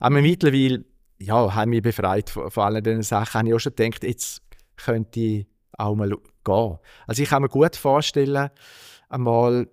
Aber 0.00 0.22
mittlerweile, 0.22 0.84
ja, 1.18 1.54
habe 1.54 1.70
mich 1.70 1.82
befreit 1.82 2.30
von, 2.30 2.50
von 2.50 2.64
all 2.64 2.82
diesen 2.82 3.02
Sachen, 3.02 3.40
habe 3.40 3.48
ich 3.48 3.54
auch 3.54 3.58
schon 3.58 3.74
gedacht, 3.74 4.04
jetzt 4.04 4.42
könnte 4.76 5.20
ich 5.20 5.46
auch 5.76 5.94
mal 5.94 6.08
gehen. 6.08 6.78
Also 7.06 7.22
ich 7.22 7.28
kann 7.28 7.42
mir 7.42 7.48
gut 7.48 7.76
vorstellen, 7.76 8.48
einmal 9.10 9.68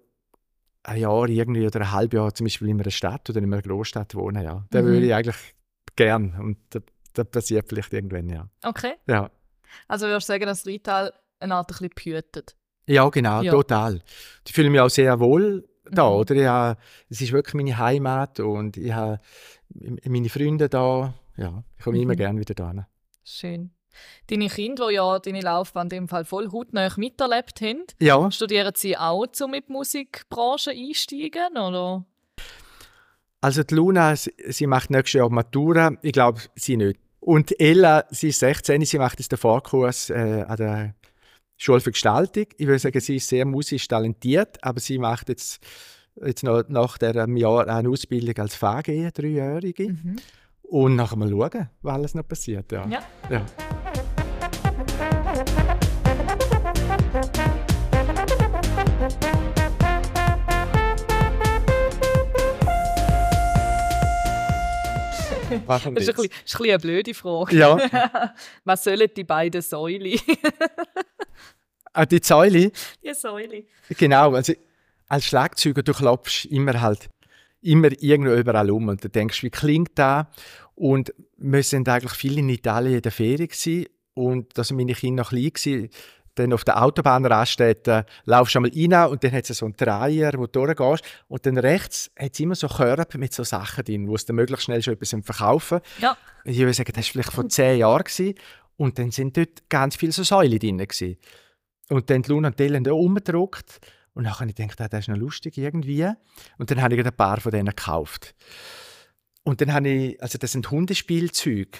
ein 0.83 0.97
Jahr 0.97 1.29
irgendwie 1.29 1.65
oder 1.65 1.81
ein 1.81 1.91
halbes 1.91 2.17
Jahr 2.17 2.33
zum 2.33 2.45
Beispiel 2.45 2.69
in 2.69 2.81
einer 2.81 2.91
Stadt 2.91 3.29
oder 3.29 3.39
in 3.39 3.51
einer 3.51 3.61
Großstadt 3.61 4.15
wohnen, 4.15 4.43
ja. 4.43 4.65
Da 4.69 4.81
mhm. 4.81 4.85
würde 4.87 5.05
ich 5.05 5.13
eigentlich 5.13 5.55
gern 5.95 6.35
und 6.39 6.57
das 7.13 7.25
passiert 7.29 7.69
vielleicht 7.69 7.93
irgendwann, 7.93 8.29
ja. 8.29 8.49
Okay. 8.63 8.93
Ja. 9.07 9.31
Also 9.87 10.07
würdest 10.07 10.29
du 10.29 10.33
sagen, 10.33 10.45
dass 10.45 10.65
Rital 10.65 11.13
eine 11.39 11.55
Art 11.55 11.69
ein 11.69 11.89
bisschen 11.89 11.89
behütet? 11.95 12.55
Ja, 12.87 13.09
genau, 13.09 13.41
ja. 13.41 13.51
total. 13.51 14.01
Ich 14.47 14.53
fühle 14.53 14.69
mich 14.69 14.79
auch 14.79 14.89
sehr 14.89 15.19
wohl 15.19 15.67
da, 15.91 16.09
mhm. 16.09 16.15
oder? 16.15 16.49
Habe, 16.49 16.79
es 17.09 17.21
ist 17.21 17.31
wirklich 17.31 17.53
meine 17.55 17.77
Heimat 17.77 18.39
und 18.39 18.77
ich 18.77 18.93
habe 18.93 19.19
meine 20.05 20.29
Freunde 20.29 20.69
da. 20.69 21.13
Ja, 21.37 21.63
ich 21.77 21.83
komme 21.83 21.97
mhm. 21.97 22.03
immer 22.03 22.15
gerne 22.15 22.39
wieder 22.39 22.53
da. 22.53 22.87
Schön. 23.23 23.71
Deine 24.27 24.49
Kinder, 24.49 24.89
die 24.89 24.95
ja 24.95 25.19
deine 25.19 25.41
Laufbahn 25.41 25.85
in 25.85 25.89
dem 25.89 26.07
Fall 26.07 26.25
voll 26.25 26.51
hautnah 26.51 26.91
miterlebt 26.97 27.61
haben, 27.61 27.83
ja. 27.99 28.29
studieren 28.29 28.73
sie 28.75 28.97
auch, 28.97 29.25
um 29.41 29.51
mit 29.51 29.69
der 29.69 29.73
Musikbranche 29.73 30.71
einsteigen, 30.71 31.57
oder? 31.57 32.05
Also 33.41 33.63
die 33.63 33.75
Luna, 33.75 34.15
sie 34.15 34.67
macht 34.67 34.89
nächstes 34.89 35.19
Jahr 35.19 35.29
Matura. 35.29 35.91
Ich 36.01 36.13
glaube, 36.13 36.41
sie 36.55 36.77
nicht. 36.77 36.99
Und 37.19 37.59
Ella, 37.59 38.05
sie 38.09 38.29
ist 38.29 38.39
16, 38.39 38.83
sie 38.85 38.97
macht 38.97 39.19
jetzt 39.19 39.31
den 39.31 39.37
Vorkurs 39.37 40.09
äh, 40.09 40.45
an 40.47 40.57
der 40.57 40.95
Schule 41.57 41.79
für 41.79 41.91
Gestaltung. 41.91 42.45
Ich 42.57 42.67
würde 42.67 42.79
sagen, 42.79 42.99
sie 42.99 43.15
ist 43.15 43.27
sehr 43.27 43.45
musisch 43.45 43.87
talentiert, 43.87 44.57
aber 44.61 44.79
sie 44.79 44.97
macht 44.97 45.29
jetzt, 45.29 45.59
jetzt 46.23 46.43
noch 46.43 46.63
nach 46.67 46.97
diesem 46.97 47.37
Jahr 47.37 47.67
eine 47.67 47.89
Ausbildung 47.89 48.37
als 48.37 48.55
VG, 48.55 49.11
dreijährige. 49.13 49.89
Mhm. 49.89 50.15
Und 50.63 50.95
nachher 50.95 51.15
mal 51.15 51.29
schauen, 51.29 51.69
was 51.81 51.93
alles 51.93 52.15
noch 52.15 52.27
passiert. 52.27 52.71
Ja. 52.71 52.87
ja. 52.87 53.03
ja. 53.29 53.45
das 65.67 65.81
ist 65.81 65.87
ein, 65.87 65.93
bisschen, 65.93 66.09
ist 66.09 66.19
ein 66.19 66.29
bisschen 66.43 66.63
eine 66.65 66.79
blöde 66.79 67.13
Frage. 67.13 67.55
Ja. 67.55 68.33
Was 68.65 68.83
sollen 68.83 69.09
die 69.15 69.23
beiden 69.23 69.61
Säule? 69.61 70.17
ah, 71.95 72.05
die 72.05 72.19
Säule? 72.21 72.71
Die 73.03 73.13
Säule. 73.13 73.63
Genau, 73.89 74.33
also 74.33 74.53
als 75.07 75.25
Schlagzeuger, 75.25 75.83
du 75.83 75.93
klopfst 75.93 76.45
immer 76.45 76.81
halt 76.81 77.09
immer 77.61 77.89
irgendwo 77.99 78.33
überall 78.33 78.69
um 78.69 78.89
und 78.89 79.03
du 79.03 79.09
denkst, 79.09 79.41
wie 79.41 79.49
klingt 79.49 79.91
das? 79.95 80.27
Und 80.75 81.13
wir 81.37 81.63
sind 81.63 81.89
eigentlich 81.89 82.13
viel 82.13 82.37
in 82.37 82.49
Italien 82.49 82.95
in 82.95 83.01
der 83.01 83.11
Ferien 83.11 83.47
gewesen, 83.47 83.85
und 84.15 84.57
da 84.57 84.63
sind 84.63 84.77
meine 84.77 84.93
Kinder 84.93 85.23
noch 85.23 85.29
klein 85.29 85.51
gewesen, 85.53 85.89
dann 86.35 86.51
auf 86.51 86.63
der 86.65 86.81
Autobahnraststätte 86.83 88.05
laufst 88.25 88.55
du 88.55 88.59
einmal 88.59 88.71
rein 88.75 89.09
und 89.11 89.23
dann 89.23 89.31
hat 89.31 89.49
es 89.49 89.57
so 89.57 89.65
einen 89.65 89.75
Dreier, 89.77 90.33
wo 90.35 90.47
du 90.47 90.65
durchgehst. 90.65 91.03
Und 91.29 91.45
dann 91.45 91.57
rechts 91.57 92.11
hat 92.19 92.33
es 92.33 92.39
immer 92.41 92.55
so 92.55 92.67
Körbe 92.67 93.17
mit 93.17 93.33
so 93.33 93.43
Sachen 93.43 93.85
drin, 93.85 94.07
wo 94.07 94.15
es 94.15 94.25
dann 94.25 94.35
möglichst 94.35 94.65
schnell 94.65 94.81
schon 94.81 94.95
etwas 94.95 95.15
verkaufen 95.23 95.79
Ja. 95.99 96.17
Ich 96.43 96.57
würde 96.57 96.73
sagen, 96.73 96.91
das 96.93 97.05
war 97.05 97.11
vielleicht 97.11 97.31
vor 97.31 97.47
zehn 97.47 97.79
Jahren. 97.79 98.03
Gewesen. 98.03 98.35
Und 98.75 98.99
dann 98.99 99.11
sind 99.11 99.37
dort 99.37 99.69
ganz 99.69 99.95
viele 99.95 100.11
so 100.11 100.23
Säulen 100.23 100.59
drin. 100.59 100.77
Gewesen. 100.77 101.17
Und 101.89 102.09
dann 102.09 102.23
die 102.23 102.29
Luna 102.29 102.49
und 102.49 102.59
Dylan 102.59 102.83
da 102.83 102.93
umgedruckt. 102.93 103.79
Und 104.13 104.23
dann 104.23 104.39
habe 104.39 104.49
ich 104.49 104.55
gedacht, 104.55 104.81
ah, 104.81 104.87
das 104.87 105.01
ist 105.01 105.07
noch 105.09 105.17
lustig 105.17 105.57
irgendwie. 105.57 106.09
Und 106.57 106.71
dann 106.71 106.81
habe 106.81 106.95
ich 106.95 107.05
ein 107.05 107.15
paar 107.15 107.39
von 107.39 107.51
denen 107.51 107.67
gekauft. 107.67 108.33
Und 109.43 109.61
dann 109.61 109.73
habe 109.73 109.89
ich, 109.89 110.21
also 110.21 110.37
das 110.37 110.53
sind 110.53 110.71
Hundespielzeuge. 110.71 111.77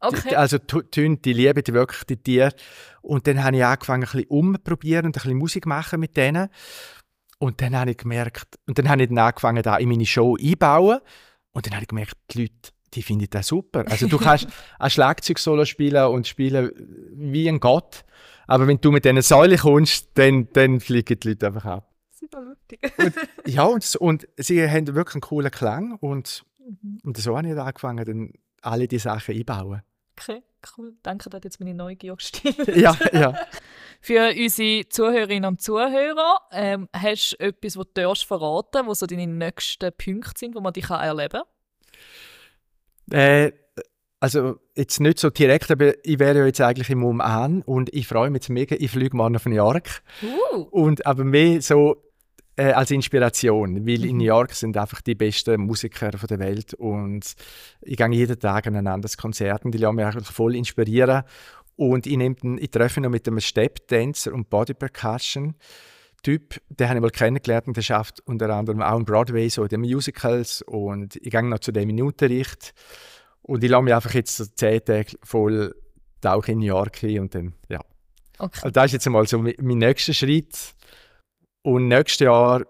Okay. 0.00 0.34
Also 0.34 0.58
die, 0.58 1.20
die 1.20 1.32
lieben 1.32 1.62
die 1.62 1.72
wirklich 1.72 2.04
die 2.04 2.16
Tiere. 2.16 2.52
Und 3.02 3.26
dann 3.26 3.44
habe 3.44 3.56
ich 3.56 3.64
angefangen, 3.64 4.04
ein 4.04 4.10
bisschen 4.10 4.28
umzuprobieren 4.28 5.06
und 5.06 5.16
ein 5.16 5.22
bisschen 5.22 5.36
Musik 5.36 5.66
machen 5.66 6.00
mit 6.00 6.16
denen. 6.16 6.48
Und 7.38 7.60
dann 7.60 7.76
habe 7.76 7.90
ich 7.90 7.98
gemerkt, 7.98 8.58
und 8.66 8.78
dann 8.78 8.88
habe 8.88 9.02
ich 9.02 9.08
dann 9.08 9.18
angefangen, 9.18 9.62
da 9.62 9.76
in 9.76 9.88
meine 9.88 10.06
Show 10.06 10.36
einzubauen. 10.36 11.00
Und 11.52 11.66
dann 11.66 11.74
habe 11.74 11.82
ich 11.82 11.88
gemerkt, 11.88 12.14
die 12.30 12.42
Leute, 12.42 12.70
die 12.94 13.02
finden 13.02 13.28
das 13.30 13.48
super. 13.48 13.84
Also 13.88 14.06
du 14.06 14.18
kannst 14.18 14.46
ein 14.78 14.90
Schlagzeug-Solo 14.90 15.64
spielen 15.64 16.06
und 16.06 16.26
spielen 16.26 16.72
wie 17.14 17.48
ein 17.48 17.60
Gott. 17.60 18.04
Aber 18.46 18.66
wenn 18.66 18.80
du 18.80 18.90
mit 18.90 19.04
diesen 19.04 19.22
Säulen 19.22 19.58
kommst, 19.58 20.10
dann, 20.14 20.48
dann 20.52 20.80
fliegen 20.80 21.18
die 21.18 21.28
Leute 21.28 21.46
einfach 21.46 21.64
ab. 21.64 21.92
Super 22.10 22.42
lustig. 22.42 22.80
und, 22.98 23.14
ja, 23.46 23.64
und, 23.64 23.96
und 23.96 24.28
sie 24.36 24.68
haben 24.68 24.94
wirklich 24.94 25.14
einen 25.16 25.22
coolen 25.22 25.50
Klang. 25.50 25.96
Und, 26.00 26.44
mhm. 26.58 26.98
und 27.02 27.16
so 27.16 27.36
habe 27.36 27.48
ich 27.48 27.58
angefangen, 27.58 28.04
dann 28.04 28.32
alle 28.60 28.88
diese 28.88 29.04
Sachen 29.04 29.34
einzubauen. 29.34 29.82
Okay, 30.18 30.42
cool. 30.76 30.94
Danke, 31.02 31.30
das 31.30 31.38
hat 31.38 31.44
jetzt 31.44 31.60
meine 31.60 31.74
Neugier 31.74 32.14
gestillt. 32.14 32.76
ja, 32.76 32.96
ja. 33.12 33.34
Für 34.00 34.32
unsere 34.36 34.88
Zuhörerinnen 34.88 35.48
und 35.48 35.60
Zuhörer, 35.60 36.40
ähm, 36.52 36.88
hast 36.92 37.32
du 37.32 37.40
etwas, 37.40 37.76
was 37.76 37.86
du 37.94 38.14
verraten 38.26 38.86
was 38.86 38.98
so 38.98 39.06
deine 39.06 39.26
nächsten 39.26 39.90
Punkte 39.92 40.32
sind, 40.36 40.54
wo 40.54 40.60
man 40.60 40.72
dich 40.72 40.90
erleben 40.90 41.40
kann? 41.40 41.42
Äh, 43.12 43.52
also 44.20 44.60
jetzt 44.76 45.00
nicht 45.00 45.18
so 45.18 45.30
direkt, 45.30 45.70
aber 45.70 45.94
ich 46.04 46.18
wäre 46.18 46.38
ja 46.38 46.46
jetzt 46.46 46.60
eigentlich 46.60 46.90
im 46.90 47.02
Oman 47.02 47.62
und 47.62 47.92
ich 47.92 48.06
freue 48.06 48.30
mich 48.30 48.42
jetzt 48.42 48.50
mega, 48.50 48.76
ich 48.78 48.90
fliege 48.90 49.16
morgen 49.16 49.34
auf 49.34 49.46
New 49.46 49.56
York. 49.56 50.02
Uh. 50.22 50.62
Und 50.70 51.06
aber 51.06 51.24
mehr 51.24 51.60
so 51.60 51.96
äh, 52.56 52.72
als 52.72 52.92
Inspiration, 52.92 53.84
weil 53.86 54.04
in 54.04 54.18
New 54.18 54.24
York 54.24 54.52
sind 54.54 54.76
einfach 54.76 55.00
die 55.00 55.16
besten 55.16 55.62
Musiker 55.62 56.10
der 56.10 56.38
Welt 56.38 56.74
und 56.74 57.34
ich 57.80 57.96
gehe 57.96 58.10
jeden 58.10 58.38
Tag 58.38 58.68
an 58.68 58.76
ein 58.76 58.86
anderes 58.86 59.16
Konzert 59.16 59.64
und 59.64 59.72
die 59.72 59.78
lassen 59.78 59.96
mich 59.96 60.04
eigentlich 60.04 60.28
voll 60.28 60.54
inspirieren 60.54 61.24
und 61.76 62.06
ich, 62.06 62.16
den, 62.16 62.58
ich 62.58 62.70
treffe 62.70 63.00
noch 63.00 63.10
mit 63.10 63.26
einem 63.26 63.40
Step-Dancer 63.40 64.32
und 64.32 64.50
Body 64.50 64.74
Percussion 64.74 65.54
Typ, 66.22 66.60
den 66.68 66.88
habe 66.88 66.98
ich 66.98 67.02
mal 67.02 67.10
kennengelernt 67.10 67.66
und 67.66 67.76
der 67.76 67.82
schafft 67.82 68.20
unter 68.26 68.48
anderem 68.50 68.80
auch 68.82 68.96
im 68.96 69.04
Broadway 69.04 69.48
so 69.48 69.66
die 69.66 69.76
Musicals 69.76 70.62
und 70.62 71.16
ich 71.16 71.30
gehe 71.30 71.42
noch 71.42 71.58
zu 71.58 71.72
dem 71.72 71.90
in 71.90 72.02
Unterricht 72.02 72.74
und 73.42 73.64
ich 73.64 73.70
lasse 73.70 73.82
mich 73.82 73.94
einfach 73.94 74.14
jetzt 74.14 74.36
so 74.36 74.44
zehn 74.44 74.84
Tage 74.84 75.16
voll 75.24 75.74
tauchen 76.20 76.52
in 76.52 76.58
New 76.60 76.66
York 76.66 76.96
hin 76.98 77.20
und 77.20 77.34
dann, 77.34 77.54
ja. 77.68 77.80
Okay. 78.38 78.60
Also 78.62 78.70
das 78.70 78.86
ist 78.86 78.92
jetzt 78.92 79.06
einmal 79.06 79.26
so 79.26 79.38
mein 79.38 79.54
nächster 79.58 80.14
Schritt. 80.14 80.74
Und 81.62 81.88
nächstes 81.88 82.24
Jahr 82.24 82.62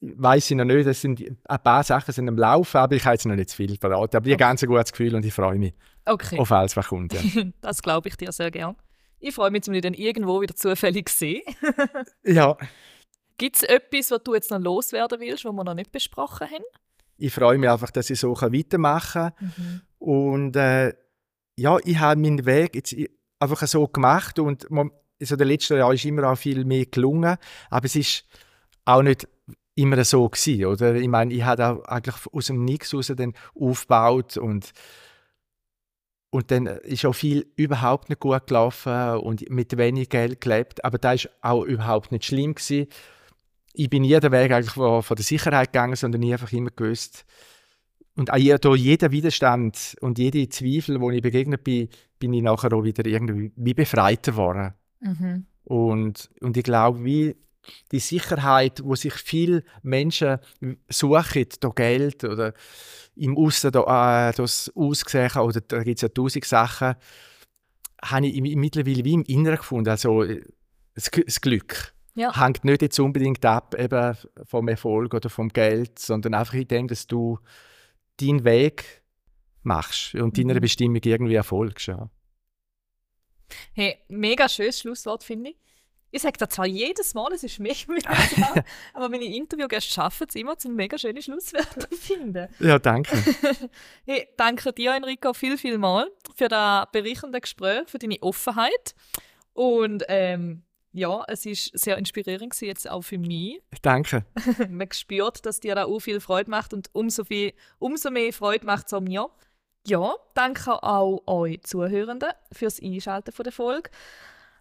weiß 0.00 0.50
ich 0.50 0.56
noch 0.56 0.64
nicht, 0.64 0.86
es 0.86 1.00
sind 1.00 1.22
ein 1.44 1.62
paar 1.62 1.82
Sachen 1.84 2.12
sind 2.12 2.28
am 2.28 2.36
Laufen, 2.36 2.78
aber 2.78 2.94
ich 2.94 3.04
habe 3.04 3.14
jetzt 3.14 3.26
noch 3.26 3.34
nicht 3.34 3.50
zu 3.50 3.56
viel 3.56 3.76
verraten. 3.76 4.16
Aber 4.16 4.26
ich 4.26 4.32
habe 4.32 4.38
ganz 4.38 4.62
ein 4.62 4.68
gutes 4.68 4.92
Gefühl 4.92 5.14
und 5.14 5.24
ich 5.24 5.34
freue 5.34 5.58
mich 5.58 5.74
okay. 6.04 6.38
auf 6.38 6.50
alles, 6.50 6.76
was 6.76 6.88
kommt. 6.88 7.12
Ja. 7.12 7.44
das 7.60 7.82
glaube 7.82 8.08
ich 8.08 8.16
dir 8.16 8.32
sehr 8.32 8.50
gerne. 8.50 8.76
Ich 9.20 9.34
freue 9.34 9.50
mich, 9.50 9.62
dass 9.62 9.72
wir 9.72 9.80
dann 9.80 9.94
irgendwo 9.94 10.40
wieder 10.40 10.54
zufällig 10.54 11.08
sehen. 11.08 11.42
ja. 12.24 12.56
Gibt 13.36 13.56
es 13.56 13.62
etwas, 13.62 14.10
was 14.10 14.22
du 14.24 14.34
jetzt 14.34 14.50
noch 14.50 14.60
loswerden 14.60 15.20
willst, 15.20 15.44
was 15.44 15.52
wir 15.52 15.64
noch 15.64 15.74
nicht 15.74 15.92
besprochen 15.92 16.48
haben? 16.48 16.64
Ich 17.16 17.32
freue 17.32 17.58
mich 17.58 17.68
einfach, 17.68 17.90
dass 17.90 18.10
ich 18.10 18.20
so 18.20 18.34
weitermachen 18.34 19.32
kann. 19.32 19.52
Mhm. 19.56 19.80
Und 19.98 20.56
äh, 20.56 20.94
ja, 21.56 21.78
ich 21.84 21.98
habe 21.98 22.20
meinen 22.20 22.46
Weg 22.46 22.76
jetzt 22.76 22.94
einfach 23.40 23.66
so 23.66 23.86
gemacht 23.88 24.38
und 24.38 24.70
man, 24.70 24.90
also 25.20 25.36
der 25.36 25.46
letzten 25.46 25.78
Jahr 25.78 25.92
ist 25.92 26.04
immer 26.04 26.30
auch 26.30 26.36
viel 26.36 26.64
mehr 26.64 26.86
gelungen, 26.86 27.36
aber 27.70 27.86
es 27.86 27.96
ist 27.96 28.24
auch 28.84 29.02
nicht 29.02 29.26
immer 29.74 30.02
so 30.04 30.28
gewesen, 30.28 30.66
oder? 30.66 30.94
Ich 30.94 31.08
meine, 31.08 31.32
ich 31.32 31.42
habe 31.42 31.66
auch 31.66 31.84
eigentlich 31.84 32.16
aus 32.32 32.46
dem 32.46 32.64
Nix 32.64 32.94
raus 32.94 33.12
dann 33.14 33.34
aufgebaut 33.54 34.36
und 34.36 34.72
und 36.30 36.50
dann 36.50 36.66
ist 36.66 37.06
auch 37.06 37.14
viel 37.14 37.46
überhaupt 37.56 38.08
nicht 38.08 38.20
gut 38.20 38.46
gelaufen 38.46 39.18
und 39.18 39.48
mit 39.50 39.76
wenig 39.76 40.08
Geld 40.08 40.40
gelebt, 40.40 40.84
aber 40.84 40.98
das 40.98 41.24
ist 41.24 41.30
auch 41.40 41.64
überhaupt 41.64 42.12
nicht 42.12 42.24
schlimm 42.24 42.54
gewesen. 42.54 42.86
Ich 43.72 43.88
bin 43.88 44.02
nie 44.02 44.18
den 44.18 44.32
Weg 44.32 44.50
eigentlich 44.52 44.74
von, 44.74 45.02
von 45.02 45.16
der 45.16 45.24
Sicherheit 45.24 45.72
gegangen, 45.72 45.96
sondern 45.96 46.22
ich 46.22 46.32
einfach 46.32 46.52
immer 46.52 46.70
gewusst, 46.70 47.24
und 48.18 48.32
auch 48.32 48.58
durch 48.58 48.80
jeden 48.80 49.12
Widerstand 49.12 49.94
und 50.00 50.18
jede 50.18 50.48
Zweifel, 50.48 51.00
wo 51.00 51.08
ich 51.12 51.22
begegnet 51.22 51.62
bin, 51.62 51.88
bin 52.18 52.32
ich 52.32 52.42
nachher 52.42 52.72
auch 52.72 52.82
wieder 52.82 53.06
irgendwie 53.06 53.52
wie 53.54 53.74
befreiter 53.74 54.32
geworden. 54.32 54.74
Mhm. 54.98 55.46
Und, 55.62 56.28
und 56.40 56.56
ich 56.56 56.64
glaube, 56.64 57.04
wie 57.04 57.36
die 57.92 58.00
Sicherheit, 58.00 58.82
wo 58.82 58.96
sich 58.96 59.14
viele 59.14 59.62
Menschen 59.82 60.38
suchen, 60.88 61.46
durch 61.60 61.74
Geld 61.76 62.24
oder 62.24 62.54
im 63.18 63.36
Aussen 63.36 63.72
da, 63.72 64.28
äh, 64.28 64.32
das 64.32 64.70
Aussehen 64.74 65.30
oder 65.40 65.60
da 65.60 65.82
gibt 65.82 65.98
es 65.98 66.02
ja 66.02 66.08
tausend 66.08 66.44
Sachen, 66.44 66.94
habe 68.02 68.26
ich 68.26 68.40
mittlerweile 68.40 69.04
wie 69.04 69.12
im 69.12 69.24
Inneren 69.24 69.56
gefunden. 69.56 69.90
Also 69.90 70.24
das, 70.94 71.10
das 71.10 71.40
Glück 71.40 71.94
ja. 72.14 72.38
hängt 72.40 72.64
nicht 72.64 72.82
jetzt 72.82 72.98
unbedingt 72.98 73.44
ab 73.44 73.74
eben 73.78 74.16
vom 74.44 74.68
Erfolg 74.68 75.14
oder 75.14 75.30
vom 75.30 75.48
Geld, 75.48 75.98
sondern 75.98 76.34
einfach 76.34 76.54
in 76.54 76.68
dem, 76.68 76.88
dass 76.88 77.06
du 77.06 77.38
deinen 78.20 78.44
Weg 78.44 79.02
machst 79.62 80.14
und 80.14 80.36
mhm. 80.36 80.48
deiner 80.48 80.60
Bestimmung 80.60 81.00
irgendwie 81.02 81.34
erfolgst. 81.34 81.86
Ja. 81.88 82.10
Hey, 83.72 83.98
mega 84.08 84.48
schönes 84.48 84.80
Schlusswort, 84.80 85.24
finde 85.24 85.50
ich. 85.50 85.56
Ich 86.10 86.22
sage 86.22 86.38
das 86.38 86.50
zwar 86.50 86.66
jedes 86.66 87.14
Mal, 87.14 87.32
es 87.32 87.42
ist 87.44 87.58
mega 87.58 87.74
mega 87.88 88.64
aber 88.94 89.08
meine 89.08 89.24
Interviewgäste 89.24 89.92
schaffen 89.92 90.26
es 90.28 90.34
immer, 90.34 90.56
zum 90.56 90.74
mega 90.74 90.96
schöne 90.96 91.20
Schlusswörter 91.20 91.88
zu 91.90 91.96
finden. 91.96 92.48
Ja, 92.60 92.78
danke. 92.78 93.16
hey, 94.06 94.28
danke 94.36 94.72
dir, 94.72 94.94
Enrico, 94.94 95.34
viel, 95.34 95.58
viel 95.58 95.78
mal 95.78 96.10
für 96.34 96.48
das 96.48 96.86
berichtende 96.92 97.40
Gespräch, 97.40 97.88
für 97.88 97.98
deine 97.98 98.22
Offenheit. 98.22 98.94
Und 99.52 100.04
ähm, 100.08 100.62
ja, 100.92 101.24
es 101.28 101.44
ist 101.44 101.78
sehr 101.78 101.98
inspirierend 101.98 102.58
jetzt 102.60 102.88
auch 102.90 103.02
für 103.02 103.18
mich. 103.18 103.60
Danke. 103.82 104.24
Man 104.68 104.90
spürt, 104.92 105.44
dass 105.44 105.60
dir 105.60 105.74
da 105.74 105.84
auch 105.84 105.98
viel 106.00 106.20
Freude 106.20 106.50
macht 106.50 106.72
und 106.72 106.88
umso, 106.92 107.24
viel, 107.24 107.52
umso 107.78 108.10
mehr 108.10 108.32
Freude 108.32 108.64
macht 108.64 108.86
es 108.86 108.94
auch 108.94 109.00
mir. 109.00 109.28
Ja, 109.86 110.14
danke 110.34 110.82
auch 110.82 111.22
euch 111.26 111.62
Zuhörenden 111.62 112.30
fürs 112.52 112.80
Einschalten 112.82 113.32
von 113.32 113.44
der 113.44 113.52
Folge. 113.52 113.90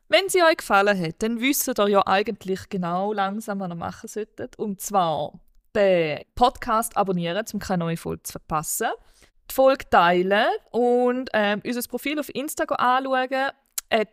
Wenn 0.10 0.30
sie 0.30 0.42
euch 0.42 0.58
gefallen 0.58 0.98
hat, 0.98 1.16
dann 1.20 1.42
wisst 1.42 1.68
ihr 1.68 1.90
ja 1.90 2.02
eigentlich 2.08 2.70
genau 2.70 3.12
langsam, 3.12 3.60
was 3.60 3.70
ihr 3.70 3.76
machen 3.76 4.08
solltet. 4.08 4.58
Und 4.58 4.80
zwar 4.80 5.40
den 5.76 6.22
Podcast 6.34 6.96
abonnieren, 6.96 7.46
um 7.54 7.60
keine 7.60 7.84
neue 7.84 7.98
Folge 7.98 8.24
zu 8.24 8.32
verpassen. 8.32 8.88
Die 9.52 9.54
Folge 9.54 9.90
teilen 9.90 10.48
und 10.72 11.30
ähm, 11.34 11.62
unser 11.66 11.82
Profil 11.90 12.20
auf 12.20 12.34
Instagram 12.34 13.06
anschauen, 13.06 13.52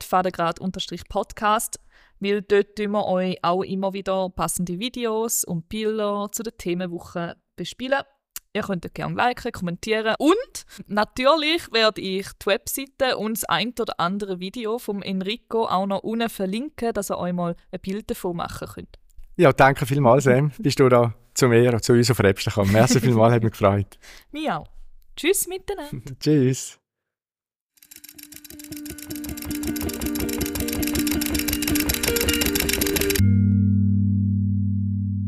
fadengrad-podcast, 0.03 1.78
weil 2.18 2.42
dort 2.42 2.78
wir 2.78 3.07
euch 3.07 3.38
auch 3.42 3.62
immer 3.62 3.92
wieder 3.92 4.30
passende 4.30 4.80
Videos 4.80 5.45
und 5.45 5.68
Bilder 5.68 6.28
zu 6.32 6.42
der 6.42 6.57
Themenwoche 6.57 7.36
bespielen. 7.57 8.03
Ihr 8.57 8.62
könnt 8.62 8.94
gerne 8.94 9.16
liken, 9.16 9.50
kommentieren. 9.50 10.14
Und 10.18 10.64
natürlich 10.86 11.72
werde 11.72 12.00
ich 12.00 12.28
die 12.40 12.46
Webseite 12.46 13.16
und 13.16 13.36
das 13.36 13.44
ein 13.44 13.74
oder 13.80 13.98
andere 13.98 14.38
Video 14.38 14.78
vom 14.78 15.02
Enrico 15.02 15.66
auch 15.66 15.86
noch 15.86 16.05
unten 16.05 16.28
verlinken, 16.28 16.92
dass 16.92 17.11
ihr 17.11 17.18
euch 17.18 17.32
mal 17.32 17.57
ein 17.72 17.80
Bild 17.80 18.09
davon 18.09 18.36
machen 18.36 18.68
könnt. 18.72 18.98
Ja, 19.36 19.52
danke 19.52 19.86
vielmals, 19.86 20.24
Sam. 20.24 20.52
Bist 20.59 20.78
du 20.78 20.88
da 20.88 21.14
zu 21.34 21.48
mir 21.48 21.72
und 21.72 21.82
zu 21.82 21.94
uns 21.94 22.09
auf 22.12 22.20
Rebsten 22.20 22.50
gekommen. 22.50 22.70
Merci 22.70 23.00
vielmals, 23.00 23.34
hat 23.34 23.42
mich 23.42 23.50
gefreut. 23.50 23.98
Mir 24.30 24.61
auch. 24.61 24.68
Tschüss 25.16 25.48
miteinander. 25.48 26.12
Tschüss. 26.20 26.78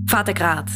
Vatergrad 0.09 0.70